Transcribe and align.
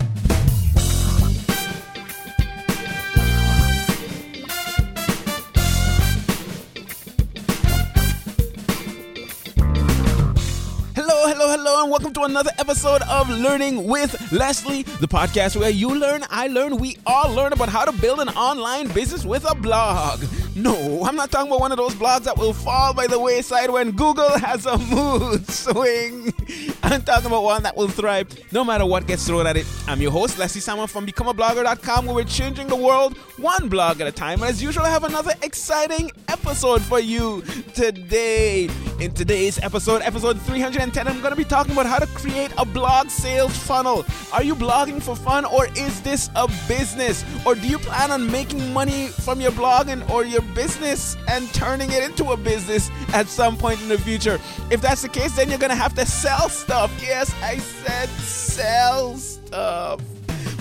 Hello, 10.96 11.28
hello, 11.28 11.48
hello, 11.50 11.82
and 11.84 11.92
welcome 11.92 12.12
to 12.14 12.24
another 12.24 12.52
episode 12.58 13.02
of 13.04 13.30
Learning 13.30 13.86
with 13.86 14.32
Leslie, 14.32 14.84
the 14.84 15.08
podcast 15.08 15.56
where 15.58 15.70
you 15.70 15.94
learn, 15.98 16.24
I 16.30 16.48
learn, 16.48 16.78
we 16.78 16.98
all 17.06 17.34
learn 17.34 17.54
about 17.54 17.70
how 17.70 17.86
to 17.86 17.92
build 17.94 18.20
an 18.20 18.30
online 18.30 18.88
business 18.90 19.24
with 19.24 19.50
a 19.50 19.56
blog. 19.56 20.22
No, 20.58 21.04
I'm 21.06 21.16
not 21.16 21.30
talking 21.30 21.50
about 21.50 21.60
one 21.60 21.72
of 21.72 21.78
those 21.78 21.94
blogs 21.94 22.24
that 22.24 22.36
will 22.36 22.52
fall 22.52 22.92
by 22.92 23.06
the 23.06 23.20
wayside 23.20 23.70
when 23.70 23.92
Google 23.92 24.40
has 24.40 24.66
a 24.66 24.76
mood 24.76 25.48
swing. 25.52 26.34
I'm 26.82 27.04
talking 27.04 27.28
about 27.28 27.44
one 27.44 27.62
that 27.62 27.78
will 27.78 27.88
thrive 27.88 28.28
no 28.52 28.64
matter 28.64 28.84
what 28.84 29.06
gets 29.06 29.28
thrown 29.28 29.46
at 29.46 29.56
it. 29.56 29.68
I'm 29.88 30.02
your 30.02 30.10
host, 30.10 30.40
Leslie 30.40 30.60
Samuel 30.62 30.88
from 30.88 31.06
BecomeAblogger.com, 31.06 32.08
where 32.08 32.16
we're 32.16 32.24
changing 32.24 32.66
the 32.68 32.76
world 32.76 33.16
one 33.38 33.70
blog 33.70 34.02
at 34.02 34.08
a 34.08 34.12
time. 34.12 34.42
And 34.42 34.50
as 34.50 34.64
usual, 34.64 34.84
I 34.84 34.90
have 34.90 35.04
another 35.04 35.34
exciting 35.44 36.10
episode 36.28 36.82
for 36.82 37.00
you 37.00 37.44
today. 37.76 38.68
In 39.00 39.14
today's 39.14 39.60
episode, 39.60 40.02
episode 40.02 40.42
310, 40.42 41.08
I'm 41.08 41.20
going 41.20 41.30
to 41.30 41.36
be 41.36 41.44
talking 41.44 41.74
about 41.74 41.86
how 41.86 42.00
to 42.00 42.08
create 42.08 42.52
a 42.58 42.66
blog 42.66 43.10
sales 43.10 43.56
funnel. 43.56 44.04
Are 44.34 44.42
you 44.42 44.56
blogging 44.56 45.04
for 45.04 45.16
fun 45.16 45.46
or 45.46 45.68
is 45.78 46.02
this 46.02 46.32
a 46.36 46.48
business? 46.68 47.24
Or 47.46 47.54
do 47.54 47.68
you 47.68 47.78
plan 47.78 48.10
on 48.10 48.32
making 48.32 48.74
money 48.74 49.10
from 49.10 49.40
your 49.40 49.52
blogging 49.52 50.10
or 50.10 50.26
your 50.26 50.42
business 50.48 51.18
and 51.28 51.52
turning 51.54 51.92
it 51.92 52.04
into 52.04 52.32
a 52.32 52.38
business 52.38 52.90
at 53.14 53.28
some 53.28 53.58
point 53.58 53.82
in 53.82 53.90
the 53.90 53.98
future? 53.98 54.40
If 54.72 54.82
that's 54.82 55.02
the 55.02 55.10
case, 55.10 55.36
then 55.36 55.50
you're 55.50 55.60
going 55.60 55.70
to 55.70 55.76
have 55.76 55.96
to 55.96 56.06
sell 56.06 56.50
stuff. 56.50 56.92
Yes, 57.02 57.34
I 57.42 57.58
said 57.58 58.10
sell 58.10 59.16
stuff. 59.18 60.02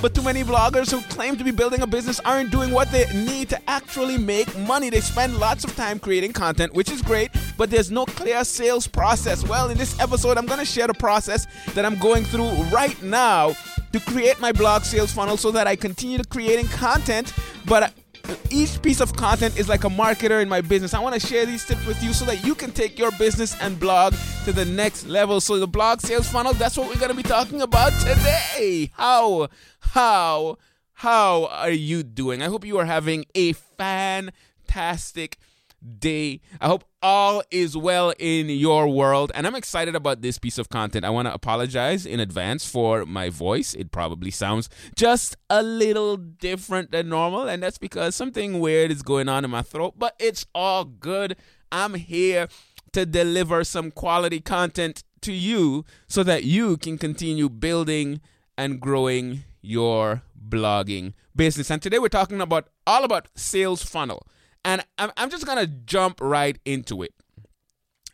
But 0.02 0.14
too 0.14 0.22
many 0.22 0.44
bloggers 0.44 0.90
who 0.90 1.00
claim 1.12 1.36
to 1.36 1.44
be 1.44 1.50
building 1.50 1.80
a 1.80 1.86
business 1.86 2.20
aren't 2.20 2.50
doing 2.50 2.70
what 2.70 2.90
they 2.92 3.06
need 3.14 3.48
to 3.48 3.70
actually 3.70 4.18
make 4.18 4.56
money. 4.58 4.90
They 4.90 5.00
spend 5.00 5.38
lots 5.38 5.64
of 5.64 5.74
time 5.74 5.98
creating 5.98 6.32
content, 6.34 6.74
which 6.74 6.90
is 6.90 7.00
great, 7.00 7.30
but 7.56 7.70
there's 7.70 7.90
no 7.90 8.04
clear 8.04 8.44
sales 8.44 8.86
process. 8.86 9.46
Well, 9.46 9.70
in 9.70 9.78
this 9.78 9.98
episode, 9.98 10.36
I'm 10.36 10.46
going 10.46 10.58
to 10.58 10.66
share 10.66 10.86
the 10.86 10.94
process 10.94 11.46
that 11.74 11.86
I'm 11.86 11.98
going 11.98 12.24
through 12.24 12.50
right 12.64 13.00
now 13.02 13.54
to 13.92 14.00
create 14.00 14.38
my 14.38 14.52
blog 14.52 14.82
sales 14.82 15.12
funnel 15.12 15.38
so 15.38 15.50
that 15.52 15.66
I 15.66 15.76
continue 15.76 16.18
to 16.18 16.24
creating 16.24 16.68
content, 16.68 17.32
but 17.64 17.94
each 18.50 18.80
piece 18.82 19.00
of 19.00 19.14
content 19.14 19.58
is 19.58 19.68
like 19.68 19.84
a 19.84 19.88
marketer 19.88 20.42
in 20.42 20.48
my 20.48 20.60
business. 20.60 20.94
I 20.94 21.00
want 21.00 21.20
to 21.20 21.26
share 21.26 21.46
these 21.46 21.64
tips 21.64 21.84
with 21.86 22.02
you 22.02 22.12
so 22.12 22.24
that 22.26 22.44
you 22.44 22.54
can 22.54 22.72
take 22.72 22.98
your 22.98 23.10
business 23.12 23.56
and 23.60 23.78
blog 23.78 24.14
to 24.44 24.52
the 24.52 24.64
next 24.64 25.06
level. 25.06 25.40
So 25.40 25.58
the 25.58 25.66
blog 25.66 26.00
sales 26.00 26.28
funnel, 26.28 26.52
that's 26.54 26.76
what 26.76 26.88
we're 26.88 27.00
going 27.00 27.10
to 27.10 27.16
be 27.16 27.22
talking 27.22 27.62
about 27.62 27.92
today. 28.00 28.90
How 28.94 29.48
how 29.80 30.58
how 30.94 31.46
are 31.46 31.70
you 31.70 32.02
doing? 32.02 32.42
I 32.42 32.46
hope 32.46 32.64
you 32.64 32.78
are 32.78 32.86
having 32.86 33.26
a 33.34 33.52
fantastic 33.52 35.38
day. 35.98 36.40
I 36.60 36.68
hope 36.68 36.84
all 37.06 37.40
is 37.52 37.76
well 37.76 38.12
in 38.18 38.48
your 38.48 38.88
world. 38.88 39.30
And 39.32 39.46
I'm 39.46 39.54
excited 39.54 39.94
about 39.94 40.22
this 40.22 40.40
piece 40.40 40.58
of 40.58 40.68
content. 40.68 41.04
I 41.04 41.10
want 41.10 41.28
to 41.28 41.32
apologize 41.32 42.04
in 42.04 42.18
advance 42.18 42.68
for 42.68 43.06
my 43.06 43.30
voice. 43.30 43.74
It 43.74 43.92
probably 43.92 44.32
sounds 44.32 44.68
just 44.96 45.36
a 45.48 45.62
little 45.62 46.16
different 46.16 46.90
than 46.90 47.08
normal. 47.08 47.48
And 47.48 47.62
that's 47.62 47.78
because 47.78 48.16
something 48.16 48.58
weird 48.58 48.90
is 48.90 49.02
going 49.02 49.28
on 49.28 49.44
in 49.44 49.52
my 49.52 49.62
throat, 49.62 49.94
but 49.96 50.16
it's 50.18 50.46
all 50.52 50.84
good. 50.84 51.36
I'm 51.70 51.94
here 51.94 52.48
to 52.90 53.06
deliver 53.06 53.62
some 53.62 53.92
quality 53.92 54.40
content 54.40 55.04
to 55.20 55.32
you 55.32 55.84
so 56.08 56.24
that 56.24 56.42
you 56.42 56.76
can 56.76 56.98
continue 56.98 57.48
building 57.48 58.20
and 58.58 58.80
growing 58.80 59.44
your 59.62 60.22
blogging 60.48 61.14
business. 61.36 61.70
And 61.70 61.80
today 61.80 62.00
we're 62.00 62.08
talking 62.08 62.40
about 62.40 62.68
all 62.84 63.04
about 63.04 63.28
sales 63.36 63.84
funnel. 63.84 64.26
And 64.64 64.84
I'm, 64.98 65.10
I'm 65.16 65.30
just 65.30 65.46
going 65.46 65.58
to 65.58 65.66
jump 65.66 66.20
right 66.20 66.58
into 66.64 67.02
it. 67.02 67.14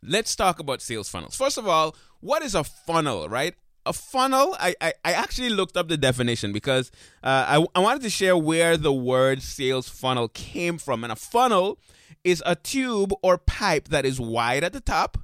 Let's 0.03 0.35
talk 0.35 0.59
about 0.59 0.83
sales 0.83 1.09
funnels. 1.09 1.37
First 1.37 1.59
of 1.59 1.67
all, 1.67 1.97
what 2.21 2.43
is 2.43 2.55
a 2.55 2.65
funnel, 2.65 3.29
right? 3.29 3.55
A 3.85 3.93
funnel, 3.93 4.57
I, 4.61 4.75
I, 4.81 4.93
I 5.05 5.13
actually 5.13 5.51
looked 5.51 5.77
up 5.77 5.89
the 5.89 5.97
definition 5.97 6.53
because 6.53 6.91
uh, 7.23 7.45
I, 7.49 7.67
I 7.75 7.81
wanted 7.81 8.03
to 8.03 8.11
share 8.11 8.37
where 8.37 8.77
the 8.77 8.93
word 8.93 9.43
sales 9.43 9.89
funnel 9.89 10.29
came 10.29 10.79
from. 10.79 11.03
And 11.03 11.13
a 11.13 11.17
funnel 11.17 11.79
is 12.23 12.43
a 12.47 12.55
tube 12.55 13.13
or 13.23 13.39
pipe 13.39 13.89
that 13.89 14.05
is 14.05 14.21
wide 14.21 14.63
at 14.63 14.73
the 14.73 14.81
top 14.81 15.19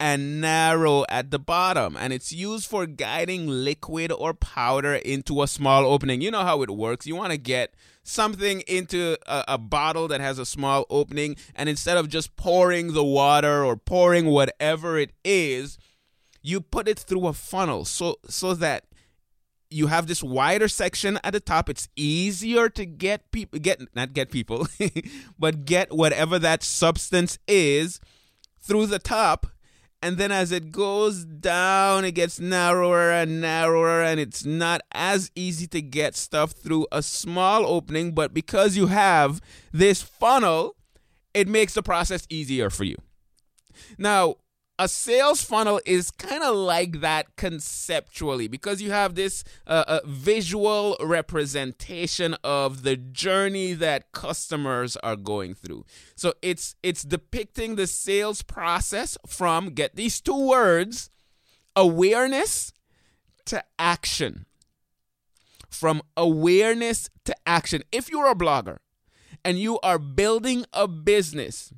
and 0.00 0.40
narrow 0.40 1.04
at 1.10 1.30
the 1.30 1.38
bottom. 1.38 1.96
And 1.96 2.12
it's 2.12 2.32
used 2.32 2.68
for 2.68 2.86
guiding 2.86 3.46
liquid 3.46 4.10
or 4.10 4.32
powder 4.32 4.94
into 4.94 5.42
a 5.42 5.46
small 5.46 5.84
opening. 5.84 6.22
You 6.22 6.30
know 6.30 6.42
how 6.42 6.62
it 6.62 6.70
works. 6.70 7.06
You 7.06 7.14
want 7.14 7.32
to 7.32 7.38
get 7.38 7.74
something 8.02 8.62
into 8.62 9.18
a, 9.26 9.44
a, 9.46 9.58
bottle 9.58 10.08
that 10.08 10.22
has 10.22 10.38
a 10.38 10.46
small 10.46 10.86
opening 10.88 11.36
and 11.54 11.68
instead 11.68 11.98
of 11.98 12.08
just 12.08 12.34
pouring 12.34 12.94
the 12.94 13.04
water 13.04 13.62
or 13.62 13.76
pouring 13.76 14.24
whatever 14.26 14.98
it 14.98 15.12
is 15.22 15.78
you 16.42 16.62
put 16.62 16.88
it 16.88 16.98
through 16.98 17.26
a 17.26 17.32
funnel 17.34 17.84
so 17.84 18.16
so 18.26 18.54
that 18.54 18.84
you 19.68 19.86
have 19.86 20.06
this 20.06 20.22
wider 20.22 20.66
section 20.66 21.20
at 21.22 21.32
the 21.32 21.40
top. 21.40 21.68
It's 21.68 21.88
easier 21.94 22.68
to 22.70 22.86
get 22.86 23.30
people 23.30 23.60
get 23.60 23.80
not 23.94 24.14
get 24.14 24.30
people 24.30 24.66
but 25.38 25.64
get 25.64 25.92
whatever 25.92 26.38
that 26.38 26.62
substance 26.62 27.38
is 27.46 28.00
through 28.60 28.86
the 28.86 28.98
top 28.98 29.46
and 30.02 30.16
then 30.16 30.32
as 30.32 30.50
it 30.50 30.72
goes 30.72 31.24
down, 31.24 32.04
it 32.04 32.12
gets 32.12 32.40
narrower 32.40 33.10
and 33.10 33.40
narrower, 33.40 34.02
and 34.02 34.18
it's 34.18 34.44
not 34.44 34.80
as 34.92 35.30
easy 35.34 35.66
to 35.68 35.82
get 35.82 36.16
stuff 36.16 36.52
through 36.52 36.86
a 36.90 37.02
small 37.02 37.66
opening. 37.66 38.12
But 38.12 38.32
because 38.32 38.76
you 38.76 38.86
have 38.86 39.40
this 39.72 40.00
funnel, 40.00 40.76
it 41.34 41.48
makes 41.48 41.74
the 41.74 41.82
process 41.82 42.26
easier 42.30 42.70
for 42.70 42.84
you. 42.84 42.96
Now, 43.98 44.36
a 44.80 44.88
sales 44.88 45.42
funnel 45.42 45.78
is 45.84 46.10
kind 46.10 46.42
of 46.42 46.56
like 46.56 47.02
that 47.02 47.36
conceptually 47.36 48.48
because 48.48 48.80
you 48.80 48.90
have 48.90 49.14
this 49.14 49.44
uh, 49.66 49.84
uh, 49.86 50.00
visual 50.06 50.96
representation 51.02 52.34
of 52.42 52.82
the 52.82 52.96
journey 52.96 53.74
that 53.74 54.10
customers 54.12 54.96
are 54.96 55.16
going 55.16 55.52
through. 55.52 55.84
So 56.16 56.32
it's 56.40 56.76
it's 56.82 57.02
depicting 57.02 57.76
the 57.76 57.86
sales 57.86 58.40
process 58.40 59.18
from 59.26 59.74
get 59.74 59.96
these 59.96 60.18
two 60.18 60.48
words 60.48 61.10
awareness 61.76 62.72
to 63.44 63.62
action. 63.78 64.46
From 65.68 66.00
awareness 66.16 67.10
to 67.26 67.36
action. 67.44 67.82
If 67.92 68.10
you're 68.10 68.30
a 68.30 68.34
blogger 68.34 68.78
and 69.44 69.58
you 69.58 69.78
are 69.80 69.98
building 69.98 70.64
a 70.72 70.88
business, 70.88 71.70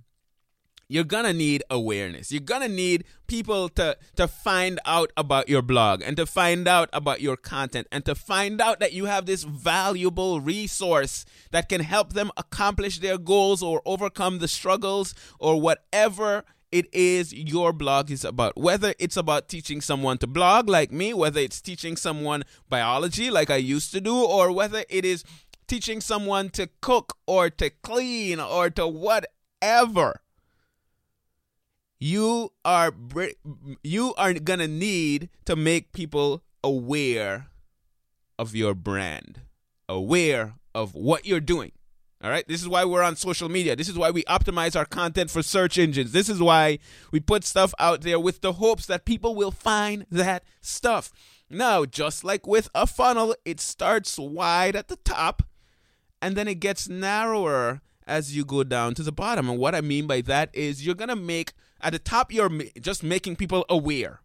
you're 0.92 1.04
gonna 1.04 1.32
need 1.32 1.64
awareness. 1.70 2.30
You're 2.30 2.42
gonna 2.42 2.69
need 2.69 3.04
people 3.26 3.70
to 3.70 3.97
to 4.16 4.28
find 4.28 4.78
out 4.84 5.10
about 5.16 5.48
your 5.48 5.62
blog 5.62 6.03
and 6.03 6.19
to 6.19 6.26
find 6.26 6.69
out 6.69 6.91
about 6.92 7.22
your 7.22 7.36
content 7.36 7.86
and 7.91 8.04
to 8.04 8.14
find 8.14 8.60
out 8.60 8.78
that 8.80 8.92
you 8.92 9.06
have 9.06 9.25
this 9.25 9.42
valuable 9.42 10.41
resource 10.42 11.25
that 11.50 11.70
can 11.70 11.81
help 11.81 12.12
them 12.12 12.31
accomplish 12.36 12.98
their 12.98 13.16
goals 13.16 13.62
or 13.62 13.81
overcome 13.86 14.38
the 14.38 14.48
struggles 14.48 15.14
or 15.38 15.58
whatever 15.58 16.44
it 16.70 16.92
is 16.92 17.32
your 17.32 17.72
blog 17.72 18.10
is 18.10 18.25
about. 18.25 18.58
Whether 18.58 18.94
it's 18.98 19.16
about 19.16 19.48
teaching 19.48 19.81
someone 19.81 20.19
to 20.19 20.26
blog 20.26 20.69
like 20.69 20.92
me, 20.92 21.14
whether 21.14 21.41
it's 21.41 21.62
teaching 21.62 21.97
someone 21.97 22.42
biology 22.69 23.31
like 23.31 23.48
I 23.48 23.56
used 23.56 23.92
to 23.92 24.00
do, 24.00 24.16
or 24.16 24.52
whether 24.52 24.84
it 24.91 25.04
is 25.04 25.25
teaching 25.69 26.02
someone 26.02 26.50
to 26.50 26.69
cook 26.82 27.16
or 27.26 27.48
to 27.48 27.70
clean 27.82 28.41
or 28.41 28.69
to 28.70 28.86
whatever 28.86 30.21
you 32.02 32.52
are 32.64 32.93
you 33.84 34.12
are 34.14 34.34
gonna 34.34 34.66
need 34.66 35.28
to 35.44 35.54
make 35.54 35.93
people 35.93 36.43
aware 36.64 37.46
of 38.40 38.56
your 38.56 38.75
brand, 38.75 39.43
aware 39.88 40.54
of 40.75 40.96
what 40.96 41.26
you're 41.26 41.38
doing. 41.38 41.70
All 42.20 42.31
right, 42.31 42.46
this 42.49 42.60
is 42.60 42.69
why 42.69 42.84
we're 42.84 43.04
on 43.04 43.14
social 43.14 43.49
media. 43.49 43.76
This 43.76 43.88
is 43.88 43.96
why 43.96 44.10
we 44.10 44.25
optimize 44.25 44.75
our 44.75 44.84
content 44.84 45.31
for 45.31 45.44
search 45.44 45.78
engines. 45.78 46.10
This 46.10 46.28
is 46.28 46.43
why 46.43 46.81
we 47.12 47.20
put 47.20 47.44
stuff 47.44 47.72
out 47.78 48.00
there 48.00 48.19
with 48.19 48.40
the 48.40 48.54
hopes 48.54 48.87
that 48.87 49.04
people 49.04 49.37
will 49.37 49.52
find 49.52 50.04
that 50.10 50.43
stuff. 50.60 51.12
Now, 51.49 51.84
just 51.84 52.25
like 52.25 52.49
with 52.49 52.69
a 52.75 52.87
funnel, 52.88 53.37
it 53.44 53.60
starts 53.60 54.19
wide 54.19 54.75
at 54.75 54.88
the 54.88 54.96
top 54.96 55.44
and 56.20 56.34
then 56.34 56.49
it 56.49 56.58
gets 56.58 56.88
narrower 56.88 57.81
as 58.08 58.37
you 58.37 58.44
go 58.44 58.64
down 58.64 58.94
to 58.94 59.02
the 59.04 59.12
bottom. 59.12 59.49
And 59.49 59.58
what 59.58 59.75
I 59.75 59.81
mean 59.81 60.08
by 60.08 60.20
that 60.22 60.50
is 60.52 60.84
you're 60.84 60.94
going 60.96 61.08
to 61.08 61.16
make 61.16 61.52
at 61.82 61.93
the 61.93 61.99
top, 61.99 62.32
you're 62.32 62.50
just 62.81 63.02
making 63.02 63.37
people 63.37 63.64
aware. 63.69 64.20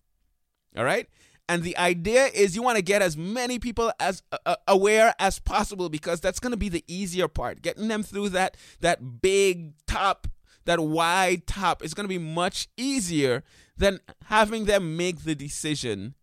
All 0.77 0.83
right? 0.83 1.07
And 1.49 1.63
the 1.63 1.77
idea 1.77 2.25
is 2.25 2.55
you 2.55 2.61
want 2.61 2.75
to 2.75 2.83
get 2.83 3.01
as 3.01 3.15
many 3.15 3.57
people 3.57 3.91
as 3.99 4.21
uh, 4.45 4.55
aware 4.67 5.15
as 5.17 5.39
possible 5.39 5.89
because 5.89 6.19
that's 6.19 6.39
going 6.39 6.51
to 6.51 6.57
be 6.57 6.69
the 6.69 6.83
easier 6.87 7.27
part. 7.27 7.61
Getting 7.61 7.87
them 7.87 8.03
through 8.03 8.29
that 8.29 8.57
that 8.81 9.21
big 9.21 9.73
top 9.87 10.27
that 10.65 10.81
wide 10.81 11.47
top 11.47 11.83
is 11.83 11.93
going 11.93 12.03
to 12.03 12.09
be 12.09 12.17
much 12.17 12.67
easier 12.75 13.43
than 13.77 14.01
having 14.25 14.65
them 14.65 14.97
make 14.97 15.23
the 15.23 15.33
decision 15.33 16.13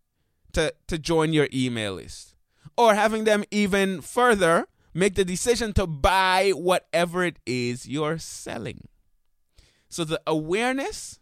to, 0.53 0.73
to 0.87 0.97
join 0.99 1.33
your 1.33 1.49
email 1.51 1.95
list 1.95 2.35
or 2.77 2.93
having 2.93 3.23
them 3.23 3.43
even 3.51 4.01
further 4.01 4.67
make 4.93 5.15
the 5.15 5.25
decision 5.25 5.73
to 5.73 5.85
buy 5.85 6.51
whatever 6.51 7.23
it 7.23 7.37
is 7.45 7.87
you're 7.87 8.17
selling. 8.17 8.87
So 9.89 10.05
the 10.05 10.21
awareness 10.25 11.19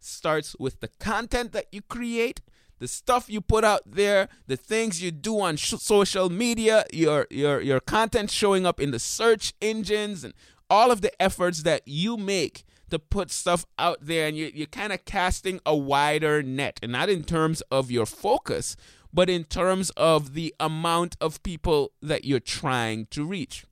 starts 0.00 0.56
with 0.58 0.80
the 0.80 0.88
content 0.88 1.52
that 1.52 1.66
you 1.72 1.82
create, 1.82 2.40
the 2.78 2.88
stuff 2.88 3.28
you 3.28 3.40
put 3.40 3.64
out 3.64 3.82
there, 3.86 4.28
the 4.46 4.56
things 4.56 5.02
you 5.02 5.10
do 5.10 5.40
on 5.40 5.56
sh- 5.56 5.74
social 5.78 6.30
media, 6.30 6.84
your 6.92 7.26
your 7.30 7.60
your 7.60 7.80
content 7.80 8.30
showing 8.30 8.66
up 8.66 8.80
in 8.80 8.90
the 8.90 8.98
search 8.98 9.52
engines 9.60 10.24
and 10.24 10.34
all 10.68 10.90
of 10.90 11.00
the 11.00 11.22
efforts 11.22 11.62
that 11.64 11.82
you 11.86 12.16
make 12.16 12.64
to 12.90 12.98
put 12.98 13.30
stuff 13.30 13.66
out 13.78 13.98
there. 14.00 14.26
And 14.26 14.36
you, 14.36 14.50
you're 14.54 14.66
kind 14.66 14.92
of 14.92 15.04
casting 15.04 15.60
a 15.66 15.76
wider 15.76 16.42
net 16.42 16.80
and 16.82 16.92
not 16.92 17.08
in 17.08 17.22
terms 17.24 17.60
of 17.70 17.90
your 17.90 18.06
focus 18.06 18.76
but 19.12 19.28
in 19.28 19.44
terms 19.44 19.90
of 19.90 20.34
the 20.34 20.54
amount 20.60 21.16
of 21.20 21.42
people 21.42 21.92
that 22.00 22.24
you're 22.24 22.40
trying 22.40 23.06
to 23.06 23.24
reach. 23.24 23.66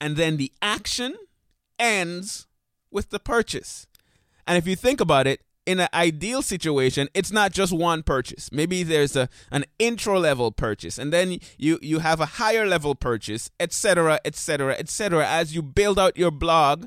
And 0.00 0.16
then 0.16 0.36
the 0.36 0.52
action 0.62 1.16
ends 1.78 2.46
with 2.90 3.10
the 3.10 3.18
purchase 3.18 3.86
and 4.46 4.58
if 4.58 4.66
you 4.66 4.76
think 4.76 5.00
about 5.00 5.26
it, 5.26 5.40
in 5.66 5.80
an 5.80 5.88
ideal 5.94 6.42
situation, 6.42 7.08
it's 7.14 7.32
not 7.32 7.52
just 7.52 7.72
one 7.72 8.02
purchase. 8.02 8.50
Maybe 8.52 8.82
there's 8.82 9.16
a 9.16 9.28
an 9.50 9.64
intro 9.78 10.18
level 10.18 10.52
purchase, 10.52 10.98
and 10.98 11.12
then 11.12 11.38
you 11.58 11.78
you 11.80 12.00
have 12.00 12.20
a 12.20 12.26
higher 12.26 12.66
level 12.66 12.94
purchase, 12.94 13.50
etc., 13.58 14.20
etc., 14.24 14.74
etc. 14.78 15.26
As 15.26 15.54
you 15.54 15.62
build 15.62 15.98
out 15.98 16.16
your 16.16 16.30
blog 16.30 16.86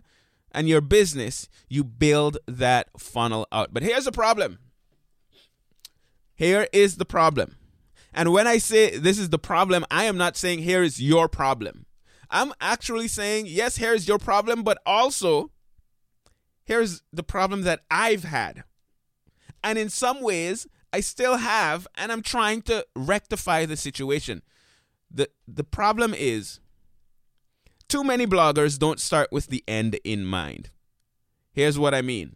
and 0.52 0.70
your 0.70 0.82
business, 0.82 1.50
you 1.68 1.84
build 1.84 2.38
that 2.48 2.90
funnel 2.98 3.48
out. 3.52 3.74
But 3.74 3.84
here's 3.84 4.06
the 4.06 4.12
problem. 4.12 4.60
Here 6.36 6.68
is 6.72 6.98
the 6.98 7.06
problem. 7.06 7.58
And 8.14 8.32
when 8.32 8.48
I 8.48 8.58
say 8.58 8.98
this 8.98 9.18
is 9.18 9.30
the 9.30 9.40
problem, 9.40 9.86
I 9.90 10.06
am 10.06 10.18
not 10.18 10.38
saying 10.38 10.60
here 10.60 10.84
is 10.84 11.02
your 11.02 11.28
problem. 11.28 11.86
I'm 12.30 12.54
actually 12.60 13.08
saying, 13.08 13.46
yes, 13.48 13.78
here 13.78 13.94
is 13.94 14.08
your 14.08 14.20
problem, 14.20 14.64
but 14.64 14.80
also 14.86 15.52
here's 16.68 17.02
the 17.12 17.24
problem 17.24 17.64
that 17.64 17.82
I've 17.90 18.26
had. 18.26 18.64
And 19.64 19.80
in 19.80 19.90
some 19.90 20.22
ways, 20.22 20.68
I 20.94 21.00
still 21.00 21.38
have, 21.38 21.88
and 21.96 22.12
I'm 22.12 22.22
trying 22.22 22.62
to 22.64 22.86
rectify 22.96 23.66
the 23.66 23.78
situation. 23.78 24.44
The, 25.10 25.30
the 25.48 25.64
problem 25.64 26.14
is 26.14 26.60
too 27.88 28.04
many 28.04 28.28
bloggers 28.28 28.78
don't 28.78 29.00
start 29.00 29.30
with 29.32 29.48
the 29.48 29.64
end 29.68 30.00
in 30.04 30.26
mind. 30.26 30.70
Here's 31.54 31.80
what 31.80 31.96
I 31.96 32.02
mean 32.02 32.36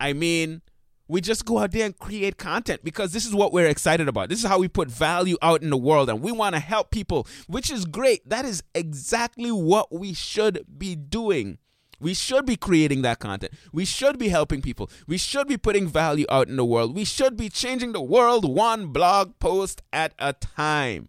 I 0.00 0.12
mean, 0.12 0.62
we 1.08 1.20
just 1.20 1.44
go 1.44 1.58
out 1.58 1.72
there 1.72 1.86
and 1.86 1.98
create 1.98 2.36
content 2.36 2.84
because 2.84 3.12
this 3.12 3.26
is 3.26 3.34
what 3.34 3.52
we're 3.52 3.66
excited 3.66 4.06
about. 4.06 4.28
This 4.28 4.38
is 4.38 4.48
how 4.48 4.60
we 4.60 4.68
put 4.68 4.88
value 4.88 5.36
out 5.42 5.62
in 5.62 5.70
the 5.70 5.76
world 5.76 6.08
and 6.08 6.20
we 6.20 6.30
want 6.30 6.54
to 6.54 6.60
help 6.60 6.90
people, 6.90 7.26
which 7.48 7.70
is 7.70 7.84
great. 7.84 8.28
That 8.28 8.44
is 8.44 8.62
exactly 8.74 9.50
what 9.50 9.92
we 9.92 10.14
should 10.14 10.64
be 10.78 10.94
doing. 10.94 11.58
We 12.00 12.14
should 12.14 12.46
be 12.46 12.56
creating 12.56 13.02
that 13.02 13.18
content. 13.18 13.52
We 13.72 13.84
should 13.84 14.18
be 14.18 14.28
helping 14.28 14.62
people. 14.62 14.90
We 15.06 15.18
should 15.18 15.48
be 15.48 15.56
putting 15.56 15.88
value 15.88 16.26
out 16.30 16.48
in 16.48 16.56
the 16.56 16.64
world. 16.64 16.94
We 16.94 17.04
should 17.04 17.36
be 17.36 17.48
changing 17.48 17.92
the 17.92 18.02
world 18.02 18.48
one 18.48 18.88
blog 18.88 19.38
post 19.38 19.82
at 19.92 20.14
a 20.18 20.32
time. 20.32 21.08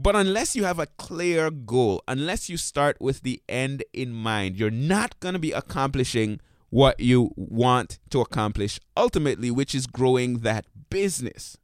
But 0.00 0.14
unless 0.14 0.54
you 0.54 0.64
have 0.64 0.78
a 0.78 0.86
clear 0.86 1.50
goal, 1.50 2.04
unless 2.06 2.48
you 2.48 2.56
start 2.56 3.00
with 3.00 3.22
the 3.22 3.42
end 3.48 3.82
in 3.92 4.12
mind, 4.12 4.56
you're 4.56 4.70
not 4.70 5.18
going 5.18 5.32
to 5.32 5.40
be 5.40 5.50
accomplishing 5.50 6.40
what 6.70 7.00
you 7.00 7.32
want 7.34 7.98
to 8.10 8.20
accomplish 8.20 8.78
ultimately, 8.96 9.50
which 9.50 9.74
is 9.74 9.86
growing 9.86 10.40
that 10.40 10.66
business. 10.90 11.56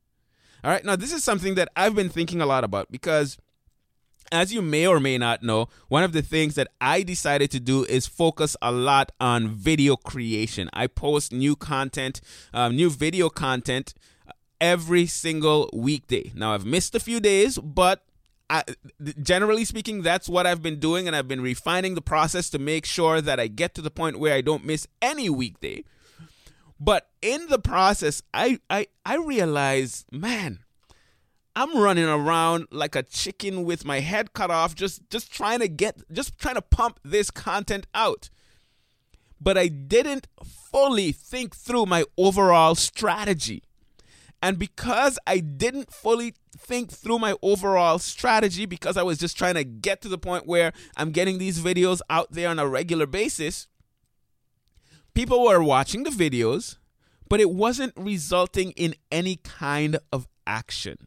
All 0.64 0.70
right. 0.70 0.84
Now, 0.84 0.96
this 0.96 1.12
is 1.12 1.22
something 1.22 1.54
that 1.56 1.68
I've 1.76 1.94
been 1.94 2.08
thinking 2.08 2.40
a 2.40 2.46
lot 2.46 2.64
about 2.64 2.90
because 2.90 3.36
as 4.32 4.52
you 4.52 4.62
may 4.62 4.86
or 4.86 5.00
may 5.00 5.18
not 5.18 5.42
know, 5.42 5.68
one 5.88 6.02
of 6.02 6.12
the 6.12 6.22
things 6.22 6.54
that 6.54 6.68
I 6.80 7.02
decided 7.02 7.50
to 7.52 7.60
do 7.60 7.84
is 7.84 8.06
focus 8.06 8.56
a 8.60 8.72
lot 8.72 9.12
on 9.20 9.48
video 9.48 9.96
creation. 9.96 10.70
I 10.72 10.86
post 10.86 11.32
new 11.32 11.56
content, 11.56 12.20
um, 12.52 12.76
new 12.76 12.90
video 12.90 13.28
content 13.28 13.94
every 14.60 15.06
single 15.06 15.70
weekday. 15.72 16.32
Now, 16.34 16.54
I've 16.54 16.64
missed 16.64 16.94
a 16.94 17.00
few 17.00 17.20
days, 17.20 17.58
but 17.58 18.04
I, 18.50 18.62
generally 19.22 19.64
speaking, 19.64 20.02
that's 20.02 20.28
what 20.28 20.46
I've 20.46 20.62
been 20.62 20.78
doing, 20.78 21.06
and 21.06 21.16
I've 21.16 21.28
been 21.28 21.40
refining 21.40 21.94
the 21.94 22.02
process 22.02 22.50
to 22.50 22.58
make 22.58 22.84
sure 22.86 23.20
that 23.20 23.40
I 23.40 23.46
get 23.46 23.74
to 23.74 23.82
the 23.82 23.90
point 23.90 24.18
where 24.18 24.34
I 24.34 24.40
don't 24.40 24.64
miss 24.64 24.86
any 25.00 25.30
weekday. 25.30 25.84
But 26.78 27.08
in 27.22 27.46
the 27.48 27.58
process, 27.58 28.22
I 28.32 28.58
I, 28.68 28.88
I 29.06 29.16
realize, 29.16 30.04
man, 30.10 30.63
I'm 31.56 31.78
running 31.78 32.06
around 32.06 32.66
like 32.70 32.96
a 32.96 33.02
chicken 33.02 33.64
with 33.64 33.84
my 33.84 34.00
head 34.00 34.32
cut 34.32 34.50
off, 34.50 34.74
just 34.74 35.08
just 35.08 35.32
trying 35.32 35.60
to 35.60 35.68
get, 35.68 36.02
just 36.12 36.36
trying 36.36 36.56
to 36.56 36.62
pump 36.62 36.98
this 37.04 37.30
content 37.30 37.86
out. 37.94 38.28
But 39.40 39.56
I 39.56 39.68
didn't 39.68 40.26
fully 40.44 41.12
think 41.12 41.54
through 41.54 41.86
my 41.86 42.04
overall 42.18 42.74
strategy. 42.74 43.62
And 44.42 44.58
because 44.58 45.18
I 45.26 45.38
didn't 45.38 45.92
fully 45.92 46.34
think 46.56 46.90
through 46.90 47.18
my 47.18 47.34
overall 47.40 47.98
strategy, 47.98 48.66
because 48.66 48.96
I 48.96 49.02
was 49.02 49.18
just 49.18 49.38
trying 49.38 49.54
to 49.54 49.64
get 49.64 50.02
to 50.02 50.08
the 50.08 50.18
point 50.18 50.46
where 50.46 50.72
I'm 50.96 51.12
getting 51.12 51.38
these 51.38 51.60
videos 51.60 52.00
out 52.10 52.32
there 52.32 52.48
on 52.48 52.58
a 52.58 52.68
regular 52.68 53.06
basis, 53.06 53.68
people 55.14 55.44
were 55.44 55.62
watching 55.62 56.02
the 56.02 56.10
videos, 56.10 56.76
but 57.28 57.40
it 57.40 57.50
wasn't 57.50 57.94
resulting 57.96 58.72
in 58.72 58.94
any 59.10 59.36
kind 59.36 59.98
of 60.12 60.26
action 60.46 61.06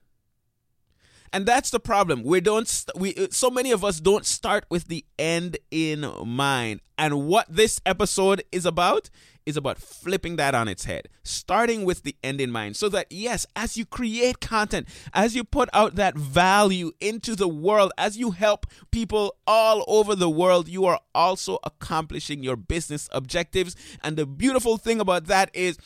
and 1.33 1.45
that's 1.45 1.69
the 1.69 1.79
problem. 1.79 2.23
We 2.23 2.41
don't 2.41 2.67
st- 2.67 2.97
we 2.97 3.15
uh, 3.15 3.27
so 3.31 3.49
many 3.49 3.71
of 3.71 3.83
us 3.83 3.99
don't 3.99 4.25
start 4.25 4.65
with 4.69 4.87
the 4.87 5.05
end 5.17 5.57
in 5.71 6.11
mind. 6.25 6.81
And 6.97 7.27
what 7.27 7.45
this 7.49 7.79
episode 7.85 8.43
is 8.51 8.65
about 8.65 9.09
is 9.45 9.55
about 9.55 9.77
flipping 9.77 10.35
that 10.35 10.53
on 10.53 10.67
its 10.67 10.83
head 10.83 11.07
starting 11.23 11.85
with 11.85 12.03
the 12.03 12.15
end 12.23 12.41
in 12.41 12.51
mind. 12.51 12.75
So 12.75 12.89
that 12.89 13.07
yes 13.09 13.45
as 13.55 13.77
you 13.77 13.85
create 13.85 14.39
content 14.39 14.87
as 15.13 15.35
you 15.35 15.43
put 15.43 15.69
out 15.73 15.95
that 15.95 16.17
value 16.17 16.91
into 16.99 17.35
the 17.35 17.47
world 17.47 17.91
as 17.97 18.17
you 18.17 18.31
help 18.31 18.65
people 18.91 19.35
all 19.45 19.85
over 19.87 20.15
the 20.15 20.29
world 20.29 20.67
you 20.67 20.85
are 20.85 20.99
also 21.15 21.59
accomplishing 21.63 22.43
your 22.43 22.55
business 22.57 23.07
objectives. 23.11 23.75
And 24.03 24.17
the 24.17 24.25
beautiful 24.25 24.77
thing 24.77 24.99
about 24.99 25.25
that 25.25 25.49
is 25.53 25.77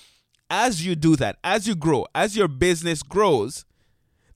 as 0.50 0.86
you 0.86 0.95
do 0.95 1.15
that 1.15 1.38
as 1.43 1.67
you 1.67 1.75
grow 1.75 2.05
as 2.15 2.36
your 2.36 2.48
business 2.48 3.03
grows 3.03 3.65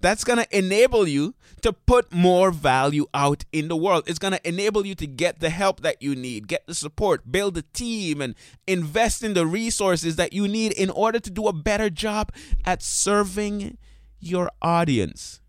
that's 0.02 0.24
going 0.24 0.40
to 0.40 0.58
enable 0.58 1.08
you 1.08 1.36
to 1.62 1.74
put 1.74 2.12
more 2.12 2.52
value 2.52 3.08
out 3.14 3.46
in 3.52 3.68
the 3.68 3.76
world. 3.76 4.04
It's 4.08 4.20
going 4.20 4.34
to 4.34 4.48
enable 4.48 4.86
you 4.86 4.96
to 4.96 5.08
get 5.08 5.40
the 5.40 5.50
help 5.50 5.82
that 5.82 6.02
you 6.02 6.16
need, 6.16 6.48
get 6.48 6.68
the 6.68 6.76
support, 6.76 7.32
build 7.32 7.58
a 7.58 7.62
team, 7.62 8.22
and 8.22 8.36
invest 8.68 9.24
in 9.24 9.34
the 9.34 9.46
resources 9.46 10.16
that 10.18 10.34
you 10.34 10.48
need 10.48 10.74
in 10.74 10.90
order 10.90 11.20
to 11.20 11.30
do 11.30 11.48
a 11.48 11.54
better 11.54 11.90
job 11.90 12.32
at 12.66 12.84
serving 12.84 13.78
your 14.20 14.52
audience. 14.62 15.42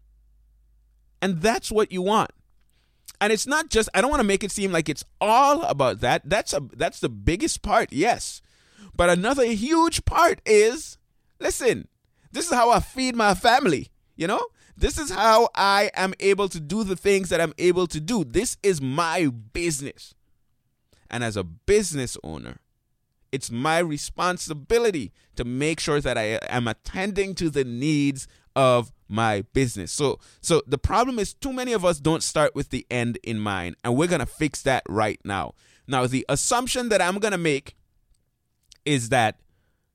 And 1.20 1.42
that's 1.42 1.70
what 1.70 1.92
you 1.92 2.02
want. 2.02 2.30
And 3.20 3.32
it's 3.32 3.46
not 3.46 3.70
just 3.70 3.88
I 3.94 4.00
don't 4.00 4.10
want 4.10 4.20
to 4.20 4.26
make 4.26 4.44
it 4.44 4.52
seem 4.52 4.72
like 4.72 4.88
it's 4.88 5.04
all 5.20 5.62
about 5.62 6.00
that. 6.00 6.22
That's 6.24 6.52
a 6.52 6.60
that's 6.76 7.00
the 7.00 7.08
biggest 7.08 7.62
part. 7.62 7.92
Yes. 7.92 8.42
But 8.94 9.10
another 9.10 9.46
huge 9.46 10.04
part 10.04 10.40
is 10.44 10.98
listen, 11.40 11.88
this 12.32 12.46
is 12.46 12.52
how 12.52 12.70
I 12.70 12.80
feed 12.80 13.16
my 13.16 13.34
family. 13.34 13.90
You 14.16 14.26
know, 14.26 14.44
this 14.76 14.99
is 14.99 15.11
how 15.11 15.50
I 15.54 15.90
am 15.94 16.14
able 16.20 16.49
to 16.49 16.61
do 16.61 16.85
the 16.85 16.96
things 16.96 17.28
that 17.28 17.40
I'm 17.40 17.54
able 17.58 17.87
to 17.88 18.00
do. 18.00 18.25
This 18.25 18.56
is 18.62 18.80
my 18.80 19.26
business. 19.52 20.14
And 21.11 21.23
as 21.23 21.37
a 21.37 21.44
business 21.44 22.16
owner, 22.25 22.58
it's 23.30 23.50
my 23.50 23.78
responsibility 23.78 25.12
to 25.37 25.44
make 25.44 25.80
sure 25.80 26.00
that 26.00 26.16
I 26.16 26.38
am 26.49 26.66
attending 26.66 27.35
to 27.37 27.50
the 27.50 27.64
needs 27.64 28.26
of 28.54 28.92
my 29.08 29.42
business. 29.52 29.92
So 29.92 30.18
so 30.40 30.62
the 30.66 30.78
problem 30.78 31.18
is 31.18 31.35
too 31.35 31.52
many 31.52 31.73
of 31.73 31.85
us 31.85 32.00
don't 32.00 32.23
start 32.23 32.54
with 32.54 32.70
the 32.70 32.87
end 32.90 33.18
in 33.23 33.38
mind 33.38 33.76
and 33.85 33.96
we're 33.96 34.08
going 34.08 34.20
to 34.20 34.26
fix 34.26 34.62
that 34.62 34.82
right 34.88 35.20
now. 35.25 35.54
Now 35.87 36.06
the 36.06 36.25
assumption 36.28 36.88
that 36.88 37.02
I'm 37.02 37.18
going 37.18 37.32
to 37.32 37.38
make 37.38 37.76
is 38.85 39.11
that 39.11 39.40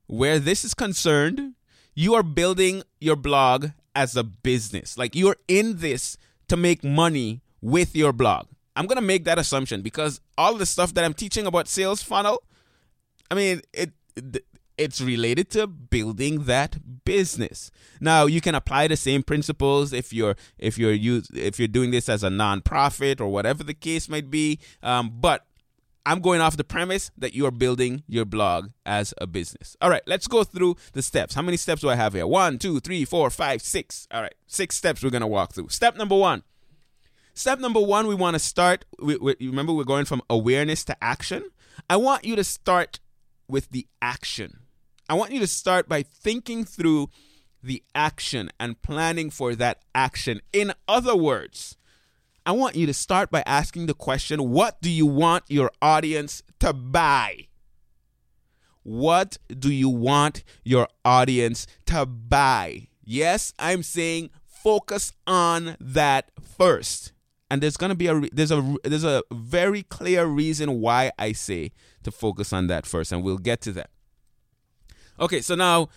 where 0.06 0.40
this 0.40 0.64
is 0.64 0.74
concerned, 0.74 1.56
you 1.96 2.14
are 2.14 2.24
building 2.24 2.84
your 3.00 3.16
blog 3.16 3.70
as 3.96 4.16
a 4.16 4.24
business. 4.24 4.98
Like 4.98 5.16
you're 5.16 5.38
in 5.48 5.78
this 5.78 6.18
to 6.48 6.58
make 6.58 6.84
money 6.84 7.42
with 7.62 7.96
your 7.96 8.14
blog. 8.14 8.48
I'm 8.76 8.86
going 8.86 8.98
to 8.98 9.02
make 9.02 9.26
that 9.26 9.38
assumption 9.38 9.82
because 9.82 10.22
all 10.38 10.56
the 10.56 10.66
stuff 10.66 10.94
that 10.94 11.04
I'm 11.04 11.14
teaching 11.14 11.46
about 11.46 11.68
sales 11.68 12.02
funnel, 12.02 12.42
I 13.30 13.36
mean, 13.36 13.62
it, 13.74 13.92
it 14.16 14.46
it's 14.78 15.00
related 15.00 15.50
to 15.52 15.68
building 15.68 16.46
that 16.46 17.04
business. 17.06 17.70
Now, 18.00 18.26
you 18.26 18.42
can 18.42 18.56
apply 18.56 18.88
the 18.88 18.98
same 18.98 19.22
principles 19.22 19.94
if 19.94 20.12
you're 20.12 20.36
if 20.58 20.78
you're 20.78 20.94
use, 20.94 21.30
if 21.34 21.60
you're 21.60 21.68
doing 21.68 21.92
this 21.92 22.10
as 22.10 22.24
a 22.24 22.30
nonprofit 22.30 23.22
or 23.22 23.28
whatever 23.28 23.64
the 23.64 23.76
case 23.76 24.10
might 24.10 24.32
be. 24.32 24.60
Um, 24.82 25.12
but 25.20 25.46
I'm 26.06 26.20
going 26.20 26.42
off 26.42 26.58
the 26.58 26.64
premise 26.64 27.12
that 27.18 27.34
you 27.34 27.46
are 27.46 27.52
building 27.52 28.04
your 28.08 28.26
blog 28.26 28.72
as 28.86 29.14
a 29.20 29.28
business. 29.28 29.78
All 29.82 29.90
right, 29.90 30.02
let's 30.08 30.28
go 30.28 30.44
through 30.44 30.76
the 30.94 31.02
steps. 31.02 31.36
How 31.36 31.42
many 31.42 31.58
steps 31.58 31.82
do 31.82 31.90
I 31.90 31.96
have 31.96 32.14
here? 32.14 32.26
One, 32.26 32.58
two, 32.58 32.80
three, 32.80 33.06
four, 33.06 33.30
five, 33.30 33.62
six. 33.62 34.08
All 34.12 34.22
right, 34.22 34.34
six 34.48 34.76
steps 34.76 35.04
we're 35.04 35.12
going 35.12 35.22
to 35.22 35.28
walk 35.28 35.54
through. 35.54 35.70
Step 35.70 35.96
number 35.96 36.16
one. 36.16 36.44
Step 37.34 37.60
number 37.60 37.80
one, 37.80 38.08
we 38.08 38.16
want 38.16 38.36
to 38.36 38.40
start. 38.40 38.86
We, 39.00 39.16
we, 39.18 39.36
remember, 39.40 39.74
we're 39.74 39.84
going 39.84 40.06
from 40.06 40.22
awareness 40.30 40.84
to 40.86 41.04
action. 41.04 41.44
I 41.90 41.98
want 41.98 42.26
you 42.26 42.36
to 42.36 42.44
start 42.44 43.00
with 43.48 43.70
the 43.70 43.88
action. 44.02 44.62
I 45.08 45.14
want 45.14 45.32
you 45.32 45.40
to 45.40 45.48
start 45.48 45.88
by 45.88 46.04
thinking 46.04 46.66
through 46.66 47.10
the 47.64 47.84
action 47.94 48.50
and 48.60 48.82
planning 48.82 49.30
for 49.30 49.56
that 49.56 49.84
action. 49.94 50.42
In 50.52 50.74
other 50.88 51.16
words, 51.16 51.78
I 52.46 52.54
want 52.54 52.76
you 52.76 52.88
to 52.88 52.94
start 52.94 53.30
by 53.30 53.44
asking 53.46 53.86
the 53.86 53.94
question 53.94 54.50
what 54.50 54.82
do 54.82 54.90
you 54.90 55.06
want 55.06 55.44
your 55.48 55.72
audience 55.82 56.42
to 56.60 56.74
buy? 56.74 57.48
What 58.84 59.38
do 59.48 59.72
you 59.72 59.90
want 59.90 60.44
your 60.64 60.88
audience 61.06 61.68
to 61.86 62.06
buy? 62.06 62.88
Yes, 63.04 63.54
I'm 63.60 63.84
saying 63.84 64.32
focus 64.46 65.14
on 65.28 65.76
that 65.80 66.32
first. 66.58 67.14
And 67.50 67.62
there's 67.62 67.78
going 67.78 67.90
to 67.90 67.96
be 67.96 68.08
a 68.08 68.22
there's 68.32 68.52
a 68.52 68.76
there's 68.84 69.04
a 69.04 69.24
very 69.32 69.84
clear 69.84 70.26
reason 70.26 70.80
why 70.80 71.12
I 71.20 71.34
say 71.34 71.72
to 72.04 72.12
focus 72.12 72.54
on 72.54 72.68
that 72.68 72.86
first 72.86 73.12
and 73.12 73.24
we'll 73.24 73.38
get 73.38 73.62
to 73.62 73.72
that. 73.74 73.90
Okay, 75.20 75.42
so 75.42 75.56
now 75.56 75.90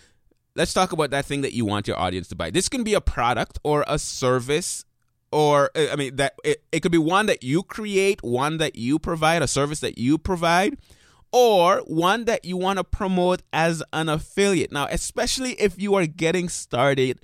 let's 0.56 0.74
talk 0.74 0.92
about 0.92 1.10
that 1.10 1.24
thing 1.24 1.40
that 1.42 1.52
you 1.52 1.64
want 1.64 1.86
your 1.86 1.98
audience 1.98 2.28
to 2.28 2.36
buy. 2.36 2.50
This 2.50 2.68
can 2.68 2.82
be 2.82 2.92
a 2.92 3.00
product 3.00 3.58
or 3.62 3.84
a 3.86 3.98
service 3.98 4.84
or 5.34 5.68
uh, 5.74 5.88
I 5.90 5.96
mean 5.96 6.14
that 6.16 6.34
it, 6.44 6.62
it 6.70 6.80
could 6.80 6.92
be 6.92 6.98
one 6.98 7.26
that 7.26 7.42
you 7.42 7.64
create, 7.64 8.22
one 8.22 8.58
that 8.58 8.76
you 8.76 9.00
provide, 9.00 9.42
a 9.42 9.48
service 9.48 9.80
that 9.80 9.98
you 9.98 10.16
provide, 10.16 10.78
or 11.32 11.78
one 11.86 12.24
that 12.26 12.44
you 12.44 12.56
want 12.56 12.78
to 12.78 12.84
promote 12.84 13.42
as 13.52 13.82
an 13.92 14.08
affiliate. 14.08 14.70
Now, 14.70 14.86
especially 14.88 15.54
if 15.54 15.82
you 15.82 15.96
are 15.96 16.06
getting 16.06 16.48
started, 16.48 17.18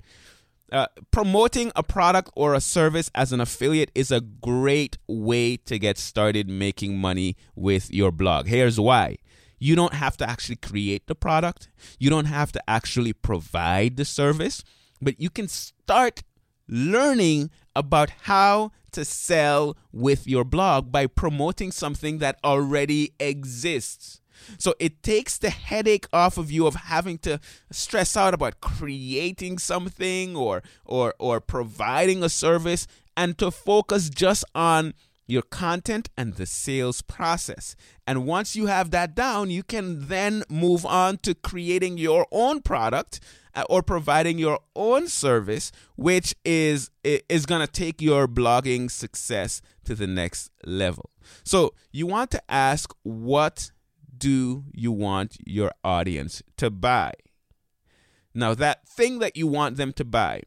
uh, 0.73 0.87
promoting 1.11 1.71
a 1.73 1.83
product 1.83 2.29
or 2.35 2.53
a 2.53 2.59
service 2.59 3.09
as 3.15 3.31
an 3.31 3.39
affiliate 3.39 3.91
is 3.95 4.11
a 4.11 4.19
great 4.19 4.97
way 5.07 5.55
to 5.55 5.79
get 5.79 5.97
started 5.97 6.49
making 6.49 6.97
money 6.97 7.37
with 7.55 7.93
your 7.93 8.11
blog. 8.11 8.47
Here's 8.47 8.77
why. 8.77 9.19
You 9.57 9.77
don't 9.77 9.93
have 9.93 10.17
to 10.17 10.29
actually 10.29 10.57
create 10.57 11.07
the 11.07 11.15
product. 11.15 11.69
You 11.97 12.09
don't 12.09 12.25
have 12.25 12.51
to 12.53 12.61
actually 12.67 13.13
provide 13.13 13.95
the 13.95 14.05
service, 14.05 14.65
but 15.01 15.21
you 15.21 15.29
can 15.29 15.47
start 15.47 16.23
learning 16.71 17.51
about 17.75 18.09
how 18.23 18.71
to 18.93 19.05
sell 19.05 19.77
with 19.91 20.27
your 20.27 20.43
blog 20.43 20.91
by 20.91 21.05
promoting 21.05 21.71
something 21.71 22.17
that 22.17 22.39
already 22.43 23.13
exists. 23.19 24.21
So 24.57 24.73
it 24.79 25.03
takes 25.03 25.37
the 25.37 25.51
headache 25.51 26.07
off 26.11 26.37
of 26.37 26.51
you 26.51 26.65
of 26.65 26.75
having 26.75 27.19
to 27.19 27.39
stress 27.71 28.17
out 28.17 28.33
about 28.33 28.59
creating 28.59 29.59
something 29.59 30.35
or 30.35 30.63
or 30.83 31.13
or 31.19 31.39
providing 31.39 32.23
a 32.23 32.29
service 32.29 32.87
and 33.15 33.37
to 33.37 33.51
focus 33.51 34.09
just 34.09 34.43
on 34.55 34.93
your 35.27 35.41
content 35.41 36.09
and 36.17 36.35
the 36.35 36.45
sales 36.45 37.01
process. 37.01 37.75
And 38.05 38.25
once 38.25 38.55
you 38.55 38.67
have 38.67 38.91
that 38.91 39.15
down, 39.15 39.49
you 39.49 39.63
can 39.63 40.07
then 40.07 40.43
move 40.49 40.85
on 40.85 41.17
to 41.19 41.33
creating 41.35 41.97
your 41.97 42.27
own 42.31 42.61
product 42.61 43.19
uh, 43.53 43.63
or 43.69 43.83
providing 43.83 44.37
your 44.37 44.59
own 44.75 45.07
service 45.07 45.71
which 45.95 46.35
is 46.45 46.89
is 47.03 47.45
going 47.45 47.61
to 47.61 47.71
take 47.71 48.01
your 48.01 48.27
blogging 48.27 48.89
success 48.89 49.61
to 49.83 49.95
the 49.95 50.07
next 50.07 50.51
level. 50.65 51.09
So, 51.43 51.73
you 51.91 52.07
want 52.07 52.31
to 52.31 52.41
ask 52.49 52.93
what 53.03 53.71
do 54.17 54.65
you 54.73 54.91
want 54.91 55.37
your 55.45 55.71
audience 55.83 56.41
to 56.57 56.69
buy? 56.69 57.13
Now, 58.33 58.53
that 58.53 58.87
thing 58.87 59.19
that 59.19 59.35
you 59.35 59.47
want 59.47 59.77
them 59.77 59.91
to 59.93 60.05
buy, 60.05 60.43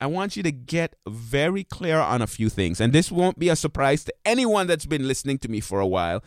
I 0.00 0.06
want 0.06 0.36
you 0.36 0.42
to 0.42 0.52
get 0.52 0.96
very 1.08 1.64
clear 1.64 1.98
on 1.98 2.22
a 2.22 2.26
few 2.26 2.48
things. 2.48 2.80
And 2.80 2.92
this 2.92 3.10
won't 3.10 3.38
be 3.38 3.48
a 3.48 3.56
surprise 3.56 4.04
to 4.04 4.14
anyone 4.24 4.66
that's 4.66 4.86
been 4.86 5.08
listening 5.08 5.38
to 5.38 5.48
me 5.48 5.60
for 5.60 5.80
a 5.80 5.86
while. 5.86 6.22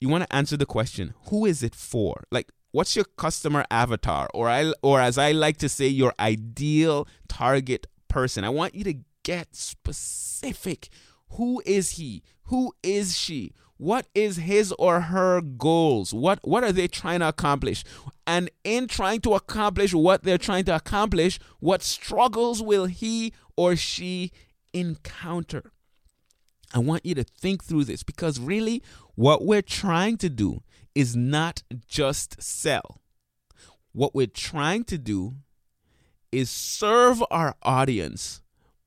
You 0.00 0.08
want 0.08 0.24
to 0.24 0.34
answer 0.34 0.56
the 0.56 0.66
question 0.66 1.14
who 1.28 1.46
is 1.46 1.62
it 1.62 1.74
for? 1.74 2.24
Like, 2.30 2.50
what's 2.72 2.96
your 2.96 3.04
customer 3.04 3.64
avatar 3.70 4.28
or 4.32 4.48
I 4.48 4.72
or 4.82 5.00
as 5.00 5.18
I 5.18 5.32
like 5.32 5.58
to 5.58 5.68
say 5.68 5.86
your 5.86 6.14
ideal 6.18 7.06
target 7.28 7.86
person. 8.12 8.44
I 8.44 8.50
want 8.50 8.74
you 8.76 8.84
to 8.84 8.94
get 9.24 9.56
specific. 9.56 10.90
Who 11.30 11.62
is 11.64 11.92
he? 11.92 12.22
Who 12.44 12.74
is 12.82 13.16
she? 13.16 13.54
What 13.78 14.06
is 14.14 14.36
his 14.36 14.70
or 14.78 15.00
her 15.00 15.40
goals? 15.40 16.14
What 16.14 16.38
what 16.44 16.62
are 16.62 16.70
they 16.70 16.86
trying 16.86 17.20
to 17.20 17.28
accomplish? 17.28 17.82
And 18.26 18.50
in 18.62 18.86
trying 18.86 19.20
to 19.22 19.34
accomplish 19.34 19.92
what 19.92 20.22
they're 20.22 20.38
trying 20.38 20.64
to 20.66 20.76
accomplish, 20.76 21.40
what 21.60 21.82
struggles 21.82 22.62
will 22.62 22.86
he 22.86 23.32
or 23.56 23.74
she 23.76 24.30
encounter? 24.72 25.72
I 26.74 26.78
want 26.78 27.04
you 27.04 27.14
to 27.16 27.24
think 27.24 27.64
through 27.64 27.84
this 27.84 28.02
because 28.02 28.40
really 28.40 28.82
what 29.14 29.44
we're 29.44 29.62
trying 29.62 30.16
to 30.18 30.28
do 30.28 30.62
is 30.94 31.16
not 31.16 31.62
just 31.86 32.42
sell. 32.42 33.00
What 33.92 34.14
we're 34.14 34.26
trying 34.26 34.84
to 34.84 34.98
do 34.98 35.34
is 36.30 36.48
serve 36.48 37.22
our 37.30 37.54
audience 37.62 38.40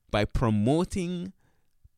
by 0.09 0.25
promoting 0.25 1.33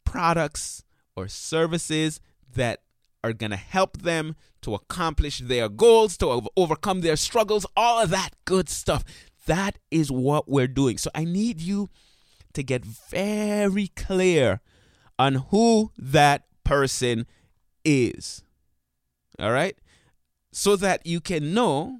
products 0.03 0.84
or 1.15 1.27
services 1.27 2.20
that 2.53 2.82
are 3.24 3.33
going 3.33 3.51
to 3.51 3.57
help 3.57 3.97
them 4.01 4.36
to 4.62 4.74
accomplish 4.74 5.39
their 5.39 5.69
goals, 5.69 6.17
to 6.17 6.47
overcome 6.55 7.01
their 7.01 7.15
struggles, 7.15 7.65
all 7.75 8.01
of 8.01 8.09
that 8.09 8.31
good 8.45 8.69
stuff. 8.69 9.03
That 9.45 9.77
is 9.91 10.12
what 10.12 10.50
we're 10.50 10.67
doing. 10.67 10.97
So 10.97 11.09
I 11.15 11.24
need 11.24 11.62
you 11.62 11.89
to 12.53 12.63
get 12.63 12.86
very 12.86 13.88
clear 13.95 14.62
on 15.17 15.36
who 15.50 15.91
that 15.97 16.45
person 16.63 17.25
is. 17.83 18.43
All 19.39 19.51
right? 19.51 19.77
so 20.57 20.75
that 20.75 21.05
you 21.05 21.21
can 21.21 21.53
know 21.53 22.00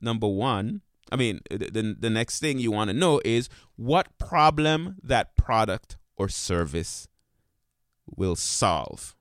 number 0.00 0.28
one 0.28 0.82
i 1.10 1.16
mean 1.16 1.40
the, 1.50 1.96
the 1.98 2.10
next 2.10 2.38
thing 2.38 2.58
you 2.58 2.70
want 2.70 2.88
to 2.88 2.94
know 2.94 3.18
is 3.24 3.48
what 3.76 4.18
problem 4.18 4.96
that 5.02 5.34
product 5.36 5.96
or 6.16 6.28
service 6.28 7.08
will 8.14 8.36
solve 8.36 9.16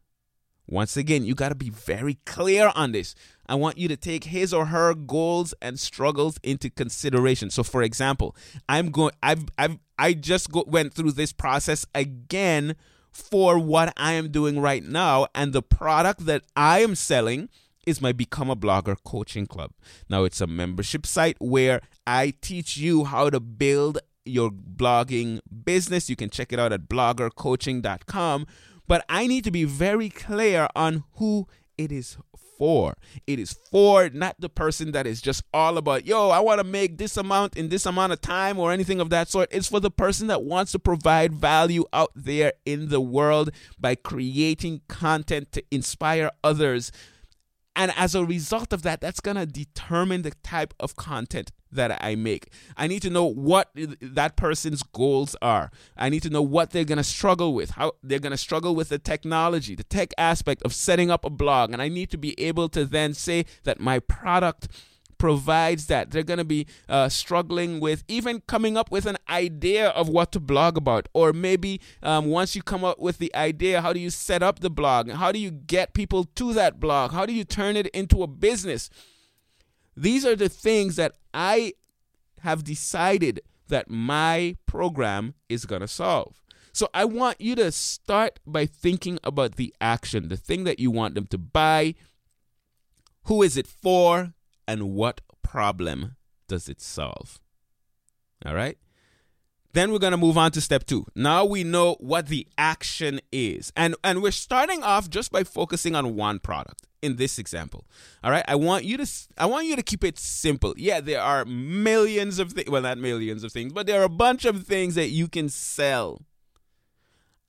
once 0.72 0.98
again 0.98 1.24
you 1.24 1.36
got 1.36 1.50
to 1.50 1.56
be 1.56 1.70
very 1.70 2.18
clear 2.26 2.72
on 2.76 2.92
this 2.92 3.14
i 3.48 3.54
want 3.54 3.78
you 3.78 3.88
to 3.88 3.98
take 3.98 4.24
his 4.24 4.54
or 4.54 4.68
her 4.68 4.96
goals 4.96 5.54
and 5.62 5.80
struggles 5.80 6.40
into 6.42 6.70
consideration 6.70 7.50
so 7.50 7.62
for 7.62 7.84
example 7.84 8.36
i'm 8.68 8.90
going 8.90 9.14
i've, 9.22 9.46
I've 9.58 9.78
i 10.00 10.14
just 10.14 10.50
go, 10.52 10.64
went 10.66 10.94
through 10.94 11.12
this 11.12 11.34
process 11.34 11.86
again 11.94 12.76
for 13.12 13.60
what 13.60 13.94
i 13.98 14.14
am 14.14 14.32
doing 14.32 14.60
right 14.60 14.84
now 14.84 15.28
and 15.36 15.54
the 15.54 15.62
product 15.62 16.26
that 16.26 16.44
i 16.56 16.80
am 16.80 16.96
selling 16.96 17.50
is 17.86 18.02
my 18.02 18.12
Become 18.12 18.50
a 18.50 18.56
Blogger 18.56 18.96
coaching 19.04 19.48
club. 19.48 19.72
Now, 20.10 20.24
it's 20.24 20.42
a 20.42 20.48
membership 20.48 21.06
site 21.06 21.38
where 21.40 21.82
I 22.06 22.34
teach 22.42 22.78
you 22.78 23.06
how 23.06 23.30
to 23.30 23.40
build 23.40 24.00
your 24.26 24.52
blogging 24.52 25.40
business. 25.66 26.10
You 26.10 26.16
can 26.16 26.30
check 26.30 26.54
it 26.54 26.60
out 26.60 26.72
at 26.72 26.88
bloggercoaching.com. 26.88 28.46
But 28.92 29.06
I 29.08 29.26
need 29.26 29.46
to 29.46 29.52
be 29.52 29.64
very 29.64 30.10
clear 30.10 30.68
on 30.76 31.06
who 31.14 31.48
it 31.78 31.94
is 31.94 32.18
for. 32.58 32.98
It 33.26 33.40
is 33.40 33.58
for 33.72 34.10
not 34.10 34.36
the 34.38 34.50
person 34.50 34.92
that 34.92 35.08
is 35.08 35.22
just 35.22 35.46
all 35.54 35.78
about, 35.78 36.06
yo, 36.06 36.30
I 36.30 36.42
want 36.42 36.60
to 36.60 36.66
make 36.66 36.98
this 36.98 37.16
amount 37.16 37.56
in 37.56 37.70
this 37.70 37.86
amount 37.86 38.12
of 38.12 38.20
time 38.20 38.60
or 38.60 38.70
anything 38.74 39.00
of 39.00 39.10
that 39.10 39.30
sort. 39.30 39.48
It's 39.50 39.70
for 39.70 39.80
the 39.80 39.90
person 39.90 40.28
that 40.28 40.44
wants 40.44 40.74
to 40.74 40.80
provide 40.80 41.34
value 41.34 41.86
out 41.94 42.12
there 42.16 42.52
in 42.66 42.90
the 42.90 43.00
world 43.00 43.52
by 43.80 43.96
creating 43.96 44.82
content 44.90 45.54
to 45.54 45.64
inspire 45.72 46.30
others 46.44 46.92
and 47.76 47.94
as 47.96 48.16
a 48.16 48.26
result 48.26 48.74
of 48.74 48.82
that, 48.84 49.02
that's 49.02 49.20
going 49.22 49.38
to 49.38 49.46
determine 49.46 50.24
the 50.24 50.32
type 50.44 50.74
of 50.80 50.96
content 50.96 51.52
that 51.72 52.04
I 52.04 52.16
make. 52.16 52.52
I 52.76 52.88
need 52.88 53.02
to 53.04 53.10
know 53.10 53.26
what 53.26 53.70
that 54.02 54.36
person's 54.36 54.84
goals 54.84 55.36
are. 55.42 55.72
I 55.96 56.10
need 56.10 56.24
to 56.24 56.30
know 56.30 56.42
what 56.42 56.72
they're 56.72 56.84
going 56.84 56.98
to 56.98 57.04
struggle 57.04 57.54
with, 57.54 57.72
how 57.72 57.94
they're 58.04 58.20
going 58.20 58.32
to 58.32 58.38
struggle 58.38 58.76
with 58.76 58.90
the 58.90 59.00
technology, 59.00 59.76
the 59.76 59.84
tech 59.84 60.14
aspect 60.18 60.62
of 60.64 60.74
setting 60.74 61.10
up 61.10 61.24
a 61.24 61.30
blog. 61.30 61.72
And 61.72 61.82
I 61.82 61.88
need 61.88 62.10
to 62.12 62.18
be 62.18 62.38
able 62.40 62.68
to 62.70 62.84
then 62.84 63.14
say 63.14 63.46
that 63.64 63.80
my 63.80 64.00
product 64.00 64.68
provides 65.22 65.86
that. 65.86 66.10
They're 66.10 66.24
going 66.24 66.40
to 66.40 66.44
be 66.44 66.66
uh, 66.90 67.08
struggling 67.08 67.80
with 67.80 68.04
even 68.08 68.42
coming 68.48 68.76
up 68.76 68.90
with 68.90 69.06
an 69.06 69.18
idea 69.30 69.90
of 69.90 70.10
what 70.10 70.32
to 70.32 70.40
blog 70.40 70.78
about. 70.78 71.08
Or 71.14 71.32
maybe 71.32 71.80
um, 72.02 72.26
once 72.26 72.56
you 72.56 72.64
come 72.64 72.84
up 72.84 72.98
with 72.98 73.20
the 73.20 73.34
idea, 73.36 73.84
how 73.84 73.94
do 73.94 74.00
you 74.00 74.10
set 74.10 74.42
up 74.42 74.62
the 74.62 74.72
blog? 74.72 75.12
How 75.12 75.32
do 75.32 75.38
you 75.38 75.52
get 75.52 75.94
people 75.94 76.24
to 76.24 76.54
that 76.54 76.80
blog? 76.80 77.12
How 77.12 77.28
do 77.28 77.34
you 77.34 77.44
turn 77.44 77.76
it 77.76 77.86
into 77.90 78.24
a 78.24 78.28
business? 78.28 78.90
These 79.96 80.26
are 80.26 80.36
the 80.36 80.50
things 80.50 80.96
that 80.96 81.12
I 81.36 81.74
have 82.40 82.64
decided 82.64 83.42
that 83.68 83.92
my 83.92 84.56
program 84.66 85.36
is 85.50 85.68
going 85.68 85.82
to 85.82 85.88
solve. 85.88 86.42
So 86.74 86.90
I 86.96 87.06
want 87.06 87.40
you 87.40 87.54
to 87.58 87.72
start 87.72 88.40
by 88.48 88.66
thinking 88.66 89.20
about 89.24 89.58
the 89.58 89.72
action, 89.80 90.30
the 90.30 90.38
thing 90.38 90.64
that 90.64 90.80
you 90.80 90.90
want 90.90 91.14
them 91.14 91.28
to 91.28 91.38
buy. 91.38 91.94
Who 93.26 93.44
is 93.44 93.56
it 93.56 93.68
for? 93.68 94.34
And 94.72 94.94
what 94.94 95.20
problem 95.42 96.16
does 96.48 96.70
it 96.70 96.80
solve? 96.80 97.42
All 98.46 98.56
right. 98.56 98.78
Then 99.74 99.92
we're 99.92 100.00
going 100.00 100.12
to 100.12 100.18
move 100.18 100.38
on 100.38 100.52
to 100.52 100.62
step 100.62 100.86
two. 100.86 101.06
Now 101.14 101.44
we 101.44 101.66
know 101.66 101.98
what 102.00 102.28
the 102.28 102.48
action 102.58 103.20
is. 103.34 103.74
And, 103.76 103.98
and 104.02 104.22
we're 104.22 104.32
starting 104.32 104.82
off 104.82 105.10
just 105.10 105.30
by 105.30 105.44
focusing 105.44 105.94
on 105.94 106.16
one 106.16 106.40
product 106.40 106.88
in 107.02 107.18
this 107.18 107.38
example. 107.38 107.86
All 108.24 108.32
right. 108.32 108.46
I 108.48 108.56
want 108.56 108.86
you 108.86 108.96
to, 108.96 109.06
I 109.38 109.46
want 109.46 109.66
you 109.66 109.76
to 109.76 109.84
keep 109.84 110.06
it 110.06 110.18
simple. 110.18 110.74
Yeah, 110.78 111.02
there 111.02 111.22
are 111.22 111.44
millions 111.44 112.40
of 112.40 112.54
things. 112.54 112.70
Well, 112.70 112.82
not 112.82 112.98
millions 112.98 113.44
of 113.44 113.52
things, 113.52 113.74
but 113.74 113.88
there 113.88 114.00
are 114.00 114.06
a 114.06 114.10
bunch 114.10 114.46
of 114.46 114.64
things 114.66 114.96
that 114.96 115.10
you 115.10 115.28
can 115.28 115.50
sell. 115.50 116.22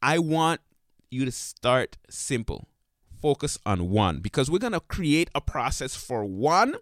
I 0.02 0.18
want 0.18 0.60
you 1.08 1.24
to 1.24 1.30
start 1.30 1.98
simple. 2.10 2.66
Focus 3.20 3.58
on 3.64 3.90
one 3.90 4.18
because 4.18 4.50
we're 4.50 4.58
going 4.58 4.72
to 4.72 4.80
create 4.80 5.30
a 5.36 5.40
process 5.40 5.94
for 5.94 6.24
one. 6.24 6.74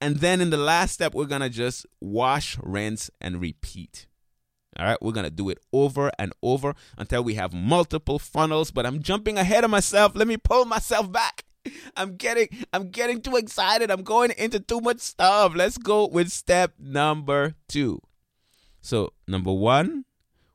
And 0.00 0.16
then 0.16 0.40
in 0.40 0.50
the 0.50 0.56
last 0.56 0.92
step, 0.92 1.14
we're 1.14 1.24
going 1.24 1.40
to 1.40 1.48
just 1.48 1.86
wash, 2.00 2.58
rinse, 2.62 3.10
and 3.20 3.40
repeat. 3.40 4.06
All 4.78 4.84
right, 4.84 5.00
we're 5.00 5.12
going 5.12 5.24
to 5.24 5.30
do 5.30 5.48
it 5.48 5.58
over 5.72 6.10
and 6.18 6.34
over 6.42 6.74
until 6.98 7.24
we 7.24 7.34
have 7.34 7.54
multiple 7.54 8.18
funnels, 8.18 8.70
but 8.70 8.84
I'm 8.84 9.02
jumping 9.02 9.38
ahead 9.38 9.64
of 9.64 9.70
myself. 9.70 10.12
Let 10.14 10.28
me 10.28 10.36
pull 10.36 10.66
myself 10.66 11.10
back. 11.10 11.44
I'm 11.96 12.16
getting 12.16 12.48
I'm 12.72 12.90
getting 12.90 13.20
too 13.22 13.36
excited. 13.36 13.90
I'm 13.90 14.02
going 14.02 14.32
into 14.36 14.60
too 14.60 14.80
much 14.80 15.00
stuff. 15.00 15.54
Let's 15.54 15.78
go 15.78 16.06
with 16.06 16.30
step 16.30 16.74
number 16.78 17.54
2. 17.68 18.00
So, 18.80 19.14
number 19.26 19.52
1, 19.52 20.04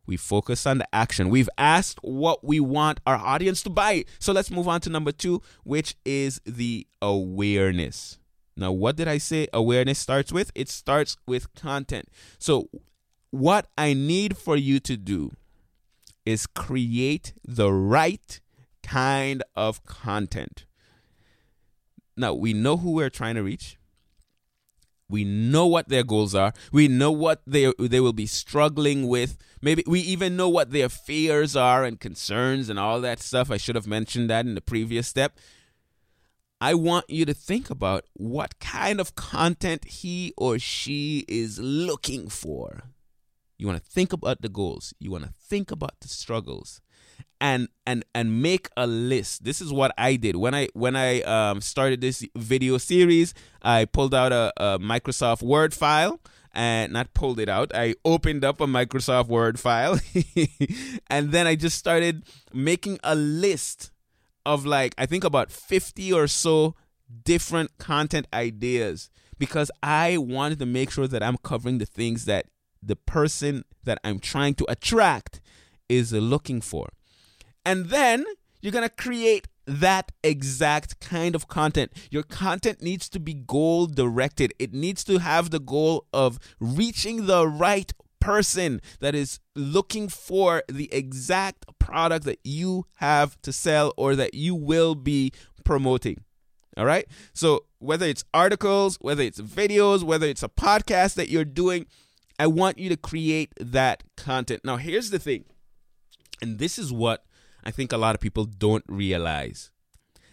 we 0.05 0.15
focus 0.15 0.65
on 0.65 0.77
the 0.77 0.95
action. 0.95 1.29
We've 1.29 1.49
asked 1.57 1.99
what 2.01 2.45
we 2.45 2.59
want 2.59 3.01
our 3.05 3.17
audience 3.17 3.61
to 3.63 3.69
buy. 3.69 4.05
So, 4.19 4.31
let's 4.31 4.51
move 4.51 4.67
on 4.67 4.81
to 4.81 4.89
number 4.89 5.11
2, 5.11 5.41
which 5.63 5.95
is 6.05 6.39
the 6.45 6.87
awareness. 7.01 8.19
Now, 8.61 8.71
what 8.71 8.95
did 8.95 9.07
I 9.07 9.17
say 9.17 9.47
awareness 9.51 9.97
starts 9.97 10.31
with? 10.31 10.51
It 10.53 10.69
starts 10.69 11.17
with 11.25 11.53
content. 11.55 12.07
So, 12.37 12.69
what 13.31 13.65
I 13.75 13.93
need 13.93 14.37
for 14.37 14.55
you 14.55 14.79
to 14.81 14.95
do 14.95 15.31
is 16.27 16.45
create 16.45 17.33
the 17.43 17.73
right 17.73 18.39
kind 18.83 19.41
of 19.55 19.83
content. 19.83 20.65
Now, 22.15 22.35
we 22.35 22.53
know 22.53 22.77
who 22.77 22.91
we're 22.91 23.09
trying 23.09 23.33
to 23.33 23.41
reach. 23.41 23.77
We 25.09 25.23
know 25.23 25.65
what 25.65 25.89
their 25.89 26.03
goals 26.03 26.35
are. 26.35 26.53
We 26.71 26.87
know 26.87 27.11
what 27.11 27.41
they 27.47 27.73
they 27.79 27.99
will 27.99 28.13
be 28.13 28.27
struggling 28.27 29.07
with. 29.07 29.37
Maybe 29.59 29.83
we 29.87 30.01
even 30.01 30.37
know 30.37 30.49
what 30.49 30.71
their 30.71 30.87
fears 30.87 31.55
are 31.55 31.83
and 31.83 31.99
concerns 31.99 32.69
and 32.69 32.77
all 32.77 33.01
that 33.01 33.19
stuff. 33.19 33.49
I 33.49 33.57
should 33.57 33.75
have 33.75 33.87
mentioned 33.87 34.29
that 34.29 34.45
in 34.45 34.53
the 34.53 34.61
previous 34.61 35.07
step. 35.07 35.35
I 36.61 36.75
want 36.75 37.09
you 37.09 37.25
to 37.25 37.33
think 37.33 37.71
about 37.71 38.05
what 38.13 38.59
kind 38.59 39.01
of 39.01 39.15
content 39.15 39.83
he 39.83 40.31
or 40.37 40.59
she 40.59 41.25
is 41.27 41.57
looking 41.59 42.29
for. 42.29 42.83
You 43.57 43.65
want 43.65 43.83
to 43.83 43.89
think 43.89 44.13
about 44.13 44.43
the 44.43 44.49
goals. 44.49 44.93
You 44.99 45.09
want 45.09 45.23
to 45.23 45.33
think 45.39 45.71
about 45.71 45.99
the 46.01 46.07
struggles, 46.07 46.79
and 47.39 47.67
and 47.87 48.05
and 48.13 48.43
make 48.43 48.69
a 48.77 48.85
list. 48.85 49.43
This 49.43 49.59
is 49.59 49.73
what 49.73 49.91
I 49.97 50.15
did 50.15 50.35
when 50.35 50.53
I 50.53 50.67
when 50.73 50.95
I 50.95 51.21
um, 51.21 51.61
started 51.61 51.99
this 51.99 52.23
video 52.35 52.77
series. 52.77 53.33
I 53.63 53.85
pulled 53.85 54.13
out 54.13 54.31
a, 54.31 54.53
a 54.57 54.79
Microsoft 54.79 55.41
Word 55.41 55.73
file 55.73 56.19
and 56.53 56.93
not 56.93 57.13
pulled 57.13 57.39
it 57.39 57.49
out. 57.49 57.71
I 57.73 57.95
opened 58.05 58.45
up 58.45 58.61
a 58.61 58.67
Microsoft 58.67 59.27
Word 59.27 59.59
file, 59.59 59.99
and 61.07 61.31
then 61.31 61.47
I 61.47 61.55
just 61.55 61.77
started 61.77 62.23
making 62.53 62.99
a 63.03 63.15
list 63.15 63.90
of 64.45 64.65
like 64.65 64.93
I 64.97 65.05
think 65.05 65.23
about 65.23 65.51
fifty 65.51 66.11
or 66.11 66.27
so 66.27 66.75
different 67.23 67.77
content 67.77 68.27
ideas 68.33 69.09
because 69.37 69.71
I 69.81 70.17
wanted 70.17 70.59
to 70.59 70.65
make 70.65 70.91
sure 70.91 71.07
that 71.07 71.23
I'm 71.23 71.37
covering 71.37 71.77
the 71.79 71.85
things 71.85 72.25
that 72.25 72.45
the 72.81 72.95
person 72.95 73.65
that 73.83 73.99
I'm 74.03 74.19
trying 74.19 74.55
to 74.55 74.65
attract 74.69 75.41
is 75.89 76.13
looking 76.13 76.61
for. 76.61 76.89
And 77.65 77.87
then 77.87 78.25
you're 78.61 78.71
going 78.71 78.87
to 78.87 78.95
create 78.95 79.47
that 79.65 80.11
exact 80.23 80.99
kind 80.99 81.35
of 81.35 81.47
content. 81.47 81.91
Your 82.09 82.23
content 82.23 82.81
needs 82.81 83.07
to 83.09 83.19
be 83.19 83.33
goal 83.33 83.87
directed, 83.87 84.53
it 84.59 84.73
needs 84.73 85.03
to 85.05 85.19
have 85.19 85.49
the 85.49 85.59
goal 85.59 86.07
of 86.13 86.39
reaching 86.59 87.25
the 87.25 87.47
right 87.47 87.93
person 88.21 88.79
that 89.01 89.13
is 89.13 89.39
looking 89.55 90.07
for 90.07 90.63
the 90.69 90.87
exact 90.93 91.65
product 91.79 92.23
that 92.25 92.39
you 92.45 92.85
have 92.95 93.41
to 93.41 93.51
sell 93.51 93.93
or 93.97 94.15
that 94.15 94.33
you 94.33 94.55
will 94.55 94.95
be 94.95 95.33
promoting. 95.65 96.23
All 96.77 96.85
right. 96.85 97.05
So, 97.33 97.65
whether 97.79 98.05
it's 98.05 98.23
articles, 98.33 98.97
whether 99.01 99.23
it's 99.23 99.41
videos, 99.41 100.03
whether 100.03 100.27
it's 100.27 100.43
a 100.43 100.47
podcast 100.47 101.15
that 101.15 101.27
you're 101.29 101.43
doing, 101.43 101.85
I 102.39 102.47
want 102.47 102.77
you 102.77 102.87
to 102.89 102.95
create 102.95 103.51
that 103.59 104.03
content. 104.15 104.61
Now, 104.63 104.77
here's 104.77 105.09
the 105.09 105.19
thing, 105.19 105.45
and 106.41 106.59
this 106.59 106.79
is 106.79 106.93
what 106.93 107.25
I 107.63 107.71
think 107.71 107.91
a 107.91 107.97
lot 107.97 108.15
of 108.15 108.21
people 108.21 108.45
don't 108.45 108.85
realize. 108.87 109.69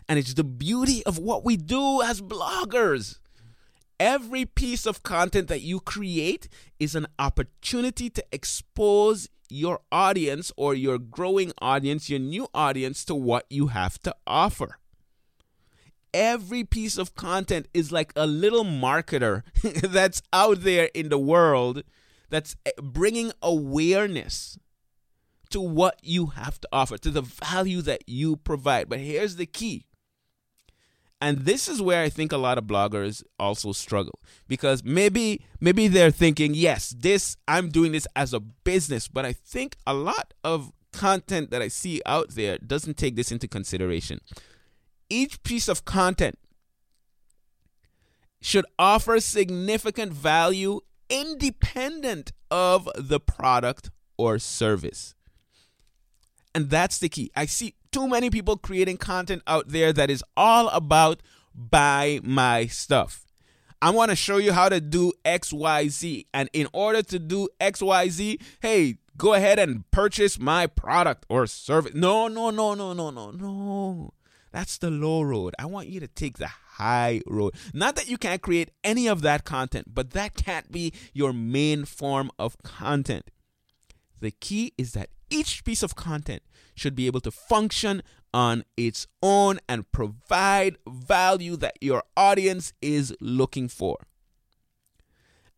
And 0.08 0.18
it's 0.18 0.34
the 0.34 0.44
beauty 0.44 1.04
of 1.04 1.18
what 1.18 1.44
we 1.44 1.56
do 1.56 2.02
as 2.02 2.22
bloggers. 2.22 3.18
Every 4.00 4.44
piece 4.44 4.86
of 4.86 5.02
content 5.02 5.48
that 5.48 5.60
you 5.60 5.80
create 5.80 6.48
is 6.78 6.94
an 6.94 7.06
opportunity 7.18 8.08
to 8.10 8.24
expose 8.30 9.28
your 9.50 9.80
audience 9.90 10.52
or 10.56 10.74
your 10.74 10.98
growing 10.98 11.52
audience, 11.60 12.08
your 12.08 12.20
new 12.20 12.48
audience, 12.54 13.04
to 13.06 13.14
what 13.14 13.46
you 13.50 13.68
have 13.68 13.98
to 14.02 14.14
offer 14.26 14.78
every 16.14 16.64
piece 16.64 16.98
of 16.98 17.14
content 17.14 17.68
is 17.74 17.92
like 17.92 18.12
a 18.16 18.26
little 18.26 18.64
marketer 18.64 19.42
that's 19.82 20.22
out 20.32 20.62
there 20.62 20.90
in 20.94 21.08
the 21.08 21.18
world 21.18 21.82
that's 22.30 22.56
eh, 22.66 22.70
bringing 22.82 23.32
awareness 23.42 24.58
to 25.50 25.60
what 25.60 25.98
you 26.02 26.26
have 26.26 26.60
to 26.60 26.68
offer, 26.72 26.98
to 26.98 27.10
the 27.10 27.22
value 27.22 27.80
that 27.80 28.02
you 28.06 28.36
provide. 28.36 28.88
But 28.88 28.98
here's 28.98 29.36
the 29.36 29.46
key. 29.46 29.86
And 31.20 31.38
this 31.38 31.66
is 31.66 31.82
where 31.82 32.02
I 32.02 32.08
think 32.08 32.30
a 32.30 32.36
lot 32.36 32.58
of 32.58 32.64
bloggers 32.64 33.24
also 33.38 33.72
struggle 33.72 34.20
because 34.46 34.84
maybe 34.84 35.44
maybe 35.60 35.88
they're 35.88 36.12
thinking, 36.12 36.54
"Yes, 36.54 36.94
this 36.96 37.36
I'm 37.48 37.70
doing 37.70 37.92
this 37.92 38.06
as 38.14 38.32
a 38.32 38.40
business," 38.40 39.08
but 39.08 39.24
I 39.24 39.32
think 39.32 39.76
a 39.86 39.94
lot 39.94 40.32
of 40.44 40.72
content 40.92 41.50
that 41.50 41.60
I 41.60 41.68
see 41.68 42.00
out 42.06 42.30
there 42.30 42.58
doesn't 42.58 42.96
take 42.96 43.16
this 43.16 43.32
into 43.32 43.48
consideration. 43.48 44.20
Each 45.10 45.42
piece 45.42 45.68
of 45.68 45.84
content 45.84 46.38
should 48.40 48.66
offer 48.78 49.18
significant 49.18 50.12
value 50.12 50.80
independent 51.08 52.32
of 52.50 52.88
the 52.96 53.20
product 53.20 53.90
or 54.16 54.38
service. 54.38 55.14
And 56.54 56.70
that's 56.70 56.98
the 56.98 57.08
key. 57.08 57.30
I 57.36 57.46
see 57.46 57.74
too 57.90 58.08
many 58.08 58.30
people 58.30 58.56
creating 58.56 58.96
content 58.96 59.42
out 59.46 59.68
there 59.68 59.92
that 59.92 60.10
is 60.10 60.22
all 60.36 60.68
about 60.68 61.22
buy 61.54 62.20
my 62.22 62.66
stuff. 62.66 63.24
I 63.80 63.90
want 63.90 64.10
to 64.10 64.16
show 64.16 64.38
you 64.38 64.52
how 64.52 64.68
to 64.68 64.80
do 64.80 65.12
XYZ. 65.24 66.26
And 66.34 66.48
in 66.52 66.68
order 66.72 67.02
to 67.02 67.18
do 67.18 67.48
XYZ, 67.60 68.40
hey, 68.60 68.98
go 69.16 69.34
ahead 69.34 69.58
and 69.58 69.88
purchase 69.90 70.38
my 70.38 70.66
product 70.66 71.26
or 71.28 71.46
service. 71.46 71.94
No, 71.94 72.28
no, 72.28 72.50
no, 72.50 72.74
no, 72.74 72.92
no, 72.92 73.10
no, 73.10 73.30
no. 73.30 74.10
That's 74.50 74.78
the 74.78 74.90
low 74.90 75.22
road. 75.22 75.54
I 75.58 75.66
want 75.66 75.88
you 75.88 76.00
to 76.00 76.08
take 76.08 76.38
the 76.38 76.48
high 76.48 77.20
road. 77.26 77.54
Not 77.74 77.96
that 77.96 78.08
you 78.08 78.16
can't 78.16 78.42
create 78.42 78.70
any 78.82 79.06
of 79.06 79.22
that 79.22 79.44
content, 79.44 79.94
but 79.94 80.10
that 80.12 80.34
can't 80.34 80.72
be 80.72 80.92
your 81.12 81.32
main 81.32 81.84
form 81.84 82.30
of 82.38 82.60
content. 82.62 83.30
The 84.20 84.30
key 84.30 84.72
is 84.76 84.92
that 84.92 85.10
each 85.30 85.64
piece 85.64 85.82
of 85.82 85.94
content 85.94 86.42
should 86.74 86.94
be 86.94 87.06
able 87.06 87.20
to 87.20 87.30
function 87.30 88.02
on 88.32 88.64
its 88.76 89.06
own 89.22 89.58
and 89.68 89.90
provide 89.92 90.76
value 90.88 91.56
that 91.56 91.76
your 91.80 92.02
audience 92.16 92.72
is 92.80 93.14
looking 93.20 93.68
for. 93.68 93.98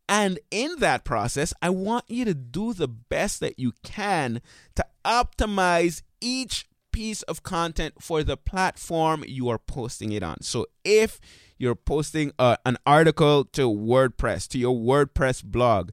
And 0.09 0.41
in 0.51 0.77
that 0.81 1.05
process, 1.05 1.55
I 1.63 1.71
want 1.71 2.05
you 2.09 2.25
to 2.25 2.35
do 2.35 2.73
the 2.73 2.89
best 2.89 3.39
that 3.41 3.59
you 3.59 3.73
can 3.85 4.41
to 4.75 4.85
optimize 5.05 6.03
each 6.21 6.67
piece 6.91 7.23
of 7.23 7.45
content 7.45 7.95
for 8.01 8.25
the 8.25 8.37
platform 8.37 9.25
you 9.27 9.49
are 9.49 9.59
posting 9.59 10.11
it 10.11 10.25
on. 10.25 10.43
So 10.43 10.67
if 10.85 11.21
you're 11.59 11.77
posting 11.77 12.33
uh, 12.39 12.57
an 12.67 12.77
article 12.85 13.45
to 13.45 13.69
WordPress, 13.69 14.49
to 14.49 14.59
your 14.59 14.75
WordPress 14.75 15.45
blog, 15.45 15.91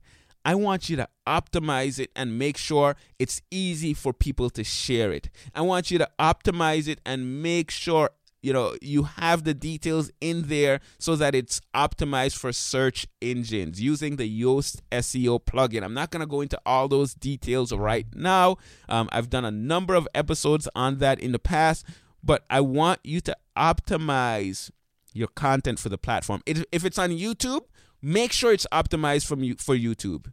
I 0.47 0.55
want 0.55 0.89
you 0.89 0.95
to 0.95 1.10
optimize 1.27 1.99
it 1.99 2.10
and 2.15 2.39
make 2.39 2.55
sure 2.55 2.95
it's 3.19 3.41
easy 3.51 3.93
for 3.93 4.13
people 4.13 4.49
to 4.51 4.63
share 4.63 5.12
it. 5.12 5.29
I 5.53 5.60
want 5.60 5.91
you 5.91 5.97
to 5.97 6.10
optimize 6.17 6.88
it 6.88 7.01
and 7.05 7.43
make 7.43 7.69
sure 7.69 8.12
you 8.41 8.53
know 8.53 8.77
you 8.81 9.03
have 9.03 9.43
the 9.43 9.53
details 9.53 10.10
in 10.21 10.43
there 10.43 10.79
so 10.99 11.17
that 11.17 11.36
it's 11.36 11.60
optimized 11.75 12.38
for 12.38 12.53
search 12.53 13.05
engines 13.21 13.81
using 13.81 14.15
the 14.15 14.41
Yoast 14.41 14.79
SEO 14.89 15.43
plugin. 15.43 15.83
I'm 15.83 15.93
not 15.93 16.12
going 16.12 16.21
to 16.21 16.25
go 16.25 16.39
into 16.39 16.57
all 16.65 16.88
those 16.88 17.13
details 17.13 17.73
right 17.73 18.07
now. 18.15 18.55
Um, 18.88 19.10
I've 19.12 19.29
done 19.29 19.43
a 19.43 19.51
number 19.51 19.95
of 19.95 20.07
episodes 20.15 20.69
on 20.73 20.99
that 20.99 21.19
in 21.19 21.33
the 21.33 21.39
past, 21.39 21.86
but 22.23 22.45
I 22.49 22.62
want 22.62 23.01
you 23.03 23.19
to 23.19 23.36
optimize 23.57 24.71
your 25.12 25.27
content 25.27 25.77
for 25.77 25.89
the 25.89 25.97
platform. 25.97 26.41
If 26.45 26.86
it's 26.86 26.97
on 26.97 27.10
YouTube, 27.10 27.63
make 28.01 28.31
sure 28.31 28.53
it's 28.53 28.67
optimized 28.71 29.25
from 29.25 29.43
you 29.43 29.55
for 29.55 29.75
YouTube. 29.75 30.31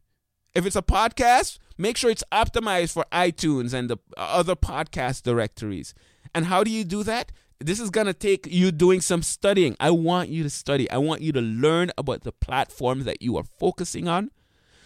If 0.55 0.67
it's 0.67 0.77
a 0.77 0.83
podcast, 0.83 1.59
make 1.77 1.97
sure 1.97 2.11
it's 2.11 2.25
optimized 2.33 2.93
for 2.93 3.05
iTunes 3.13 3.75
and 3.75 3.91
the 3.91 3.99
other 4.17 4.55
podcast 4.55 5.23
directories. 5.23 5.95
And 6.35 6.47
how 6.47 6.63
do 6.63 6.71
you 6.71 6.85
do 6.85 7.03
that? 7.03 7.33
This 7.61 7.81
is 7.81 7.91
going 7.91 8.07
to 8.07 8.15
take 8.15 8.47
you 8.47 8.71
doing 8.71 9.01
some 9.01 9.23
studying. 9.23 9.77
I 9.81 9.91
want 9.91 10.29
you 10.29 10.43
to 10.43 10.51
study. 10.51 10.91
I 10.91 10.99
want 10.99 11.23
you 11.23 11.33
to 11.33 11.41
learn 11.41 11.91
about 11.97 12.23
the 12.23 12.33
platform 12.33 13.05
that 13.05 13.23
you 13.23 13.37
are 13.37 13.45
focusing 13.45 14.07
on 14.07 14.31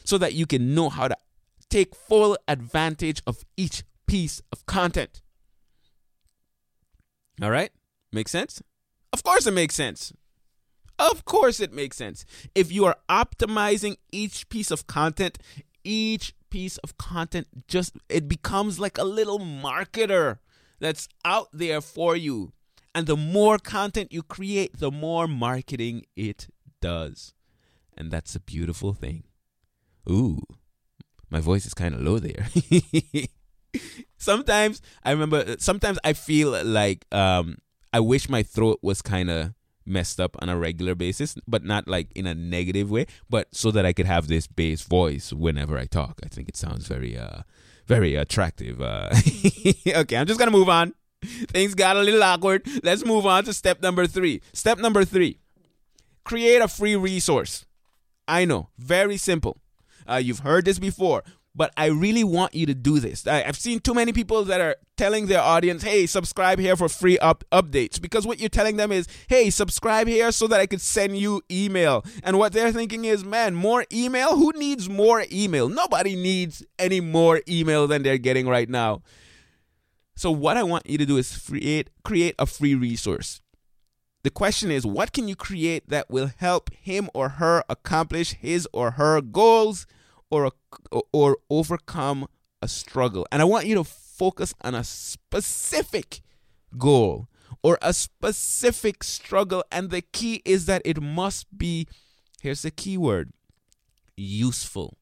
so 0.05 0.17
that 0.19 0.35
you 0.35 0.47
can 0.47 0.75
know 0.75 0.89
how 0.89 1.09
to 1.09 1.17
take 1.69 1.95
full 1.95 2.39
advantage 2.47 3.23
of 3.27 3.45
each 3.57 3.83
piece 4.07 4.41
of 4.53 4.65
content. 4.67 5.23
All 7.43 7.51
right? 7.51 7.71
Make 8.13 8.29
sense? 8.29 8.63
Of 9.13 9.23
course 9.23 9.47
it 9.47 9.53
makes 9.53 9.75
sense. 9.75 10.13
Of 10.99 11.25
course 11.25 11.61
it 11.61 11.73
makes 11.73 11.97
sense. 11.97 12.25
If 12.55 12.73
you 12.73 12.85
are 12.87 12.97
optimizing 13.09 13.97
each 14.11 14.49
piece 14.49 14.71
of 14.71 14.87
content, 14.87 15.39
each 15.85 16.35
piece 16.51 16.79
of 16.79 16.99
content 16.99 17.47
just 17.69 17.97
it 18.09 18.29
becomes 18.29 18.81
like 18.81 18.99
a 18.99 19.05
little 19.05 19.39
marketer 19.39 20.39
that's 20.81 21.09
out 21.25 21.49
there 21.53 21.81
for 21.81 22.17
you. 22.17 22.53
And 22.95 23.07
the 23.07 23.17
more 23.17 23.59
content 23.59 24.13
you 24.13 24.23
create, 24.23 24.79
the 24.79 24.91
more 24.91 25.29
marketing 25.29 26.07
it 26.17 26.49
does. 26.81 27.35
And 27.97 28.11
that's 28.11 28.35
a 28.35 28.41
beautiful 28.41 28.93
thing. 28.93 29.25
Ooh, 30.11 30.41
my 31.31 31.41
voice 31.41 31.67
is 31.67 31.75
kind 31.75 31.95
of 31.95 32.01
low 32.01 32.19
there. 32.19 32.49
sometimes 34.19 34.81
I 35.05 35.11
remember, 35.11 35.57
sometimes 35.59 35.99
I 36.03 36.13
feel 36.13 36.63
like 36.65 37.05
um, 37.13 37.59
I 37.93 38.01
wish 38.01 38.29
my 38.29 38.43
throat 38.43 38.79
was 38.83 39.03
kind 39.03 39.31
of 39.31 39.55
messed 39.89 40.21
up 40.21 40.37
on 40.41 40.49
a 40.49 40.59
regular 40.59 40.95
basis, 40.95 41.37
but 41.47 41.65
not 41.65 41.89
like 41.89 42.11
in 42.15 42.27
a 42.27 42.35
negative 42.35 42.91
way, 42.91 43.07
but 43.29 43.49
so 43.53 43.71
that 43.71 43.87
I 43.87 43.93
could 43.93 44.07
have 44.07 44.29
this 44.29 44.47
bass 44.47 44.83
voice 44.83 45.33
whenever 45.33 45.79
I 45.79 45.87
talk. 45.87 46.21
I 46.25 46.29
think 46.29 46.49
it 46.49 46.57
sounds 46.57 46.87
very 46.87 47.17
uh 47.17 47.43
very 47.87 48.15
attractive. 48.15 48.81
Uh 48.81 49.11
okay, 49.87 50.17
I'm 50.17 50.27
just 50.27 50.39
gonna 50.39 50.51
move 50.51 50.69
on. 50.69 50.95
Things 51.23 51.75
got 51.75 51.97
a 51.97 52.01
little 52.01 52.23
awkward. 52.23 52.67
Let's 52.85 53.05
move 53.05 53.27
on 53.27 53.45
to 53.45 53.53
step 53.53 53.83
number 53.83 54.07
three. 54.07 54.41
Step 54.53 54.79
number 54.79 55.05
three 55.05 55.39
create 56.29 56.61
a 56.61 56.69
free 56.69 56.95
resource. 56.95 57.65
I 58.29 58.45
know, 58.45 58.69
very 58.79 59.17
simple. 59.17 59.57
Uh, 60.09 60.17
you've 60.17 60.41
heard 60.41 60.67
this 60.67 60.79
before 60.79 61.25
but 61.59 61.73
I 61.77 61.87
really 61.87 62.23
want 62.23 62.55
you 62.55 62.67
to 62.67 62.75
do 62.75 63.01
this. 63.01 63.27
I, 63.27 63.43
have 63.43 63.57
seen 63.57 63.81
too 63.81 63.93
many 63.93 64.13
people 64.13 64.45
that 64.45 64.61
are 64.61 64.77
telling 64.97 65.27
their 65.27 65.41
audience, 65.41 65.83
hey, 65.83 66.07
subscribe 66.07 66.61
here 66.61 66.77
for 66.77 66.89
free 66.89 67.19
up 67.19 67.43
updates. 67.51 68.01
Because 68.01 68.29
what 68.29 68.39
you're 68.39 68.49
telling 68.49 68.77
them 68.77 68.93
is, 68.93 69.09
hey, 69.27 69.51
subscribe 69.51 70.07
here 70.07 70.31
so 70.31 70.47
that 70.47 70.61
I 70.61 70.67
could 70.67 70.81
send 70.81 71.19
you 71.19 71.43
email. 71.51 72.05
And 72.23 72.39
what 72.39 72.53
they're 72.53 72.71
thinking 72.71 73.07
is, 73.07 73.25
man, 73.25 73.57
more 73.57 73.85
email? 73.93 74.37
Who 74.37 74.53
needs 74.53 74.89
more 74.89 75.25
email? 75.33 75.69
Nobody 75.69 76.15
needs 76.15 76.65
any 76.79 77.01
more 77.01 77.43
email 77.49 77.89
than 77.89 78.05
they're 78.05 78.19
getting 78.19 78.47
right 78.47 78.69
now. 78.69 79.03
So 80.15 80.31
what 80.31 80.57
I 80.57 80.63
want 80.63 80.89
you 80.89 80.97
to 80.99 81.07
do 81.07 81.17
is 81.17 81.37
create 81.39 81.91
create 82.05 82.37
a 82.39 82.47
free 82.47 82.77
resource. 82.77 83.41
The 84.23 84.31
question 84.31 84.71
is, 84.71 84.87
what 84.87 85.13
can 85.13 85.27
you 85.27 85.35
create 85.35 85.89
that 85.89 86.09
will 86.09 86.31
help 86.37 86.71
him 86.73 87.11
or 87.15 87.31
her 87.31 87.65
accomplish 87.69 88.35
his 88.35 88.69
or 88.73 88.93
her 88.93 89.21
goals? 89.21 89.87
Or 90.31 90.47
a, 90.47 91.01
or 91.13 91.39
overcome 91.51 92.29
a 92.61 92.69
struggle. 92.69 93.27
And 93.31 93.41
I 93.41 93.45
want 93.45 93.67
you 93.67 93.75
to 93.77 93.85
focus 93.85 94.55
on 94.63 94.75
a 94.75 94.85
specific 94.85 96.21
goal 96.77 97.29
or 97.63 97.79
a 97.81 97.93
specific 97.93 99.03
struggle 99.03 99.65
and 99.73 99.91
the 99.91 100.03
key 100.03 100.43
is 100.45 100.67
that 100.67 100.83
it 100.85 101.01
must 101.01 101.47
be 101.57 101.87
here's 102.43 102.63
the 102.63 102.71
key 102.71 102.99
word 102.99 103.33
useful 104.17 104.98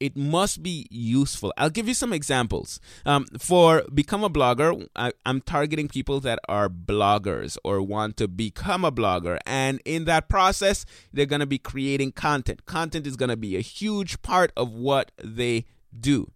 it 0.00 0.16
must 0.16 0.62
be 0.62 0.86
useful. 0.90 1.52
I'll 1.56 1.70
give 1.70 1.88
you 1.88 1.94
some 1.94 2.12
examples. 2.12 2.80
Um, 3.04 3.26
for 3.38 3.84
Become 3.92 4.24
a 4.24 4.30
Blogger, 4.30 4.86
I, 4.94 5.12
am 5.26 5.40
targeting 5.40 5.88
people 5.88 6.20
that 6.20 6.38
are 6.48 6.68
bloggers 6.68 7.58
or 7.64 7.82
want 7.82 8.16
to 8.18 8.28
become 8.28 8.84
a 8.84 8.92
blogger. 8.92 9.38
And 9.46 9.80
in 9.84 10.04
that 10.04 10.28
process, 10.28 10.84
they're 11.12 11.26
going 11.26 11.40
to 11.40 11.46
be 11.46 11.58
creating 11.58 12.12
content. 12.12 12.66
Content 12.66 13.06
is 13.06 13.16
going 13.16 13.30
to 13.30 13.36
be 13.36 13.56
a 13.56 13.60
huge 13.60 14.22
part 14.22 14.52
of 14.56 14.72
what 14.72 15.12
they 15.22 15.66
do. 15.98 16.30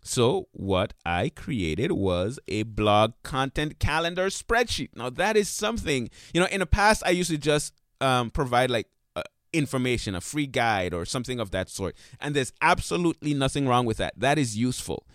So, 0.00 0.48
what 0.52 0.94
I 1.04 1.28
created 1.28 1.92
was 1.92 2.38
a 2.48 2.62
blog 2.62 3.12
content 3.22 3.78
calendar 3.78 4.28
spreadsheet. 4.28 4.90
Now, 4.94 5.10
that 5.10 5.36
is 5.36 5.50
something, 5.50 6.08
you 6.32 6.40
know, 6.40 6.46
in 6.46 6.60
the 6.60 6.66
past, 6.66 7.02
I 7.04 7.10
used 7.10 7.30
to 7.30 7.36
just 7.36 7.74
um, 8.00 8.30
provide 8.30 8.70
like 8.70 8.86
information, 9.52 10.14
a 10.14 10.20
free 10.20 10.46
guide, 10.46 10.94
or 10.94 11.04
something 11.04 11.40
of 11.40 11.50
that 11.50 11.68
sort. 11.68 11.96
And 12.20 12.34
there's 12.34 12.52
absolutely 12.60 13.34
nothing 13.34 13.66
wrong 13.66 13.86
with 13.86 13.96
that. 13.98 14.14
That 14.16 14.38
is 14.38 14.56
useful. 14.56 15.06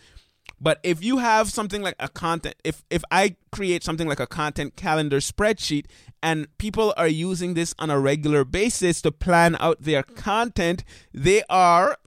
But 0.59 0.79
if 0.83 1.03
you 1.03 1.17
have 1.17 1.49
something 1.49 1.81
like 1.81 1.95
a 1.99 2.07
content, 2.07 2.55
if 2.63 2.83
if 2.89 3.03
I 3.11 3.35
create 3.51 3.83
something 3.83 4.07
like 4.07 4.19
a 4.19 4.27
content 4.27 4.75
calendar 4.75 5.19
spreadsheet 5.19 5.85
and 6.21 6.47
people 6.57 6.93
are 6.95 7.07
using 7.07 7.53
this 7.53 7.75
on 7.79 7.89
a 7.89 7.99
regular 7.99 8.45
basis 8.45 9.01
to 9.01 9.11
plan 9.11 9.57
out 9.59 9.81
their 9.81 10.03
content, 10.03 10.85
they 11.13 11.43
are 11.49 11.97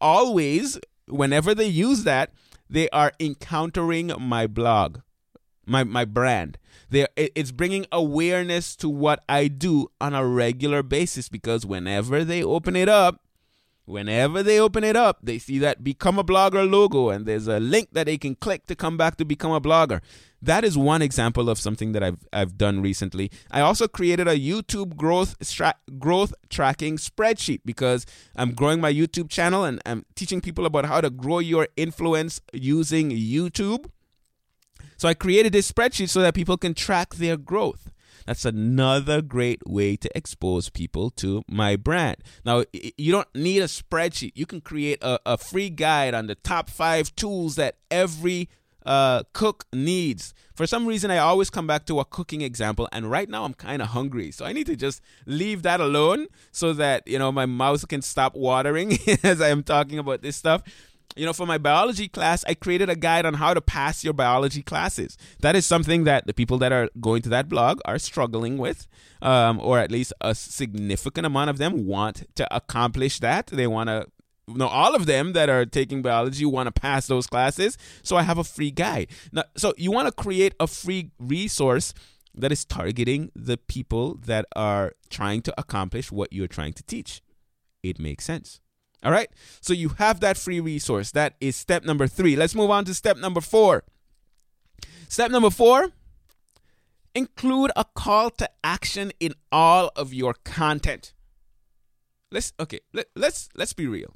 always, 0.00 0.78
whenever 1.06 1.54
they 1.54 1.66
use 1.66 2.04
that, 2.04 2.32
they 2.70 2.88
are 2.90 3.12
encountering 3.20 4.12
my 4.18 4.46
blog, 4.46 5.00
my 5.68 5.84
my 5.84 6.04
brand. 6.04 6.58
There, 6.90 7.08
it's 7.16 7.52
bringing 7.52 7.86
awareness 7.92 8.74
to 8.76 8.88
what 8.88 9.22
I 9.28 9.48
do 9.48 9.90
on 10.00 10.14
a 10.14 10.26
regular 10.26 10.82
basis 10.82 11.28
because 11.28 11.66
whenever 11.66 12.24
they 12.24 12.42
open 12.42 12.76
it 12.76 12.88
up, 12.88 13.20
whenever 13.88 14.42
they 14.42 14.58
open 14.60 14.84
it 14.84 14.96
up, 14.96 15.18
they 15.22 15.38
see 15.38 15.58
that 15.58 15.84
become 15.84 16.18
a 16.18 16.24
blogger 16.24 16.70
logo 16.70 17.10
and 17.10 17.26
there's 17.26 17.46
a 17.46 17.58
link 17.58 17.88
that 17.92 18.06
they 18.06 18.18
can 18.18 18.34
click 18.34 18.66
to 18.66 18.74
come 18.74 18.96
back 18.96 19.16
to 19.16 19.24
become 19.24 19.52
a 19.52 19.60
blogger. 19.60 20.00
That 20.40 20.64
is 20.64 20.78
one 20.78 21.02
example 21.02 21.50
of 21.50 21.58
something 21.58 21.92
that 21.92 22.02
I've 22.02 22.26
I've 22.32 22.56
done 22.56 22.80
recently. 22.80 23.30
I 23.50 23.60
also 23.60 23.88
created 23.88 24.28
a 24.28 24.38
YouTube 24.38 24.96
growth 24.96 25.34
stra- 25.42 25.74
growth 25.98 26.32
tracking 26.48 26.96
spreadsheet 26.96 27.62
because 27.64 28.06
I'm 28.36 28.52
growing 28.52 28.80
my 28.80 28.92
YouTube 28.92 29.30
channel 29.30 29.64
and 29.64 29.80
I'm 29.84 30.06
teaching 30.14 30.40
people 30.40 30.64
about 30.64 30.84
how 30.84 31.00
to 31.00 31.10
grow 31.10 31.40
your 31.40 31.68
influence 31.76 32.40
using 32.52 33.10
YouTube. 33.10 33.90
So 34.98 35.08
I 35.08 35.14
created 35.14 35.52
this 35.52 35.70
spreadsheet 35.70 36.08
so 36.08 36.20
that 36.20 36.34
people 36.34 36.56
can 36.56 36.74
track 36.74 37.14
their 37.14 37.36
growth. 37.36 37.92
That's 38.26 38.44
another 38.44 39.22
great 39.22 39.66
way 39.66 39.96
to 39.96 40.10
expose 40.14 40.68
people 40.68 41.08
to 41.10 41.44
my 41.48 41.76
brand. 41.76 42.16
Now, 42.44 42.64
you 42.72 43.12
don't 43.12 43.28
need 43.34 43.62
a 43.62 43.66
spreadsheet. 43.66 44.32
You 44.34 44.44
can 44.44 44.60
create 44.60 45.02
a, 45.02 45.18
a 45.24 45.38
free 45.38 45.70
guide 45.70 46.12
on 46.12 46.26
the 46.26 46.34
top 46.34 46.68
five 46.68 47.14
tools 47.16 47.54
that 47.56 47.76
every 47.90 48.50
uh, 48.84 49.22
cook 49.32 49.66
needs. 49.72 50.34
For 50.54 50.66
some 50.66 50.86
reason, 50.86 51.10
I 51.10 51.18
always 51.18 51.50
come 51.50 51.66
back 51.66 51.86
to 51.86 52.00
a 52.00 52.04
cooking 52.04 52.40
example, 52.40 52.88
and 52.90 53.10
right 53.10 53.28
now 53.28 53.44
I'm 53.44 53.54
kind 53.54 53.82
of 53.82 53.88
hungry, 53.88 54.30
so 54.30 54.44
I 54.44 54.52
need 54.52 54.66
to 54.66 54.76
just 54.76 55.00
leave 55.26 55.62
that 55.62 55.80
alone 55.80 56.26
so 56.52 56.72
that 56.72 57.06
you 57.06 57.18
know 57.18 57.30
my 57.30 57.46
mouth 57.46 57.86
can 57.86 58.02
stop 58.02 58.34
watering 58.34 58.98
as 59.22 59.40
I 59.40 59.48
am 59.48 59.62
talking 59.62 59.98
about 59.98 60.22
this 60.22 60.36
stuff 60.36 60.62
you 61.18 61.26
know, 61.26 61.32
for 61.32 61.46
my 61.46 61.58
biology 61.58 62.08
class, 62.08 62.44
I 62.46 62.54
created 62.54 62.88
a 62.88 62.96
guide 62.96 63.26
on 63.26 63.34
how 63.34 63.52
to 63.52 63.60
pass 63.60 64.04
your 64.04 64.12
biology 64.12 64.62
classes. 64.62 65.18
That 65.40 65.56
is 65.56 65.66
something 65.66 66.04
that 66.04 66.26
the 66.26 66.32
people 66.32 66.58
that 66.58 66.72
are 66.72 66.88
going 67.00 67.22
to 67.22 67.28
that 67.30 67.48
blog 67.48 67.80
are 67.84 67.98
struggling 67.98 68.56
with, 68.56 68.86
um, 69.20 69.58
or 69.60 69.78
at 69.78 69.90
least 69.90 70.12
a 70.20 70.34
significant 70.34 71.26
amount 71.26 71.50
of 71.50 71.58
them 71.58 71.86
want 71.86 72.24
to 72.36 72.54
accomplish 72.54 73.18
that. 73.20 73.48
They 73.48 73.66
want 73.66 73.88
to 73.88 74.06
no, 74.46 74.66
all 74.66 74.94
of 74.94 75.04
them 75.04 75.34
that 75.34 75.50
are 75.50 75.66
taking 75.66 76.00
biology 76.00 76.46
want 76.46 76.68
to 76.68 76.80
pass 76.80 77.06
those 77.06 77.26
classes. 77.26 77.76
So 78.02 78.16
I 78.16 78.22
have 78.22 78.38
a 78.38 78.44
free 78.44 78.70
guide. 78.70 79.08
Now, 79.30 79.44
so 79.56 79.74
you 79.76 79.92
want 79.92 80.08
to 80.08 80.12
create 80.12 80.54
a 80.58 80.66
free 80.66 81.10
resource 81.18 81.92
that 82.34 82.52
is 82.52 82.64
targeting 82.64 83.30
the 83.34 83.56
people 83.58 84.14
that 84.24 84.46
are 84.56 84.94
trying 85.10 85.42
to 85.42 85.54
accomplish 85.58 86.10
what 86.10 86.32
you're 86.32 86.48
trying 86.48 86.72
to 86.74 86.82
teach. 86.82 87.20
It 87.82 87.98
makes 87.98 88.24
sense. 88.24 88.60
All 89.02 89.12
right. 89.12 89.28
So 89.60 89.72
you 89.72 89.90
have 89.90 90.20
that 90.20 90.36
free 90.36 90.60
resource. 90.60 91.12
That 91.12 91.34
is 91.40 91.56
step 91.56 91.84
number 91.84 92.06
three. 92.06 92.36
Let's 92.36 92.54
move 92.54 92.70
on 92.70 92.84
to 92.86 92.94
step 92.94 93.16
number 93.16 93.40
four. 93.40 93.84
Step 95.08 95.30
number 95.30 95.50
four 95.50 95.92
include 97.14 97.70
a 97.76 97.84
call 97.84 98.30
to 98.30 98.48
action 98.62 99.12
in 99.20 99.34
all 99.50 99.90
of 99.96 100.14
your 100.14 100.34
content. 100.44 101.12
Let's 102.30 102.52
okay, 102.60 102.80
let, 102.92 103.06
let's 103.16 103.48
let's 103.54 103.72
be 103.72 103.86
real. 103.86 104.14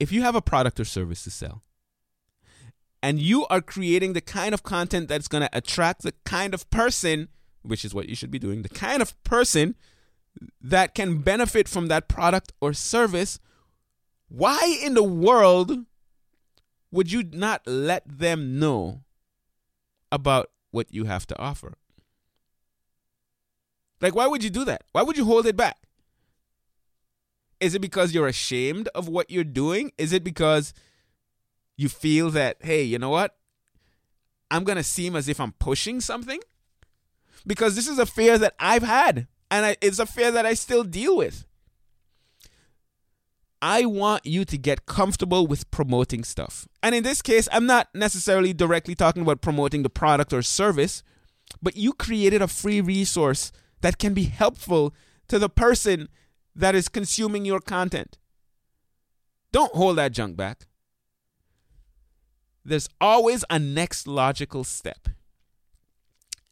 If 0.00 0.10
you 0.10 0.22
have 0.22 0.34
a 0.34 0.42
product 0.42 0.80
or 0.80 0.84
service 0.84 1.22
to 1.24 1.30
sell, 1.30 1.62
and 3.02 3.20
you 3.20 3.46
are 3.46 3.60
creating 3.60 4.14
the 4.14 4.20
kind 4.20 4.54
of 4.54 4.62
content 4.62 5.08
that's 5.08 5.28
going 5.28 5.42
to 5.42 5.50
attract 5.52 6.02
the 6.02 6.14
kind 6.24 6.54
of 6.54 6.68
person, 6.70 7.28
which 7.62 7.84
is 7.84 7.94
what 7.94 8.08
you 8.08 8.16
should 8.16 8.30
be 8.30 8.38
doing, 8.38 8.62
the 8.62 8.68
kind 8.68 9.02
of 9.02 9.22
person 9.22 9.76
that 10.60 10.94
can 10.94 11.18
benefit 11.18 11.68
from 11.68 11.88
that 11.88 12.08
product 12.08 12.52
or 12.60 12.72
service, 12.72 13.38
why 14.28 14.78
in 14.82 14.94
the 14.94 15.02
world 15.02 15.84
would 16.90 17.10
you 17.10 17.22
not 17.32 17.66
let 17.66 18.02
them 18.06 18.58
know 18.58 19.02
about 20.10 20.50
what 20.70 20.92
you 20.92 21.04
have 21.04 21.26
to 21.26 21.38
offer? 21.38 21.74
Like, 24.00 24.14
why 24.14 24.26
would 24.26 24.42
you 24.42 24.50
do 24.50 24.64
that? 24.64 24.84
Why 24.92 25.02
would 25.02 25.16
you 25.16 25.24
hold 25.24 25.46
it 25.46 25.56
back? 25.56 25.78
Is 27.60 27.74
it 27.74 27.80
because 27.80 28.12
you're 28.12 28.26
ashamed 28.26 28.88
of 28.88 29.08
what 29.08 29.30
you're 29.30 29.44
doing? 29.44 29.92
Is 29.96 30.12
it 30.12 30.24
because 30.24 30.74
you 31.76 31.88
feel 31.88 32.30
that, 32.30 32.56
hey, 32.60 32.82
you 32.82 32.98
know 32.98 33.10
what? 33.10 33.36
I'm 34.50 34.64
going 34.64 34.76
to 34.76 34.82
seem 34.82 35.14
as 35.14 35.28
if 35.28 35.40
I'm 35.40 35.52
pushing 35.52 36.00
something? 36.00 36.40
Because 37.46 37.76
this 37.76 37.88
is 37.88 37.98
a 37.98 38.06
fear 38.06 38.36
that 38.38 38.54
I've 38.58 38.82
had, 38.82 39.28
and 39.52 39.66
I, 39.66 39.76
it's 39.82 39.98
a 39.98 40.06
fear 40.06 40.30
that 40.32 40.46
I 40.46 40.54
still 40.54 40.82
deal 40.82 41.16
with. 41.16 41.44
I 43.60 43.84
want 43.84 44.26
you 44.26 44.44
to 44.46 44.58
get 44.58 44.86
comfortable 44.86 45.46
with 45.46 45.70
promoting 45.70 46.24
stuff. 46.24 46.66
And 46.82 46.94
in 46.94 47.04
this 47.04 47.22
case, 47.22 47.48
I'm 47.52 47.66
not 47.66 47.88
necessarily 47.94 48.52
directly 48.54 48.96
talking 48.96 49.22
about 49.22 49.42
promoting 49.42 49.82
the 49.82 49.90
product 49.90 50.32
or 50.32 50.42
service, 50.42 51.04
but 51.60 51.76
you 51.76 51.92
created 51.92 52.40
a 52.42 52.48
free 52.48 52.80
resource 52.80 53.52
that 53.82 53.98
can 53.98 54.14
be 54.14 54.24
helpful 54.24 54.94
to 55.28 55.38
the 55.38 55.50
person 55.50 56.08
that 56.56 56.74
is 56.74 56.88
consuming 56.88 57.44
your 57.44 57.60
content. 57.60 58.18
Don't 59.52 59.74
hold 59.74 59.98
that 59.98 60.12
junk 60.12 60.34
back. 60.34 60.66
There's 62.64 62.88
always 63.00 63.44
a 63.50 63.58
next 63.58 64.08
logical 64.08 64.64
step. 64.64 65.08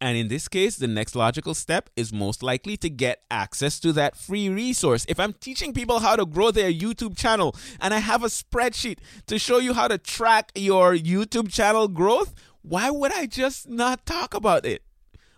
And 0.00 0.16
in 0.16 0.28
this 0.28 0.48
case, 0.48 0.76
the 0.76 0.86
next 0.86 1.14
logical 1.14 1.52
step 1.52 1.90
is 1.94 2.10
most 2.10 2.42
likely 2.42 2.78
to 2.78 2.88
get 2.88 3.22
access 3.30 3.78
to 3.80 3.92
that 3.92 4.16
free 4.16 4.48
resource. 4.48 5.04
If 5.08 5.20
I'm 5.20 5.34
teaching 5.34 5.74
people 5.74 5.98
how 5.98 6.16
to 6.16 6.24
grow 6.24 6.50
their 6.50 6.72
YouTube 6.72 7.18
channel 7.18 7.54
and 7.80 7.92
I 7.92 7.98
have 7.98 8.24
a 8.24 8.28
spreadsheet 8.28 8.98
to 9.26 9.38
show 9.38 9.58
you 9.58 9.74
how 9.74 9.88
to 9.88 9.98
track 9.98 10.52
your 10.54 10.94
YouTube 10.94 11.52
channel 11.52 11.86
growth, 11.86 12.34
why 12.62 12.88
would 12.90 13.12
I 13.12 13.26
just 13.26 13.68
not 13.68 14.06
talk 14.06 14.32
about 14.32 14.64
it? 14.64 14.82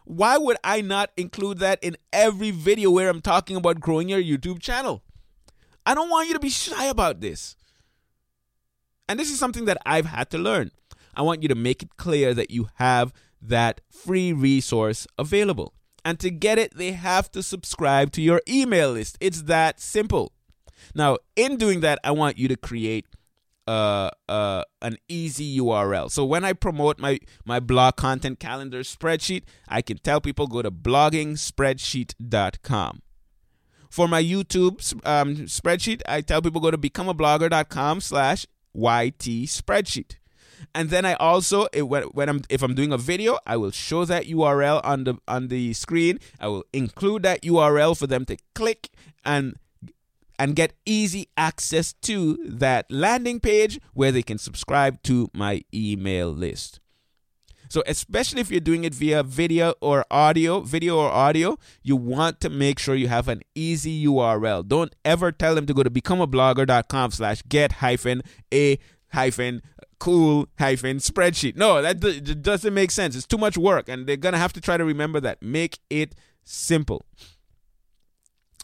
Why 0.04 0.36
would 0.36 0.58
I 0.62 0.80
not 0.80 1.10
include 1.16 1.58
that 1.58 1.80
in 1.82 1.96
every 2.12 2.52
video 2.52 2.90
where 2.90 3.08
I'm 3.08 3.20
talking 3.20 3.56
about 3.56 3.80
growing 3.80 4.08
your 4.08 4.22
YouTube 4.22 4.60
channel? 4.60 5.02
I 5.84 5.94
don't 5.94 6.10
want 6.10 6.28
you 6.28 6.34
to 6.34 6.40
be 6.40 6.50
shy 6.50 6.86
about 6.86 7.20
this. 7.20 7.56
And 9.08 9.18
this 9.18 9.30
is 9.30 9.40
something 9.40 9.64
that 9.64 9.78
I've 9.84 10.06
had 10.06 10.30
to 10.30 10.38
learn. 10.38 10.70
I 11.14 11.22
want 11.22 11.42
you 11.42 11.48
to 11.48 11.54
make 11.56 11.82
it 11.82 11.96
clear 11.96 12.32
that 12.34 12.50
you 12.50 12.68
have 12.76 13.12
that 13.42 13.80
free 13.90 14.32
resource 14.32 15.06
available. 15.18 15.74
And 16.04 16.18
to 16.20 16.30
get 16.30 16.58
it, 16.58 16.76
they 16.76 16.92
have 16.92 17.30
to 17.32 17.42
subscribe 17.42 18.12
to 18.12 18.22
your 18.22 18.40
email 18.48 18.92
list. 18.92 19.18
It's 19.20 19.42
that 19.42 19.80
simple. 19.80 20.32
Now, 20.94 21.18
in 21.36 21.56
doing 21.56 21.80
that, 21.80 21.98
I 22.02 22.12
want 22.12 22.38
you 22.38 22.48
to 22.48 22.56
create 22.56 23.06
uh, 23.68 24.10
uh, 24.28 24.64
an 24.80 24.96
easy 25.08 25.58
URL. 25.58 26.10
So 26.10 26.24
when 26.24 26.44
I 26.44 26.52
promote 26.52 26.98
my 26.98 27.20
my 27.44 27.60
blog 27.60 27.94
content 27.96 28.40
calendar 28.40 28.80
spreadsheet, 28.80 29.44
I 29.68 29.82
can 29.82 29.98
tell 29.98 30.20
people 30.20 30.48
go 30.48 30.62
to 30.62 30.70
bloggingspreadsheet.com. 30.70 33.02
For 33.88 34.08
my 34.08 34.22
YouTube 34.22 35.06
um, 35.06 35.36
spreadsheet, 35.46 36.02
I 36.08 36.22
tell 36.22 36.42
people 36.42 36.60
go 36.60 36.70
to 36.70 36.78
becomeablogger.com 36.78 38.00
slash 38.00 38.46
YT 38.74 39.46
spreadsheet. 39.46 40.16
And 40.74 40.90
then 40.90 41.04
I 41.04 41.14
also 41.14 41.68
when 41.74 42.28
I'm 42.28 42.42
if 42.48 42.62
I'm 42.62 42.74
doing 42.74 42.92
a 42.92 42.98
video, 42.98 43.38
I 43.46 43.56
will 43.56 43.70
show 43.70 44.04
that 44.04 44.26
URL 44.26 44.80
on 44.84 45.04
the 45.04 45.14
on 45.28 45.48
the 45.48 45.72
screen. 45.74 46.18
I 46.40 46.48
will 46.48 46.64
include 46.72 47.22
that 47.24 47.42
URL 47.42 47.96
for 47.98 48.06
them 48.06 48.24
to 48.26 48.36
click 48.54 48.90
and 49.24 49.56
and 50.38 50.56
get 50.56 50.74
easy 50.84 51.28
access 51.36 51.92
to 51.92 52.36
that 52.44 52.90
landing 52.90 53.38
page 53.38 53.78
where 53.94 54.10
they 54.10 54.22
can 54.22 54.38
subscribe 54.38 55.02
to 55.04 55.30
my 55.32 55.62
email 55.72 56.30
list. 56.30 56.80
So, 57.68 57.82
especially 57.86 58.42
if 58.42 58.50
you're 58.50 58.60
doing 58.60 58.84
it 58.84 58.92
via 58.92 59.22
video 59.22 59.72
or 59.80 60.04
audio, 60.10 60.60
video 60.60 60.98
or 60.98 61.08
audio, 61.08 61.58
you 61.82 61.96
want 61.96 62.38
to 62.40 62.50
make 62.50 62.78
sure 62.78 62.94
you 62.94 63.08
have 63.08 63.28
an 63.28 63.40
easy 63.54 64.04
URL. 64.04 64.68
Don't 64.68 64.94
ever 65.06 65.32
tell 65.32 65.54
them 65.54 65.64
to 65.64 65.72
go 65.72 65.82
to 65.82 65.88
becomeablogger.com 65.88 67.12
slash 67.12 67.42
get 67.48 67.72
hyphen 67.72 68.20
a 68.52 68.78
hyphen 69.12 69.62
cool 70.02 70.48
hyphen 70.58 70.96
spreadsheet. 70.96 71.54
No, 71.54 71.80
that 71.80 72.42
doesn't 72.42 72.74
make 72.74 72.90
sense. 72.90 73.14
It's 73.14 73.24
too 73.24 73.38
much 73.38 73.56
work, 73.56 73.88
and 73.88 74.04
they're 74.04 74.16
gonna 74.16 74.36
have 74.36 74.52
to 74.54 74.60
try 74.60 74.76
to 74.76 74.84
remember 74.84 75.20
that. 75.20 75.40
Make 75.40 75.78
it 75.90 76.16
simple. 76.42 77.04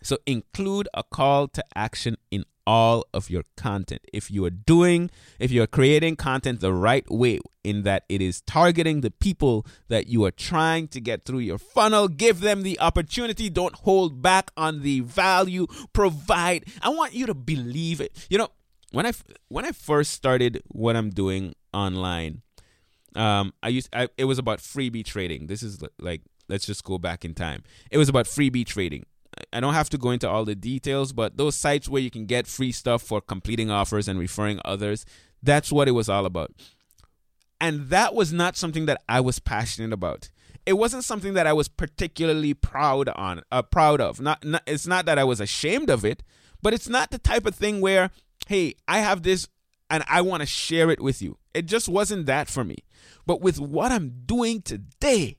So 0.02 0.18
include 0.26 0.88
a 0.94 1.04
call 1.04 1.46
to 1.46 1.62
action 1.76 2.16
in 2.32 2.44
all 2.66 3.04
of 3.14 3.30
your 3.30 3.44
content. 3.56 4.02
If 4.12 4.32
you 4.32 4.44
are 4.46 4.50
doing, 4.50 5.10
if 5.38 5.52
you 5.52 5.62
are 5.62 5.68
creating 5.68 6.16
content 6.16 6.58
the 6.60 6.72
right 6.72 7.08
way, 7.08 7.38
in 7.62 7.82
that 7.82 8.04
it 8.08 8.20
is 8.20 8.40
targeting 8.40 9.02
the 9.02 9.10
people 9.10 9.64
that 9.88 10.08
you 10.08 10.24
are 10.24 10.30
trying 10.32 10.88
to 10.88 11.00
get 11.00 11.24
through 11.24 11.40
your 11.40 11.58
funnel, 11.58 12.08
give 12.08 12.40
them 12.40 12.62
the 12.62 12.80
opportunity. 12.80 13.48
Don't 13.48 13.74
hold 13.76 14.22
back 14.22 14.50
on 14.56 14.82
the 14.82 15.00
value. 15.00 15.66
Provide. 15.92 16.64
I 16.82 16.88
want 16.88 17.12
you 17.12 17.26
to 17.26 17.34
believe 17.34 18.00
it. 18.00 18.26
You 18.28 18.38
know, 18.38 18.48
when 18.92 19.06
I 19.06 19.12
when 19.48 19.64
I 19.64 19.72
first 19.72 20.12
started 20.12 20.62
what 20.68 20.96
I'm 20.96 21.10
doing 21.10 21.54
online, 21.72 22.42
um, 23.14 23.52
I 23.62 23.68
used 23.68 23.88
I, 23.94 24.08
it 24.16 24.24
was 24.24 24.38
about 24.38 24.58
freebie 24.58 25.04
trading. 25.04 25.46
This 25.46 25.62
is 25.62 25.82
like 25.98 26.22
let's 26.48 26.66
just 26.66 26.84
go 26.84 26.98
back 26.98 27.24
in 27.24 27.34
time. 27.34 27.62
It 27.90 27.98
was 27.98 28.08
about 28.08 28.26
freebie 28.26 28.66
trading. 28.66 29.04
I 29.52 29.60
don't 29.60 29.74
have 29.74 29.90
to 29.90 29.98
go 29.98 30.10
into 30.10 30.28
all 30.28 30.44
the 30.44 30.54
details, 30.54 31.12
but 31.12 31.36
those 31.36 31.54
sites 31.54 31.88
where 31.88 32.02
you 32.02 32.10
can 32.10 32.26
get 32.26 32.46
free 32.46 32.72
stuff 32.72 33.02
for 33.02 33.20
completing 33.20 33.70
offers 33.70 34.08
and 34.08 34.18
referring 34.18 34.60
others, 34.64 35.04
that's 35.42 35.70
what 35.70 35.86
it 35.86 35.92
was 35.92 36.08
all 36.08 36.26
about. 36.26 36.52
And 37.60 37.88
that 37.90 38.14
was 38.14 38.32
not 38.32 38.56
something 38.56 38.86
that 38.86 39.02
I 39.08 39.20
was 39.20 39.38
passionate 39.38 39.92
about. 39.92 40.30
It 40.66 40.72
wasn't 40.74 41.04
something 41.04 41.34
that 41.34 41.46
I 41.46 41.52
was 41.52 41.68
particularly 41.68 42.52
proud 42.52 43.08
on, 43.10 43.42
uh, 43.50 43.62
proud 43.62 44.00
of. 44.00 44.20
Not, 44.20 44.44
not, 44.44 44.62
it's 44.66 44.86
not 44.86 45.06
that 45.06 45.18
I 45.18 45.24
was 45.24 45.40
ashamed 45.40 45.88
of 45.88 46.04
it, 46.04 46.22
but 46.62 46.74
it's 46.74 46.88
not 46.88 47.10
the 47.10 47.18
type 47.18 47.46
of 47.46 47.54
thing 47.54 47.80
where 47.80 48.10
hey, 48.48 48.74
I 48.88 49.00
have 49.00 49.22
this 49.22 49.46
and 49.90 50.02
I 50.08 50.22
want 50.22 50.40
to 50.40 50.46
share 50.46 50.90
it 50.90 51.02
with 51.02 51.20
you. 51.20 51.36
It 51.52 51.66
just 51.66 51.86
wasn't 51.86 52.24
that 52.26 52.48
for 52.48 52.64
me. 52.64 52.78
But 53.26 53.42
with 53.42 53.60
what 53.60 53.92
I'm 53.92 54.22
doing 54.24 54.62
today, 54.62 55.36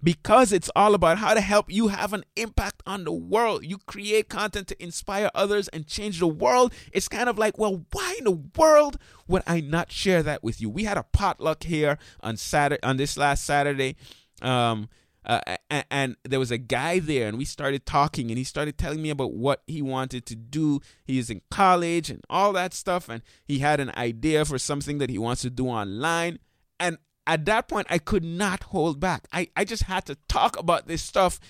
because 0.00 0.52
it's 0.52 0.70
all 0.76 0.94
about 0.94 1.18
how 1.18 1.34
to 1.34 1.40
help 1.40 1.72
you 1.72 1.88
have 1.88 2.12
an 2.12 2.24
impact 2.36 2.84
on 2.86 3.02
the 3.02 3.12
world. 3.12 3.64
You 3.64 3.78
create 3.78 4.28
content 4.28 4.68
to 4.68 4.80
inspire 4.80 5.28
others 5.34 5.66
and 5.68 5.88
change 5.88 6.20
the 6.20 6.28
world. 6.28 6.72
It's 6.92 7.08
kind 7.08 7.28
of 7.28 7.36
like, 7.36 7.58
well, 7.58 7.84
why 7.90 8.14
in 8.18 8.24
the 8.24 8.42
world 8.56 8.96
would 9.26 9.42
I 9.44 9.60
not 9.60 9.90
share 9.90 10.22
that 10.22 10.44
with 10.44 10.60
you? 10.60 10.70
We 10.70 10.84
had 10.84 10.98
a 10.98 11.02
potluck 11.02 11.64
here 11.64 11.98
on 12.20 12.36
Saturday 12.36 12.82
on 12.84 12.96
this 12.96 13.16
last 13.16 13.44
Saturday. 13.44 13.96
Um, 14.40 14.88
uh, 15.26 15.40
and, 15.68 15.84
and, 15.90 16.16
there 16.24 16.38
was 16.38 16.52
a 16.52 16.58
guy 16.58 17.00
there 17.00 17.26
and 17.26 17.36
we 17.36 17.44
started 17.44 17.84
talking 17.84 18.30
and 18.30 18.38
he 18.38 18.44
started 18.44 18.78
telling 18.78 19.02
me 19.02 19.10
about 19.10 19.32
what 19.32 19.62
he 19.66 19.82
wanted 19.82 20.24
to 20.26 20.36
do. 20.36 20.80
He's 21.04 21.30
in 21.30 21.42
college 21.50 22.10
and 22.10 22.22
all 22.30 22.52
that 22.52 22.72
stuff 22.72 23.08
and 23.08 23.22
he 23.44 23.58
had 23.58 23.80
an 23.80 23.90
idea 23.96 24.44
for 24.44 24.58
something 24.58 24.98
that 24.98 25.10
he 25.10 25.18
wants 25.18 25.42
to 25.42 25.50
do 25.50 25.66
online. 25.66 26.38
And 26.78 26.98
at 27.26 27.44
that 27.44 27.66
point 27.66 27.88
i 27.90 27.98
could 27.98 28.24
not 28.24 28.62
hold 28.64 29.00
back. 29.00 29.26
I, 29.32 29.48
I 29.56 29.64
just 29.64 29.84
had 29.84 30.06
to 30.06 30.16
talk 30.28 30.58
about 30.58 30.86
this 30.86 31.02
stuff 31.02 31.40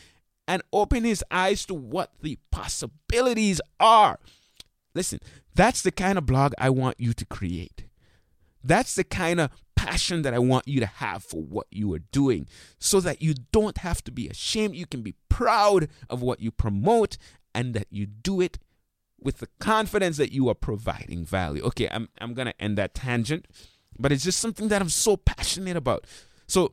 and 0.48 0.62
open 0.72 1.04
his 1.04 1.22
eyes 1.30 1.66
to 1.66 1.74
what 1.74 2.12
the 2.22 2.38
possibilities 2.50 3.60
are. 3.78 4.18
Listen 4.94 5.20
that's 5.54 5.80
the 5.82 5.90
kind 5.92 6.18
of 6.18 6.26
blog 6.26 6.52
i 6.58 6.70
want 6.70 6.98
you 6.98 7.12
to 7.12 7.26
create. 7.26 7.84
That's 8.64 8.94
the 8.94 9.04
kind 9.04 9.40
of 9.40 9.50
passion 9.86 10.22
that 10.22 10.34
I 10.34 10.38
want 10.38 10.66
you 10.66 10.80
to 10.80 10.86
have 10.86 11.22
for 11.22 11.42
what 11.42 11.66
you 11.70 11.92
are 11.94 11.98
doing 11.98 12.46
so 12.78 13.00
that 13.00 13.22
you 13.22 13.34
don't 13.52 13.78
have 13.78 14.02
to 14.04 14.10
be 14.10 14.28
ashamed. 14.28 14.74
You 14.74 14.86
can 14.86 15.02
be 15.02 15.14
proud 15.28 15.88
of 16.10 16.22
what 16.22 16.40
you 16.40 16.50
promote 16.50 17.16
and 17.54 17.74
that 17.74 17.86
you 17.90 18.06
do 18.06 18.40
it 18.40 18.58
with 19.20 19.38
the 19.38 19.48
confidence 19.58 20.16
that 20.18 20.32
you 20.32 20.48
are 20.48 20.54
providing 20.54 21.24
value. 21.24 21.62
Okay, 21.64 21.88
I'm, 21.90 22.08
I'm 22.20 22.34
going 22.34 22.46
to 22.46 22.62
end 22.62 22.76
that 22.78 22.94
tangent, 22.94 23.46
but 23.98 24.12
it's 24.12 24.24
just 24.24 24.38
something 24.38 24.68
that 24.68 24.82
I'm 24.82 24.88
so 24.88 25.16
passionate 25.16 25.76
about. 25.76 26.06
So 26.46 26.72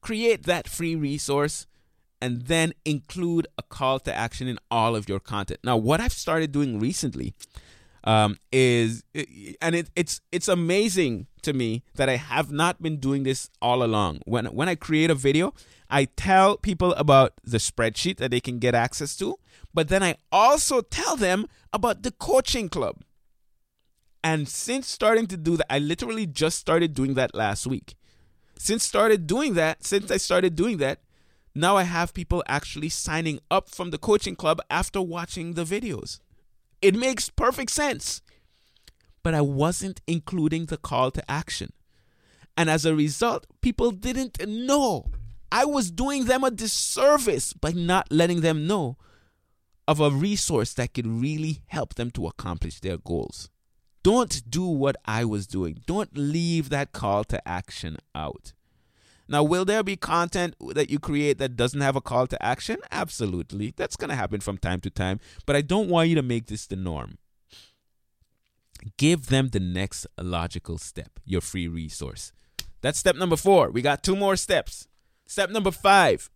create 0.00 0.44
that 0.44 0.68
free 0.68 0.94
resource 0.94 1.66
and 2.20 2.42
then 2.42 2.72
include 2.84 3.46
a 3.58 3.62
call 3.62 3.98
to 4.00 4.14
action 4.14 4.46
in 4.46 4.58
all 4.70 4.94
of 4.94 5.08
your 5.08 5.20
content. 5.20 5.60
Now, 5.64 5.76
what 5.76 6.00
I've 6.00 6.12
started 6.12 6.52
doing 6.52 6.78
recently 6.78 7.34
um, 8.04 8.38
is 8.50 9.04
and 9.60 9.74
it, 9.74 9.90
it's 9.94 10.20
it's 10.30 10.48
amazing 10.48 11.26
to 11.42 11.52
me 11.52 11.82
that 11.94 12.08
I 12.08 12.16
have 12.16 12.50
not 12.50 12.82
been 12.82 12.98
doing 12.98 13.22
this 13.22 13.50
all 13.60 13.82
along. 13.82 14.20
When 14.24 14.46
when 14.46 14.68
I 14.68 14.74
create 14.74 15.10
a 15.10 15.14
video, 15.14 15.54
I 15.90 16.06
tell 16.06 16.56
people 16.56 16.94
about 16.94 17.32
the 17.44 17.58
spreadsheet 17.58 18.16
that 18.16 18.30
they 18.30 18.40
can 18.40 18.58
get 18.58 18.74
access 18.74 19.16
to, 19.16 19.38
but 19.72 19.88
then 19.88 20.02
I 20.02 20.16
also 20.30 20.80
tell 20.80 21.16
them 21.16 21.46
about 21.72 22.02
the 22.02 22.10
coaching 22.10 22.68
club. 22.68 23.02
And 24.24 24.48
since 24.48 24.88
starting 24.88 25.26
to 25.28 25.36
do 25.36 25.56
that, 25.56 25.66
I 25.72 25.78
literally 25.78 26.26
just 26.26 26.58
started 26.58 26.94
doing 26.94 27.14
that 27.14 27.34
last 27.34 27.66
week. 27.66 27.94
Since 28.56 28.84
started 28.84 29.26
doing 29.26 29.54
that, 29.54 29.84
since 29.84 30.10
I 30.12 30.16
started 30.16 30.54
doing 30.54 30.76
that, 30.76 31.00
now 31.54 31.76
I 31.76 31.82
have 31.82 32.14
people 32.14 32.44
actually 32.46 32.88
signing 32.88 33.40
up 33.50 33.68
from 33.68 33.90
the 33.90 33.98
coaching 33.98 34.36
club 34.36 34.60
after 34.70 35.02
watching 35.02 35.54
the 35.54 35.64
videos. 35.64 36.20
It 36.82 36.96
makes 36.96 37.30
perfect 37.30 37.70
sense. 37.70 38.20
But 39.22 39.34
I 39.34 39.40
wasn't 39.40 40.00
including 40.06 40.66
the 40.66 40.76
call 40.76 41.12
to 41.12 41.30
action. 41.30 41.72
And 42.56 42.68
as 42.68 42.84
a 42.84 42.94
result, 42.94 43.46
people 43.62 43.92
didn't 43.92 44.46
know. 44.46 45.06
I 45.50 45.64
was 45.64 45.90
doing 45.90 46.24
them 46.24 46.44
a 46.44 46.50
disservice 46.50 47.52
by 47.52 47.70
not 47.70 48.10
letting 48.10 48.40
them 48.40 48.66
know 48.66 48.96
of 49.86 50.00
a 50.00 50.10
resource 50.10 50.74
that 50.74 50.94
could 50.94 51.06
really 51.06 51.62
help 51.66 51.94
them 51.94 52.10
to 52.12 52.26
accomplish 52.26 52.80
their 52.80 52.98
goals. 52.98 53.48
Don't 54.02 54.50
do 54.50 54.64
what 54.64 54.96
I 55.04 55.24
was 55.24 55.46
doing. 55.46 55.82
Don't 55.86 56.16
leave 56.16 56.68
that 56.70 56.92
call 56.92 57.24
to 57.24 57.48
action 57.48 57.98
out. 58.14 58.52
Now, 59.28 59.42
will 59.42 59.64
there 59.64 59.82
be 59.82 59.96
content 59.96 60.54
that 60.74 60.90
you 60.90 60.98
create 60.98 61.38
that 61.38 61.56
doesn't 61.56 61.80
have 61.80 61.96
a 61.96 62.00
call 62.00 62.26
to 62.26 62.44
action? 62.44 62.78
Absolutely. 62.90 63.72
That's 63.76 63.96
going 63.96 64.10
to 64.10 64.16
happen 64.16 64.40
from 64.40 64.58
time 64.58 64.80
to 64.80 64.90
time. 64.90 65.20
But 65.46 65.56
I 65.56 65.62
don't 65.62 65.88
want 65.88 66.08
you 66.08 66.14
to 66.16 66.22
make 66.22 66.46
this 66.46 66.66
the 66.66 66.76
norm. 66.76 67.18
Give 68.96 69.26
them 69.26 69.48
the 69.48 69.60
next 69.60 70.06
logical 70.20 70.76
step, 70.76 71.20
your 71.24 71.40
free 71.40 71.68
resource. 71.68 72.32
That's 72.80 72.98
step 72.98 73.16
number 73.16 73.36
four. 73.36 73.70
We 73.70 73.80
got 73.80 74.02
two 74.02 74.16
more 74.16 74.36
steps. 74.36 74.88
Step 75.26 75.50
number 75.50 75.70
five 75.70 76.28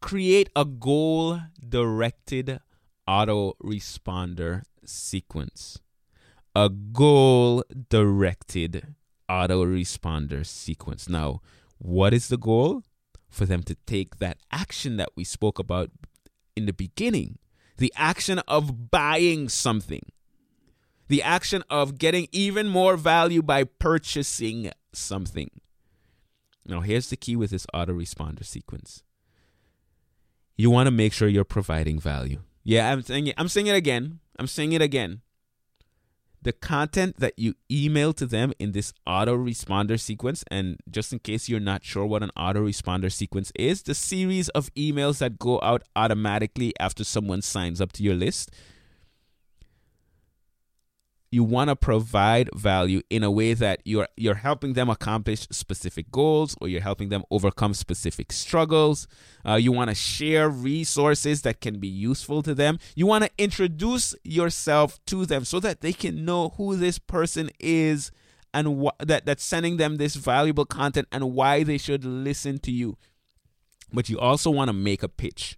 create 0.00 0.48
a 0.56 0.64
goal 0.64 1.40
directed 1.66 2.60
autoresponder 3.08 4.62
sequence. 4.84 5.78
A 6.54 6.68
goal 6.68 7.64
directed 7.88 8.94
autoresponder 9.30 10.44
sequence. 10.44 11.08
Now, 11.08 11.40
what 11.78 12.12
is 12.12 12.28
the 12.28 12.36
goal? 12.36 12.82
For 13.28 13.46
them 13.46 13.62
to 13.62 13.76
take 13.86 14.18
that 14.18 14.38
action 14.50 14.96
that 14.96 15.10
we 15.14 15.22
spoke 15.22 15.60
about 15.60 15.90
in 16.56 16.66
the 16.66 16.72
beginning 16.72 17.38
the 17.76 17.92
action 17.96 18.40
of 18.40 18.90
buying 18.90 19.48
something, 19.48 20.02
the 21.08 21.22
action 21.22 21.62
of 21.70 21.96
getting 21.96 22.28
even 22.30 22.68
more 22.68 22.96
value 22.96 23.40
by 23.40 23.64
purchasing 23.64 24.70
something. 24.92 25.50
Now, 26.66 26.80
here's 26.80 27.08
the 27.08 27.16
key 27.16 27.36
with 27.36 27.52
this 27.52 27.66
autoresponder 27.72 28.44
sequence 28.44 29.02
you 30.56 30.70
want 30.70 30.88
to 30.88 30.90
make 30.90 31.14
sure 31.14 31.26
you're 31.26 31.44
providing 31.44 31.98
value. 31.98 32.40
Yeah, 32.64 32.92
I'm 32.92 33.00
saying 33.00 33.28
it, 33.28 33.34
I'm 33.38 33.48
saying 33.48 33.68
it 33.68 33.76
again. 33.76 34.18
I'm 34.38 34.48
saying 34.48 34.72
it 34.72 34.82
again 34.82 35.22
the 36.42 36.52
content 36.52 37.16
that 37.18 37.38
you 37.38 37.54
email 37.70 38.12
to 38.14 38.26
them 38.26 38.52
in 38.58 38.72
this 38.72 38.92
autoresponder 39.06 40.00
sequence. 40.00 40.44
And 40.50 40.78
just 40.90 41.12
in 41.12 41.18
case 41.18 41.48
you're 41.48 41.60
not 41.60 41.84
sure 41.84 42.06
what 42.06 42.22
an 42.22 42.30
autoresponder 42.36 43.12
sequence 43.12 43.52
is, 43.54 43.82
the 43.82 43.94
series 43.94 44.48
of 44.50 44.72
emails 44.74 45.18
that 45.18 45.38
go 45.38 45.60
out 45.62 45.82
automatically 45.94 46.72
after 46.80 47.04
someone 47.04 47.42
signs 47.42 47.80
up 47.80 47.92
to 47.92 48.02
your 48.02 48.14
list 48.14 48.50
you 51.32 51.44
want 51.44 51.68
to 51.68 51.76
provide 51.76 52.50
value 52.54 53.02
in 53.08 53.22
a 53.22 53.30
way 53.30 53.54
that 53.54 53.80
you're 53.84 54.08
you're 54.16 54.34
helping 54.34 54.72
them 54.72 54.90
accomplish 54.90 55.46
specific 55.50 56.10
goals 56.10 56.56
or 56.60 56.68
you're 56.68 56.80
helping 56.80 57.08
them 57.08 57.22
overcome 57.30 57.72
specific 57.72 58.32
struggles. 58.32 59.06
Uh, 59.46 59.54
you 59.54 59.70
want 59.70 59.90
to 59.90 59.94
share 59.94 60.48
resources 60.48 61.42
that 61.42 61.60
can 61.60 61.78
be 61.78 61.88
useful 61.88 62.42
to 62.42 62.54
them. 62.54 62.78
You 62.96 63.06
want 63.06 63.24
to 63.24 63.30
introduce 63.38 64.14
yourself 64.24 64.98
to 65.06 65.24
them 65.24 65.44
so 65.44 65.60
that 65.60 65.80
they 65.82 65.92
can 65.92 66.24
know 66.24 66.50
who 66.56 66.74
this 66.76 66.98
person 66.98 67.50
is 67.60 68.10
and 68.52 68.90
that 68.98 69.24
that's 69.24 69.44
sending 69.44 69.76
them 69.76 69.96
this 69.96 70.16
valuable 70.16 70.64
content 70.64 71.06
and 71.12 71.32
why 71.32 71.62
they 71.62 71.78
should 71.78 72.04
listen 72.04 72.58
to 72.58 72.72
you. 72.72 72.96
But 73.92 74.08
you 74.08 74.18
also 74.18 74.50
want 74.50 74.68
to 74.68 74.72
make 74.72 75.04
a 75.04 75.08
pitch 75.08 75.56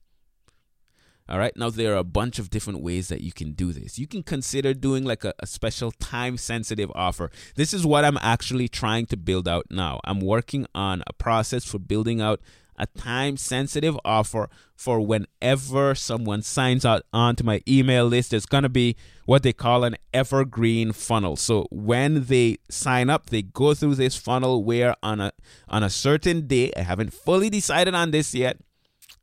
all 1.29 1.39
right. 1.39 1.57
Now, 1.57 1.71
there 1.71 1.95
are 1.95 1.99
a 1.99 2.05
bunch 2.05 2.39
of 2.39 2.51
different 2.51 2.83
ways 2.83 3.09
that 3.09 3.21
you 3.21 3.33
can 3.33 3.53
do 3.53 3.73
this. 3.73 3.99
You 3.99 4.07
can 4.07 4.23
consider 4.23 4.75
doing 4.75 5.05
like 5.05 5.25
a, 5.25 5.33
a 5.39 5.47
special 5.47 5.93
time 5.93 6.37
sensitive 6.37 6.91
offer. 6.95 7.31
This 7.55 7.73
is 7.73 7.87
what 7.87 8.05
I'm 8.05 8.19
actually 8.21 8.69
trying 8.69 9.07
to 9.07 9.17
build 9.17 9.47
out 9.47 9.67
now. 9.71 10.01
I'm 10.05 10.21
working 10.21 10.67
on 10.75 11.03
a 11.07 11.13
process 11.13 11.65
for 11.65 11.79
building 11.79 12.21
out 12.21 12.41
a 12.77 12.87
time 12.87 13.37
sensitive 13.37 13.97
offer 14.05 14.49
for 14.75 15.01
whenever 15.01 15.95
someone 15.95 16.43
signs 16.43 16.85
out 16.85 17.03
onto 17.13 17.45
my 17.45 17.61
email 17.69 18.07
list. 18.07 18.33
It's 18.33 18.47
going 18.47 18.65
to 18.65 18.69
be 18.69 18.97
what 19.25 19.43
they 19.43 19.53
call 19.53 19.85
an 19.85 19.97
evergreen 20.13 20.93
funnel. 20.93 21.37
So 21.37 21.67
when 21.71 22.25
they 22.25 22.59
sign 22.69 23.09
up, 23.09 23.27
they 23.31 23.43
go 23.43 23.75
through 23.75 23.95
this 23.95 24.17
funnel 24.17 24.65
where 24.65 24.97
on 25.03 25.21
a 25.21 25.33
on 25.69 25.83
a 25.83 25.91
certain 25.91 26.47
day, 26.47 26.73
I 26.77 26.81
haven't 26.81 27.13
fully 27.13 27.49
decided 27.51 27.95
on 27.95 28.11
this 28.11 28.35
yet 28.35 28.59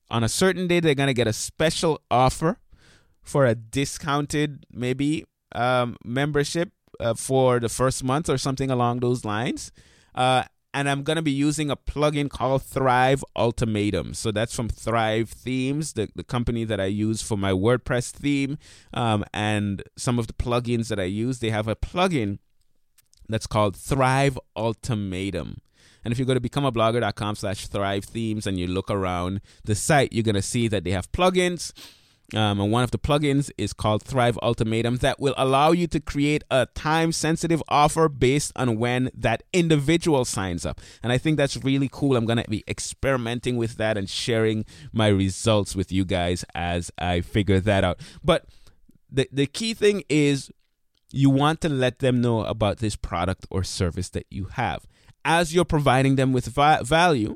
on 0.10 0.24
a 0.24 0.30
certain 0.30 0.68
day 0.68 0.80
they're 0.80 0.96
going 0.96 1.08
to 1.08 1.14
get 1.14 1.28
a 1.28 1.34
special 1.34 2.02
offer 2.10 2.58
for 3.22 3.46
a 3.46 3.56
discounted 3.56 4.66
maybe 4.72 5.26
um, 5.54 5.96
membership 6.04 6.72
uh, 7.00 7.14
for 7.14 7.60
the 7.60 7.70
first 7.70 8.04
month 8.04 8.30
or 8.30 8.38
something 8.38 8.70
along 8.70 9.00
those 9.00 9.24
lines. 9.24 9.72
Uh, 10.16 10.44
and 10.74 10.88
i'm 10.88 11.02
going 11.02 11.16
to 11.16 11.22
be 11.22 11.32
using 11.32 11.72
a 11.72 11.76
plugin 11.76 12.30
called 12.30 12.64
thrive 12.64 13.24
ultimatum. 13.36 14.14
So 14.14 14.32
that's 14.32 14.56
from 14.56 14.70
thrive 14.70 15.30
themes 15.30 15.94
the, 15.94 16.10
the 16.16 16.24
company 16.24 16.64
that 16.66 16.80
i 16.80 16.86
use 16.86 17.22
for 17.22 17.38
my 17.38 17.52
wordpress 17.52 18.12
theme 18.12 18.58
um, 18.94 19.26
and 19.34 19.84
some 19.98 20.20
of 20.20 20.28
the 20.28 20.34
plugins 20.34 20.90
that 20.90 21.00
i 21.00 21.04
use. 21.04 21.40
They 21.40 21.50
have 21.50 21.68
a 21.68 21.76
plugin 21.76 22.40
that's 23.28 23.48
called 23.48 23.76
thrive 23.76 24.38
ultimatum 24.56 25.62
and 26.10 26.14
if 26.14 26.18
you 26.18 26.26
go 26.26 26.34
to 26.34 26.40
becomeablogger.com 26.40 27.36
slash 27.36 27.68
thrive 27.68 28.04
themes 28.04 28.48
and 28.48 28.60
you 28.60 28.66
look 28.66 28.90
around 28.90 29.42
the 29.66 29.76
site, 29.76 30.12
you're 30.12 30.24
going 30.24 30.34
to 30.34 30.42
see 30.42 30.68
that 30.68 30.84
they 30.84 30.90
have 30.90 31.12
plugins. 31.12 31.72
Um, 32.34 32.60
and 32.60 32.72
one 32.72 32.84
of 32.84 32.90
the 32.90 32.98
plugins 32.98 33.52
is 33.60 33.74
called 33.74 34.02
Thrive 34.02 34.40
Ultimatum 34.42 34.98
that 34.98 35.20
will 35.20 35.36
allow 35.38 35.72
you 35.72 35.86
to 35.86 36.00
create 36.00 36.44
a 36.50 36.66
time 36.74 37.12
sensitive 37.12 37.62
offer 37.70 38.10
based 38.10 38.52
on 38.56 38.80
when 38.80 39.12
that 39.14 39.44
individual 39.54 40.26
signs 40.26 40.66
up. 40.66 40.82
And 41.04 41.12
I 41.12 41.20
think 41.20 41.38
that's 41.38 41.58
really 41.58 41.90
cool. 41.92 42.18
I'm 42.18 42.26
going 42.26 42.42
to 42.42 42.50
be 42.50 42.64
experimenting 42.68 43.56
with 43.56 43.78
that 43.78 43.96
and 43.96 44.10
sharing 44.10 44.66
my 44.92 45.10
results 45.10 45.76
with 45.76 45.92
you 45.92 46.06
guys 46.06 46.44
as 46.56 46.90
I 46.98 47.22
figure 47.22 47.60
that 47.60 47.84
out. 47.84 48.00
But 48.24 48.46
the, 49.12 49.30
the 49.32 49.46
key 49.46 49.76
thing 49.76 50.02
is 50.10 50.50
you 51.12 51.30
want 51.30 51.62
to 51.62 51.70
let 51.70 52.00
them 52.00 52.20
know 52.20 52.46
about 52.46 52.80
this 52.80 52.96
product 52.96 53.46
or 53.52 53.64
service 53.64 54.10
that 54.10 54.26
you 54.32 54.46
have 54.46 54.88
as 55.26 55.54
you're 55.54 55.66
providing 55.66 56.16
them 56.16 56.34
with 56.34 56.46
va- 56.48 56.82
value, 56.84 57.36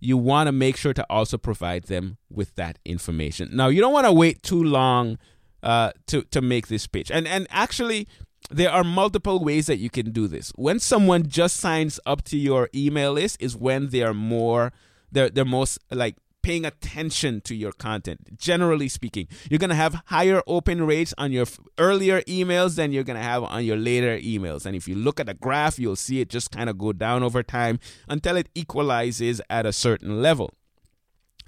you 0.00 0.16
want 0.16 0.48
to 0.48 0.52
make 0.52 0.76
sure 0.76 0.92
to 0.92 1.06
also 1.08 1.38
provide 1.38 1.84
them 1.84 2.18
with 2.30 2.54
that 2.56 2.78
information. 2.84 3.50
Now, 3.52 3.68
you 3.68 3.80
don't 3.80 3.92
want 3.92 4.06
to 4.06 4.12
wait 4.12 4.42
too 4.42 4.62
long 4.62 5.18
uh, 5.62 5.92
to 6.08 6.22
to 6.22 6.42
make 6.42 6.68
this 6.68 6.86
pitch, 6.86 7.10
and 7.10 7.26
and 7.26 7.46
actually. 7.50 8.08
There 8.50 8.70
are 8.70 8.84
multiple 8.84 9.42
ways 9.42 9.68
that 9.68 9.78
you 9.78 9.88
can 9.88 10.12
do 10.12 10.28
this. 10.28 10.52
When 10.54 10.78
someone 10.78 11.28
just 11.28 11.56
signs 11.56 11.98
up 12.04 12.22
to 12.24 12.36
your 12.36 12.68
email 12.74 13.14
list 13.14 13.38
is 13.40 13.56
when 13.56 13.88
they 13.88 14.02
are 14.02 14.12
more 14.12 14.70
they're 15.10 15.30
they're 15.30 15.46
most 15.46 15.78
like 15.90 16.16
paying 16.44 16.66
attention 16.66 17.40
to 17.40 17.54
your 17.54 17.72
content. 17.72 18.38
Generally 18.38 18.90
speaking, 18.90 19.26
you're 19.50 19.58
going 19.58 19.70
to 19.70 19.74
have 19.74 20.02
higher 20.06 20.42
open 20.46 20.86
rates 20.86 21.14
on 21.16 21.32
your 21.32 21.46
earlier 21.78 22.20
emails 22.22 22.76
than 22.76 22.92
you're 22.92 23.02
going 23.02 23.16
to 23.16 23.22
have 23.22 23.42
on 23.42 23.64
your 23.64 23.78
later 23.78 24.18
emails. 24.18 24.66
And 24.66 24.76
if 24.76 24.86
you 24.86 24.94
look 24.94 25.18
at 25.18 25.26
the 25.26 25.34
graph, 25.34 25.78
you'll 25.78 25.96
see 25.96 26.20
it 26.20 26.28
just 26.28 26.50
kind 26.50 26.68
of 26.68 26.76
go 26.76 26.92
down 26.92 27.22
over 27.22 27.42
time 27.42 27.80
until 28.08 28.36
it 28.36 28.50
equalizes 28.54 29.40
at 29.48 29.64
a 29.64 29.72
certain 29.72 30.20
level. 30.20 30.52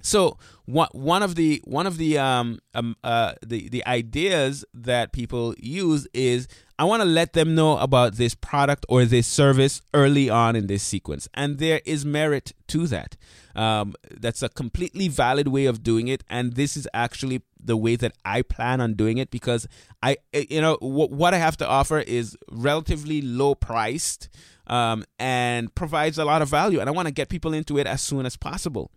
So 0.01 0.37
one 0.65 0.89
one 0.91 1.23
of 1.23 1.35
the 1.35 1.61
one 1.65 1.87
of 1.87 1.97
the 1.97 2.17
um, 2.17 2.59
um 2.73 2.95
uh 3.03 3.33
the 3.45 3.69
the 3.69 3.85
ideas 3.85 4.65
that 4.73 5.11
people 5.11 5.55
use 5.57 6.07
is 6.13 6.47
I 6.79 6.83
want 6.83 7.01
to 7.01 7.07
let 7.07 7.33
them 7.33 7.55
know 7.55 7.77
about 7.77 8.15
this 8.15 8.35
product 8.35 8.85
or 8.87 9.05
this 9.05 9.25
service 9.25 9.81
early 9.93 10.29
on 10.29 10.55
in 10.55 10.67
this 10.67 10.83
sequence, 10.83 11.27
and 11.33 11.57
there 11.57 11.81
is 11.85 12.05
merit 12.05 12.53
to 12.67 12.85
that. 12.87 13.17
Um, 13.55 13.95
that's 14.19 14.43
a 14.43 14.49
completely 14.49 15.07
valid 15.07 15.47
way 15.47 15.65
of 15.65 15.81
doing 15.81 16.07
it, 16.07 16.23
and 16.29 16.53
this 16.53 16.77
is 16.77 16.87
actually 16.93 17.41
the 17.59 17.75
way 17.75 17.95
that 17.95 18.13
I 18.23 18.43
plan 18.43 18.79
on 18.79 18.93
doing 18.93 19.17
it 19.17 19.31
because 19.31 19.67
I, 20.03 20.17
eh, 20.33 20.45
you 20.51 20.61
know, 20.61 20.77
w- 20.79 21.09
what 21.09 21.33
I 21.33 21.37
have 21.37 21.57
to 21.57 21.67
offer 21.67 21.99
is 21.99 22.37
relatively 22.51 23.21
low 23.23 23.55
priced 23.55 24.29
um, 24.67 25.03
and 25.17 25.73
provides 25.73 26.19
a 26.19 26.25
lot 26.25 26.43
of 26.43 26.49
value, 26.49 26.79
and 26.79 26.87
I 26.87 26.91
want 26.91 27.07
to 27.07 27.13
get 27.13 27.29
people 27.29 27.53
into 27.53 27.79
it 27.79 27.87
as 27.87 28.03
soon 28.03 28.27
as 28.27 28.37
possible. 28.37 28.91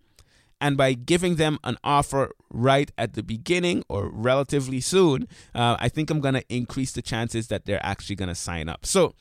And 0.60 0.76
by 0.76 0.92
giving 0.92 1.36
them 1.36 1.58
an 1.64 1.78
offer 1.82 2.32
right 2.50 2.90
at 2.98 3.14
the 3.14 3.22
beginning 3.22 3.82
or 3.88 4.10
relatively 4.10 4.80
soon, 4.80 5.26
uh, 5.54 5.76
I 5.78 5.88
think 5.88 6.10
I'm 6.10 6.20
going 6.20 6.34
to 6.34 6.44
increase 6.54 6.92
the 6.92 7.02
chances 7.02 7.48
that 7.48 7.64
they're 7.64 7.84
actually 7.84 8.16
going 8.16 8.28
to 8.28 8.34
sign 8.34 8.68
up. 8.68 8.84
So 8.84 9.14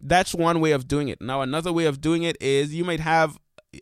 that's 0.00 0.34
one 0.34 0.60
way 0.60 0.72
of 0.72 0.86
doing 0.86 1.08
it. 1.08 1.20
Now, 1.20 1.42
another 1.42 1.72
way 1.72 1.86
of 1.86 2.00
doing 2.00 2.22
it 2.22 2.36
is 2.40 2.74
you 2.74 2.84
might 2.84 3.00
have 3.00 3.38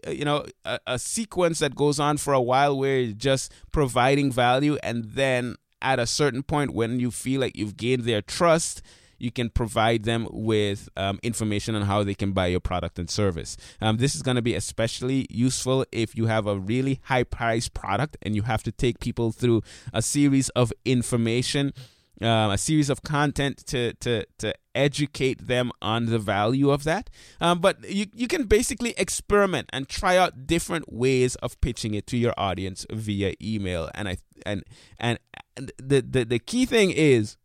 uh, 0.07 0.11
you 0.11 0.25
know 0.25 0.45
a, 0.65 0.81
a, 0.87 0.99
sequence 0.99 1.61
that 1.61 1.77
goes 1.77 2.01
on 2.01 2.17
for 2.17 2.33
a 2.33 2.41
while 2.41 2.77
where 2.77 2.99
you're 2.99 3.13
just 3.13 3.53
providing 3.71 4.33
value 4.33 4.77
and 4.83 5.05
then 5.05 5.55
at 5.81 6.01
a 6.01 6.07
certain 6.09 6.43
point 6.43 6.75
when 6.75 6.99
you 6.99 7.13
feel 7.13 7.41
like 7.41 7.57
you've 7.57 7.77
gained 7.77 8.03
their 8.03 8.21
trust 8.21 8.83
you 9.19 9.31
can 9.31 9.51
provide 9.51 10.05
them 10.05 10.29
with 10.31 10.89
um, 10.97 11.19
information 11.23 11.75
on 11.75 11.83
how 11.83 12.03
they 12.05 12.15
can 12.15 12.33
buy 12.33 12.47
your 12.47 12.61
product 12.61 12.99
and 12.99 13.11
service. 13.11 13.57
Um, 13.81 13.97
this 13.97 14.15
is 14.15 14.23
going 14.23 14.37
to 14.37 14.43
be 14.43 14.55
especially 14.55 15.27
useful 15.31 15.85
if 15.93 16.17
you 16.17 16.27
have 16.27 16.47
a 16.47 16.59
really 16.59 17.01
high 17.05 17.25
priced 17.25 17.75
product 17.75 18.17
and 18.23 18.35
you 18.35 18.43
have 18.43 18.63
to 18.65 18.73
take 18.73 19.01
people 19.01 19.33
through 19.33 19.63
a 19.93 20.03
series 20.03 20.49
of 20.51 20.73
information. 20.85 21.73
Uh, 22.19 22.49
a 22.51 22.57
series 22.57 22.89
of 22.89 23.03
content 23.03 23.59
to, 23.67 23.93
to, 23.93 24.25
to 24.39 24.55
educate 24.75 25.49
them 25.49 25.71
on 25.83 26.07
the 26.07 26.19
value 26.19 26.71
of 26.71 26.83
that. 26.85 27.11
Um, 27.43 27.59
but 27.61 27.87
you, 27.87 28.07
you 28.15 28.27
can 28.27 28.45
basically 28.45 28.95
experiment 28.97 29.69
and 29.71 29.87
try 29.87 30.17
out 30.17 30.47
different 30.47 30.91
ways 30.91 31.35
of 31.37 31.61
pitching 31.61 31.93
it 31.93 32.07
to 32.07 32.17
your 32.17 32.33
audience 32.39 32.87
via 32.91 33.35
email. 33.43 33.91
And 33.95 34.09
I 34.09 34.17
and 34.47 34.63
and 34.99 35.19
the, 35.57 36.01
the, 36.01 36.25
the 36.25 36.39
key 36.39 36.65
thing 36.65 36.91
is 36.91 37.37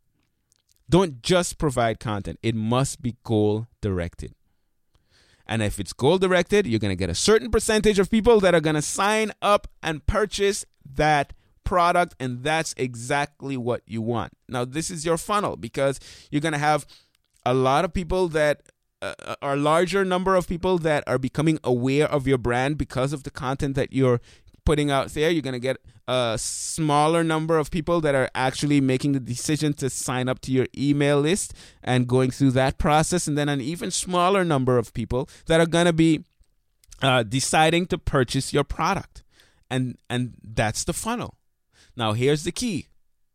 don't 0.92 1.22
just 1.22 1.58
provide 1.58 2.00
content, 2.00 2.38
it 2.44 2.54
must 2.54 3.02
be 3.02 3.16
goal 3.24 3.68
directed. 3.80 4.36
And 5.48 5.62
if 5.62 5.80
it's 5.80 5.94
goal 5.94 6.18
directed, 6.18 6.68
you're 6.68 6.80
going 6.80 6.92
to 6.92 7.00
get 7.00 7.10
a 7.10 7.16
certain 7.16 7.50
percentage 7.50 7.98
of 7.98 8.12
people 8.12 8.40
that 8.42 8.54
are 8.54 8.62
going 8.62 8.76
to 8.76 8.82
sign 8.82 9.32
up 9.42 9.68
and 9.82 10.06
purchase 10.06 10.66
that 10.86 11.34
product. 11.64 12.16
And 12.20 12.44
that's 12.44 12.74
exactly 12.78 13.58
what 13.58 13.82
you 13.86 14.02
want. 14.02 14.34
Now, 14.48 14.66
this 14.66 14.92
is 14.92 15.06
your 15.06 15.18
funnel 15.18 15.56
because 15.56 16.00
you're 16.30 16.42
going 16.42 16.54
to 16.54 16.58
have 16.60 16.86
a 17.46 17.54
lot 17.54 17.86
of 17.86 17.94
people 17.94 18.28
that 18.30 18.62
uh, 19.02 19.36
are 19.42 19.54
a 19.54 19.58
larger 19.58 20.06
number 20.06 20.36
of 20.36 20.48
people 20.48 20.78
that 20.80 21.04
are 21.08 21.18
becoming 21.18 21.58
aware 21.64 22.06
of 22.10 22.28
your 22.28 22.38
brand 22.38 22.78
because 22.78 23.14
of 23.14 23.24
the 23.24 23.32
content 23.32 23.76
that 23.76 23.94
you're 23.94 24.22
putting 24.66 24.92
out 24.92 25.10
there. 25.10 25.30
You're 25.30 25.42
going 25.42 25.54
to 25.54 25.60
get 25.60 25.78
a 26.08 26.38
smaller 26.40 27.24
number 27.24 27.58
of 27.58 27.72
people 27.72 28.02
that 28.02 28.16
are 28.16 28.30
actually 28.36 28.82
making 28.82 29.14
the 29.14 29.20
decision 29.20 29.74
to 29.74 29.90
sign 29.90 30.28
up 30.28 30.40
to 30.42 30.52
your 30.52 30.68
email 30.78 31.20
list 31.22 31.54
and 31.84 32.08
going 32.08 32.32
through 32.32 32.52
that 32.52 32.78
process, 32.78 33.28
and 33.28 33.38
then 33.38 33.50
an 33.50 33.62
even 33.62 33.92
smaller 33.92 34.44
number 34.44 34.78
of 34.78 34.94
people 34.94 35.30
that 35.46 35.60
are 35.60 35.66
going 35.66 35.86
to 35.86 35.94
be 35.94 36.24
uh, 37.02 37.24
deciding 37.24 37.86
to 37.88 37.98
purchase 37.98 38.54
your 38.54 38.64
product, 38.64 39.24
and 39.70 39.98
and 40.10 40.34
that's 40.44 40.84
the 40.84 40.94
funnel. 40.94 41.38
Now 41.96 42.14
here's 42.14 42.44
the 42.44 42.52
key. 42.52 42.88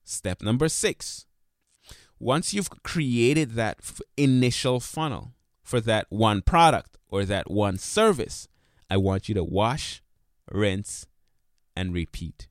Step 0.05 0.43
number 0.43 0.69
six. 0.69 1.27
Once 2.19 2.55
you've 2.55 2.71
created 2.83 3.53
that 3.53 3.79
f- 3.81 4.01
initial 4.17 4.81
funnel 4.81 5.33
for 5.63 5.81
that 5.81 6.07
one 6.09 6.41
product 6.41 6.97
or 7.09 7.25
that 7.25 7.51
one 7.51 7.77
service, 7.77 8.49
I 8.89 8.97
want 8.97 9.29
you 9.29 9.35
to 9.35 9.45
wash, 9.45 10.03
rinse, 10.51 11.07
and 11.77 11.93
repeat. 11.93 12.49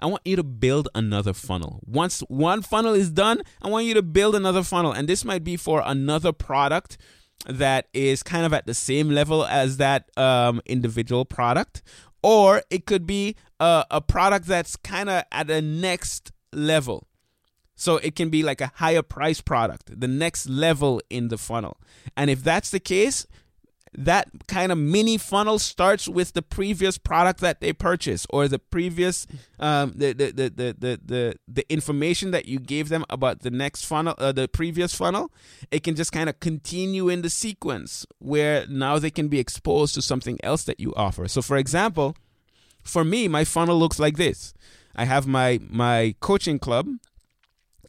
I 0.00 0.06
want 0.06 0.22
you 0.24 0.36
to 0.36 0.42
build 0.42 0.88
another 0.94 1.32
funnel. 1.32 1.80
Once 1.84 2.20
one 2.28 2.62
funnel 2.62 2.94
is 2.94 3.10
done, 3.10 3.42
I 3.60 3.68
want 3.68 3.84
you 3.84 3.94
to 3.94 4.02
build 4.02 4.34
another 4.34 4.62
funnel. 4.62 4.92
And 4.92 5.08
this 5.08 5.24
might 5.24 5.44
be 5.44 5.56
for 5.56 5.82
another 5.84 6.32
product 6.32 6.96
that 7.46 7.88
is 7.92 8.22
kind 8.22 8.46
of 8.46 8.52
at 8.52 8.66
the 8.66 8.74
same 8.74 9.10
level 9.10 9.44
as 9.44 9.76
that 9.76 10.10
um, 10.16 10.60
individual 10.66 11.24
product. 11.24 11.82
Or 12.22 12.62
it 12.70 12.86
could 12.86 13.06
be 13.06 13.36
a, 13.58 13.84
a 13.90 14.00
product 14.00 14.46
that's 14.46 14.76
kind 14.76 15.08
of 15.08 15.24
at 15.32 15.46
the 15.46 15.62
next 15.62 16.32
level. 16.52 17.06
So 17.74 17.96
it 17.96 18.14
can 18.14 18.28
be 18.28 18.42
like 18.42 18.60
a 18.60 18.72
higher 18.74 19.02
price 19.02 19.40
product, 19.40 20.00
the 20.00 20.08
next 20.08 20.48
level 20.48 21.00
in 21.08 21.28
the 21.28 21.38
funnel. 21.38 21.78
And 22.14 22.28
if 22.28 22.44
that's 22.44 22.70
the 22.70 22.80
case, 22.80 23.26
that 23.92 24.28
kind 24.46 24.70
of 24.70 24.78
mini 24.78 25.18
funnel 25.18 25.58
starts 25.58 26.08
with 26.08 26.32
the 26.32 26.42
previous 26.42 26.96
product 26.96 27.40
that 27.40 27.60
they 27.60 27.72
purchased 27.72 28.26
or 28.30 28.46
the 28.46 28.58
previous 28.58 29.26
um, 29.58 29.92
the, 29.96 30.12
the, 30.12 30.26
the, 30.30 30.50
the, 30.50 30.76
the, 30.78 31.00
the, 31.04 31.34
the 31.48 31.72
information 31.72 32.30
that 32.30 32.46
you 32.46 32.58
gave 32.58 32.88
them 32.88 33.04
about 33.10 33.40
the 33.40 33.50
next 33.50 33.84
funnel 33.84 34.14
uh, 34.18 34.30
the 34.30 34.46
previous 34.46 34.94
funnel 34.94 35.32
it 35.70 35.82
can 35.82 35.96
just 35.96 36.12
kind 36.12 36.28
of 36.28 36.38
continue 36.38 37.08
in 37.08 37.22
the 37.22 37.30
sequence 37.30 38.06
where 38.18 38.64
now 38.68 38.98
they 38.98 39.10
can 39.10 39.28
be 39.28 39.40
exposed 39.40 39.94
to 39.94 40.02
something 40.02 40.38
else 40.44 40.64
that 40.64 40.78
you 40.78 40.94
offer. 40.94 41.26
So 41.26 41.42
for 41.42 41.56
example 41.56 42.16
for 42.84 43.04
me 43.04 43.26
my 43.26 43.44
funnel 43.44 43.78
looks 43.78 43.98
like 43.98 44.16
this. 44.16 44.54
I 44.94 45.04
have 45.04 45.26
my 45.26 45.58
my 45.68 46.14
coaching 46.20 46.60
club 46.60 46.86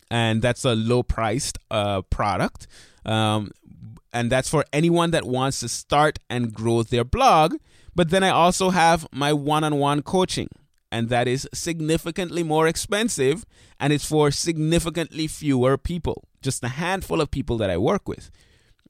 and 0.09 0.41
that's 0.41 0.65
a 0.65 0.75
low 0.75 1.03
priced 1.03 1.57
uh, 1.69 2.01
product. 2.03 2.67
Um, 3.05 3.51
and 4.13 4.31
that's 4.31 4.49
for 4.49 4.65
anyone 4.73 5.11
that 5.11 5.25
wants 5.25 5.59
to 5.61 5.69
start 5.69 6.19
and 6.29 6.53
grow 6.53 6.83
their 6.83 7.03
blog. 7.03 7.55
But 7.95 8.09
then 8.09 8.23
I 8.23 8.29
also 8.29 8.69
have 8.69 9.07
my 9.11 9.33
one 9.33 9.63
on 9.63 9.75
one 9.75 10.01
coaching, 10.01 10.49
and 10.91 11.09
that 11.09 11.27
is 11.27 11.47
significantly 11.53 12.43
more 12.43 12.67
expensive 12.67 13.45
and 13.79 13.91
it's 13.91 14.05
for 14.05 14.29
significantly 14.31 15.27
fewer 15.27 15.77
people, 15.77 16.23
just 16.41 16.63
a 16.63 16.69
handful 16.69 17.19
of 17.19 17.31
people 17.31 17.57
that 17.57 17.69
I 17.69 17.77
work 17.77 18.07
with. 18.07 18.29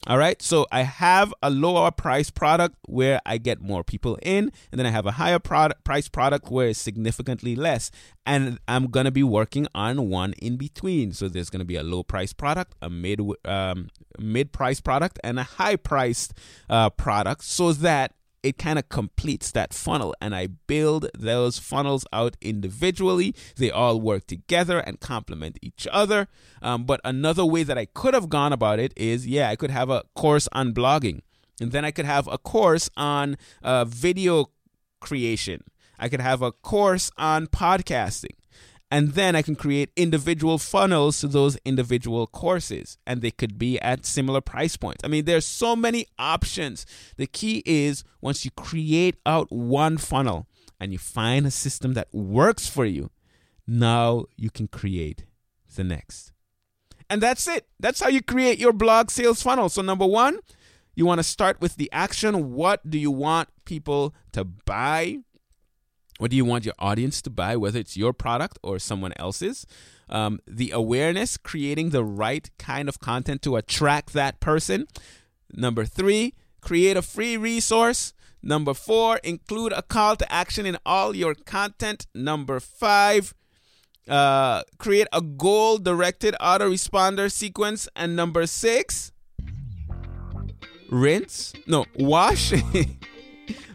All 0.08 0.18
right, 0.18 0.42
so 0.42 0.66
I 0.72 0.82
have 0.82 1.32
a 1.44 1.52
lower 1.52 1.92
price 1.92 2.32
product 2.32 2.76
where 2.88 3.22
I 3.24 3.38
get 3.38 3.62
more 3.62 3.84
people 3.84 4.18
in, 4.24 4.52
and 4.72 4.80
then 4.80 4.88
I 4.88 4.90
have 4.90 5.06
a 5.06 5.12
higher 5.12 5.38
product 5.38 5.84
price 5.84 6.10
product 6.10 6.50
where 6.50 6.70
it's 6.70 6.80
significantly 6.80 7.56
less. 7.56 7.92
And 8.26 8.58
I'm 8.68 8.88
gonna 8.88 9.12
be 9.12 9.22
working 9.22 9.68
on 9.76 10.10
one 10.10 10.34
in 10.42 10.58
between. 10.58 11.12
So 11.14 11.30
there's 11.30 11.52
gonna 11.52 11.66
be 11.66 11.76
a 11.76 11.84
low 11.84 12.02
price 12.02 12.34
product, 12.34 12.74
a 12.82 12.90
mid 12.90 13.22
um, 13.46 13.90
mid 14.18 14.52
price 14.52 14.82
product, 14.82 15.20
and 15.24 15.38
a 15.38 15.44
high 15.44 15.76
priced 15.76 16.34
uh, 16.68 16.90
product, 16.90 17.44
so 17.44 17.72
that 17.72 18.14
it 18.44 18.58
kind 18.58 18.80
of 18.80 18.90
completes 18.90 19.52
that 19.52 19.74
funnel 19.74 20.16
and 20.20 20.34
I 20.36 20.48
build 20.48 21.08
those 21.18 21.60
funnels 21.60 22.06
out 22.12 22.38
individually. 22.42 23.36
They 23.56 23.70
all 23.70 24.02
work 24.02 24.28
together 24.28 24.80
and 24.80 25.00
complement 25.00 25.58
each 25.62 25.88
other. 25.92 26.28
Um, 26.62 26.86
but 26.86 27.02
another 27.04 27.46
way 27.46 27.64
that 27.64 27.78
I 27.78 27.86
could 27.86 28.14
have 28.14 28.30
gone 28.30 28.54
about 28.54 28.80
it 28.80 28.94
is 28.96 29.28
yeah, 29.28 29.50
I 29.50 29.56
could 29.56 29.72
have 29.72 29.90
a 29.90 30.04
course 30.16 30.48
on 30.52 30.74
blogging, 30.74 31.22
and 31.60 31.72
then 31.72 31.86
I 31.86 31.92
could 31.92 32.06
have 32.06 32.28
a 32.28 32.38
course 32.38 32.90
on 32.98 33.38
uh, 33.62 33.86
video 33.86 34.50
creation. 35.00 35.64
I 36.00 36.10
could 36.10 36.22
have 36.22 36.42
a 36.42 36.52
course 36.52 37.12
on 37.18 37.48
podcasting 37.48 38.36
and 38.92 39.14
then 39.14 39.38
I 39.38 39.42
can 39.42 39.56
create 39.56 39.90
individual 39.96 40.58
funnels 40.58 41.22
to 41.22 41.28
those 41.28 41.58
individual 41.64 42.28
courses, 42.28 42.98
and 43.08 43.22
they 43.22 43.32
could 43.32 43.58
be 43.58 43.80
at 43.80 44.06
similar 44.06 44.42
price 44.42 44.76
points. 44.76 45.02
I 45.06 45.08
mean, 45.08 45.24
there's 45.24 45.46
so 45.46 45.78
many 45.78 46.08
options. 46.20 46.86
The 47.16 47.26
key 47.26 47.64
is 47.66 48.04
once 48.20 48.44
you 48.44 48.52
create 48.52 49.16
out 49.26 49.50
one 49.50 49.98
funnel 49.98 50.46
and 50.78 50.92
you 50.92 50.98
find 50.98 51.46
a 51.46 51.52
system 51.52 51.94
that 51.94 52.14
works 52.14 52.68
for 52.68 52.84
you, 52.84 53.10
now 53.66 54.26
you 54.36 54.50
can 54.50 54.68
create 54.68 55.24
the 55.74 55.86
next. 55.86 56.34
And 57.10 57.22
that's 57.22 57.48
it. 57.48 57.68
That's 57.80 58.02
how 58.02 58.10
you 58.10 58.22
create 58.22 58.60
your 58.60 58.74
blog 58.74 59.10
sales 59.10 59.42
funnel. 59.42 59.70
So, 59.70 59.82
number 59.82 60.06
one, 60.06 60.40
you 60.96 61.06
want 61.06 61.20
to 61.20 61.24
start 61.24 61.62
with 61.62 61.78
the 61.78 61.90
action. 61.94 62.54
What 62.54 62.90
do 62.90 62.98
you 62.98 63.12
want 63.12 63.50
people 63.64 64.14
to 64.34 64.44
buy? 64.44 65.20
What 66.22 66.30
do 66.30 66.38
you 66.38 66.46
want 66.46 66.66
your 66.66 66.76
audience 66.78 67.20
to 67.24 67.32
buy, 67.32 67.58
whether 67.58 67.80
it's 67.80 67.98
your 67.98 68.14
product 68.14 68.60
or 68.62 68.78
someone 68.78 69.12
else's? 69.18 69.66
Um, 70.08 70.40
the 70.46 70.70
awareness, 70.70 71.36
creating 71.36 71.90
the 71.90 72.04
right 72.04 72.48
kind 72.60 72.88
of 72.88 73.00
content 73.00 73.42
to 73.42 73.56
attract 73.56 74.14
that 74.14 74.40
person. 74.40 74.86
Number 75.52 75.84
three, 75.84 76.36
create 76.62 76.96
a 76.96 77.02
free 77.02 77.38
resource. 77.38 78.14
Number 78.44 78.76
four, 78.76 79.20
include 79.24 79.74
a 79.74 79.82
call 79.82 80.16
to 80.18 80.32
action 80.32 80.68
in 80.68 80.78
all 80.86 81.16
your 81.16 81.34
content. 81.34 82.06
Number 82.14 82.60
five, 82.60 83.34
uh, 84.08 84.62
create 84.78 85.08
a 85.12 85.24
goal 85.24 85.80
directed 85.80 86.36
autoresponder 86.40 87.32
sequence. 87.32 87.90
And 87.96 88.16
number 88.16 88.46
six, 88.46 89.12
rinse, 90.92 91.54
no, 91.66 91.88
wash. 91.96 92.54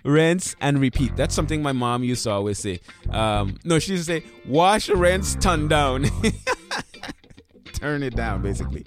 rinse, 0.06 0.56
and 0.60 0.80
repeat. 0.80 1.16
That's 1.16 1.34
something 1.34 1.62
my 1.62 1.72
mom 1.72 2.04
used 2.04 2.24
to 2.24 2.30
always 2.30 2.58
say. 2.58 2.80
Um, 3.10 3.58
no, 3.64 3.78
she 3.78 3.92
used 3.92 4.08
to 4.08 4.20
say, 4.20 4.26
wash, 4.46 4.88
rinse, 4.88 5.34
turn 5.36 5.68
down. 5.68 6.04
turn 7.72 8.02
it 8.02 8.16
down, 8.16 8.42
basically. 8.42 8.86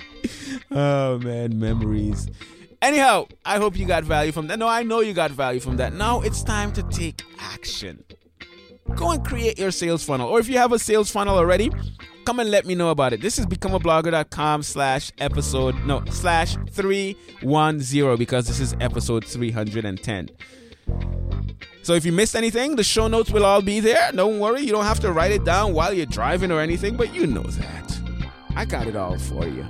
Oh, 0.71 1.19
man, 1.19 1.59
memories. 1.59 2.27
Anyhow, 2.81 3.27
I 3.45 3.57
hope 3.57 3.77
you 3.77 3.85
got 3.85 4.05
value 4.05 4.31
from 4.31 4.47
that. 4.47 4.57
No, 4.57 4.67
I 4.67 4.83
know 4.83 5.01
you 5.01 5.13
got 5.13 5.31
value 5.31 5.59
from 5.59 5.77
that. 5.77 5.93
Now 5.93 6.21
it's 6.21 6.43
time 6.43 6.71
to 6.73 6.83
take 6.83 7.21
action. 7.37 8.03
Go 8.95 9.11
and 9.11 9.23
create 9.25 9.59
your 9.59 9.71
sales 9.71 10.03
funnel. 10.03 10.29
Or 10.29 10.39
if 10.39 10.47
you 10.47 10.57
have 10.57 10.71
a 10.71 10.79
sales 10.79 11.11
funnel 11.11 11.37
already, 11.37 11.71
come 12.25 12.39
and 12.39 12.49
let 12.49 12.65
me 12.65 12.75
know 12.75 12.89
about 12.89 13.11
it. 13.11 13.21
This 13.21 13.37
is 13.37 13.45
becomeablogger.com 13.45 14.63
slash 14.63 15.11
episode, 15.19 15.75
no, 15.85 16.03
slash 16.09 16.55
310 16.71 18.17
because 18.17 18.47
this 18.47 18.59
is 18.59 18.75
episode 18.79 19.25
310. 19.25 20.29
So 21.81 21.93
if 21.93 22.05
you 22.05 22.11
missed 22.11 22.35
anything, 22.35 22.75
the 22.75 22.83
show 22.83 23.07
notes 23.07 23.31
will 23.31 23.45
all 23.45 23.61
be 23.61 23.79
there. 23.79 24.11
Don't 24.11 24.39
worry, 24.39 24.61
you 24.61 24.71
don't 24.71 24.85
have 24.85 24.99
to 24.99 25.11
write 25.11 25.31
it 25.31 25.43
down 25.43 25.73
while 25.73 25.93
you're 25.93 26.05
driving 26.05 26.51
or 26.51 26.59
anything, 26.59 26.95
but 26.95 27.13
you 27.15 27.25
know 27.25 27.43
that. 27.43 27.99
I 28.55 28.65
got 28.65 28.87
it 28.87 28.95
all 28.95 29.17
for 29.17 29.47
you. 29.47 29.65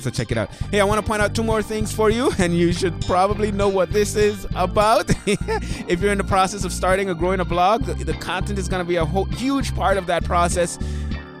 So 0.00 0.08
check 0.08 0.32
it 0.32 0.38
out. 0.38 0.50
Hey, 0.70 0.80
I 0.80 0.84
want 0.84 0.98
to 1.00 1.06
point 1.06 1.20
out 1.20 1.34
two 1.34 1.42
more 1.42 1.62
things 1.62 1.92
for 1.92 2.08
you, 2.08 2.32
and 2.38 2.56
you 2.56 2.72
should 2.72 2.98
probably 3.02 3.52
know 3.52 3.68
what 3.68 3.92
this 3.92 4.16
is 4.16 4.46
about. 4.54 5.10
if 5.26 6.00
you're 6.00 6.12
in 6.12 6.18
the 6.18 6.24
process 6.24 6.64
of 6.64 6.72
starting 6.72 7.10
or 7.10 7.14
growing 7.14 7.40
a 7.40 7.44
blog, 7.44 7.84
the 7.84 8.14
content 8.14 8.58
is 8.58 8.66
going 8.66 8.82
to 8.82 8.88
be 8.88 8.96
a 8.96 9.04
huge 9.36 9.74
part 9.74 9.98
of 9.98 10.06
that 10.06 10.24
process. 10.24 10.78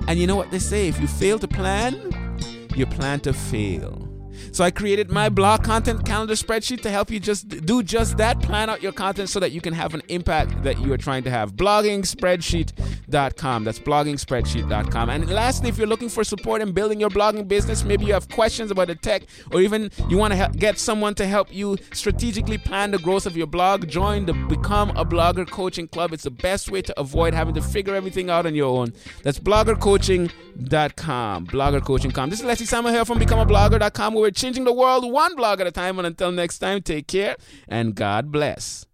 And 0.06 0.18
you 0.18 0.26
know 0.26 0.36
what 0.36 0.50
they 0.50 0.58
say 0.58 0.88
if 0.88 1.00
you 1.00 1.06
fail 1.06 1.38
to 1.38 1.48
plan, 1.48 2.38
you 2.74 2.84
plan 2.84 3.20
to 3.20 3.32
fail. 3.32 4.09
So 4.52 4.64
I 4.64 4.70
created 4.70 5.10
my 5.10 5.28
blog 5.28 5.64
content 5.64 6.06
calendar 6.06 6.34
spreadsheet 6.34 6.80
to 6.82 6.90
help 6.90 7.10
you 7.10 7.20
just 7.20 7.48
do 7.66 7.82
just 7.82 8.16
that. 8.18 8.40
Plan 8.42 8.70
out 8.70 8.82
your 8.82 8.92
content 8.92 9.28
so 9.28 9.40
that 9.40 9.52
you 9.52 9.60
can 9.60 9.74
have 9.74 9.94
an 9.94 10.02
impact 10.08 10.62
that 10.62 10.80
you 10.80 10.92
are 10.92 10.98
trying 10.98 11.24
to 11.24 11.30
have. 11.30 11.54
Bloggingspreadsheet.com. 11.54 13.64
That's 13.64 13.78
bloggingspreadsheet.com. 13.78 15.10
And 15.10 15.30
lastly, 15.30 15.68
if 15.68 15.78
you're 15.78 15.86
looking 15.86 16.08
for 16.08 16.24
support 16.24 16.62
in 16.62 16.72
building 16.72 17.00
your 17.00 17.10
blogging 17.10 17.48
business, 17.48 17.84
maybe 17.84 18.04
you 18.04 18.12
have 18.12 18.28
questions 18.28 18.70
about 18.70 18.88
the 18.88 18.94
tech, 18.94 19.22
or 19.52 19.60
even 19.60 19.90
you 20.08 20.16
want 20.16 20.34
to 20.34 20.50
get 20.56 20.78
someone 20.78 21.14
to 21.16 21.26
help 21.26 21.54
you 21.54 21.76
strategically 21.92 22.58
plan 22.58 22.90
the 22.90 22.98
growth 22.98 23.26
of 23.26 23.36
your 23.36 23.46
blog, 23.46 23.88
join 23.88 24.26
the 24.26 24.32
Become 24.32 24.90
a 24.90 25.04
Blogger 25.04 25.48
Coaching 25.48 25.88
Club. 25.88 26.12
It's 26.12 26.24
the 26.24 26.30
best 26.30 26.70
way 26.70 26.82
to 26.82 26.98
avoid 26.98 27.34
having 27.34 27.54
to 27.54 27.62
figure 27.62 27.94
everything 27.94 28.30
out 28.30 28.46
on 28.46 28.54
your 28.54 28.78
own. 28.78 28.92
That's 29.22 29.38
bloggercoaching.com. 29.38 31.46
Bloggercoaching.com. 31.46 32.30
This 32.30 32.40
is 32.40 32.44
Leslie 32.44 32.66
Samuel 32.66 32.92
here 32.92 33.04
from 33.04 33.18
BecomeAblogger.com 33.18 34.14
where 34.14 34.29
we're 34.30 34.34
changing 34.34 34.62
the 34.62 34.72
world 34.72 35.10
one 35.10 35.34
blog 35.34 35.60
at 35.60 35.66
a 35.66 35.72
time. 35.72 35.98
And 35.98 36.06
until 36.06 36.30
next 36.30 36.60
time, 36.60 36.82
take 36.82 37.08
care 37.08 37.34
and 37.66 37.96
God 37.96 38.30
bless. 38.30 38.86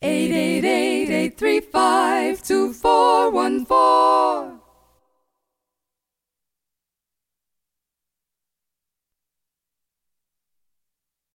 Eight 0.00 0.30
eight 0.30 0.64
eight 0.64 1.10
eight 1.10 1.36
three 1.36 1.60
five 1.60 2.40
two 2.40 2.72
four 2.72 3.30
one 3.30 3.66
four. 3.66 4.57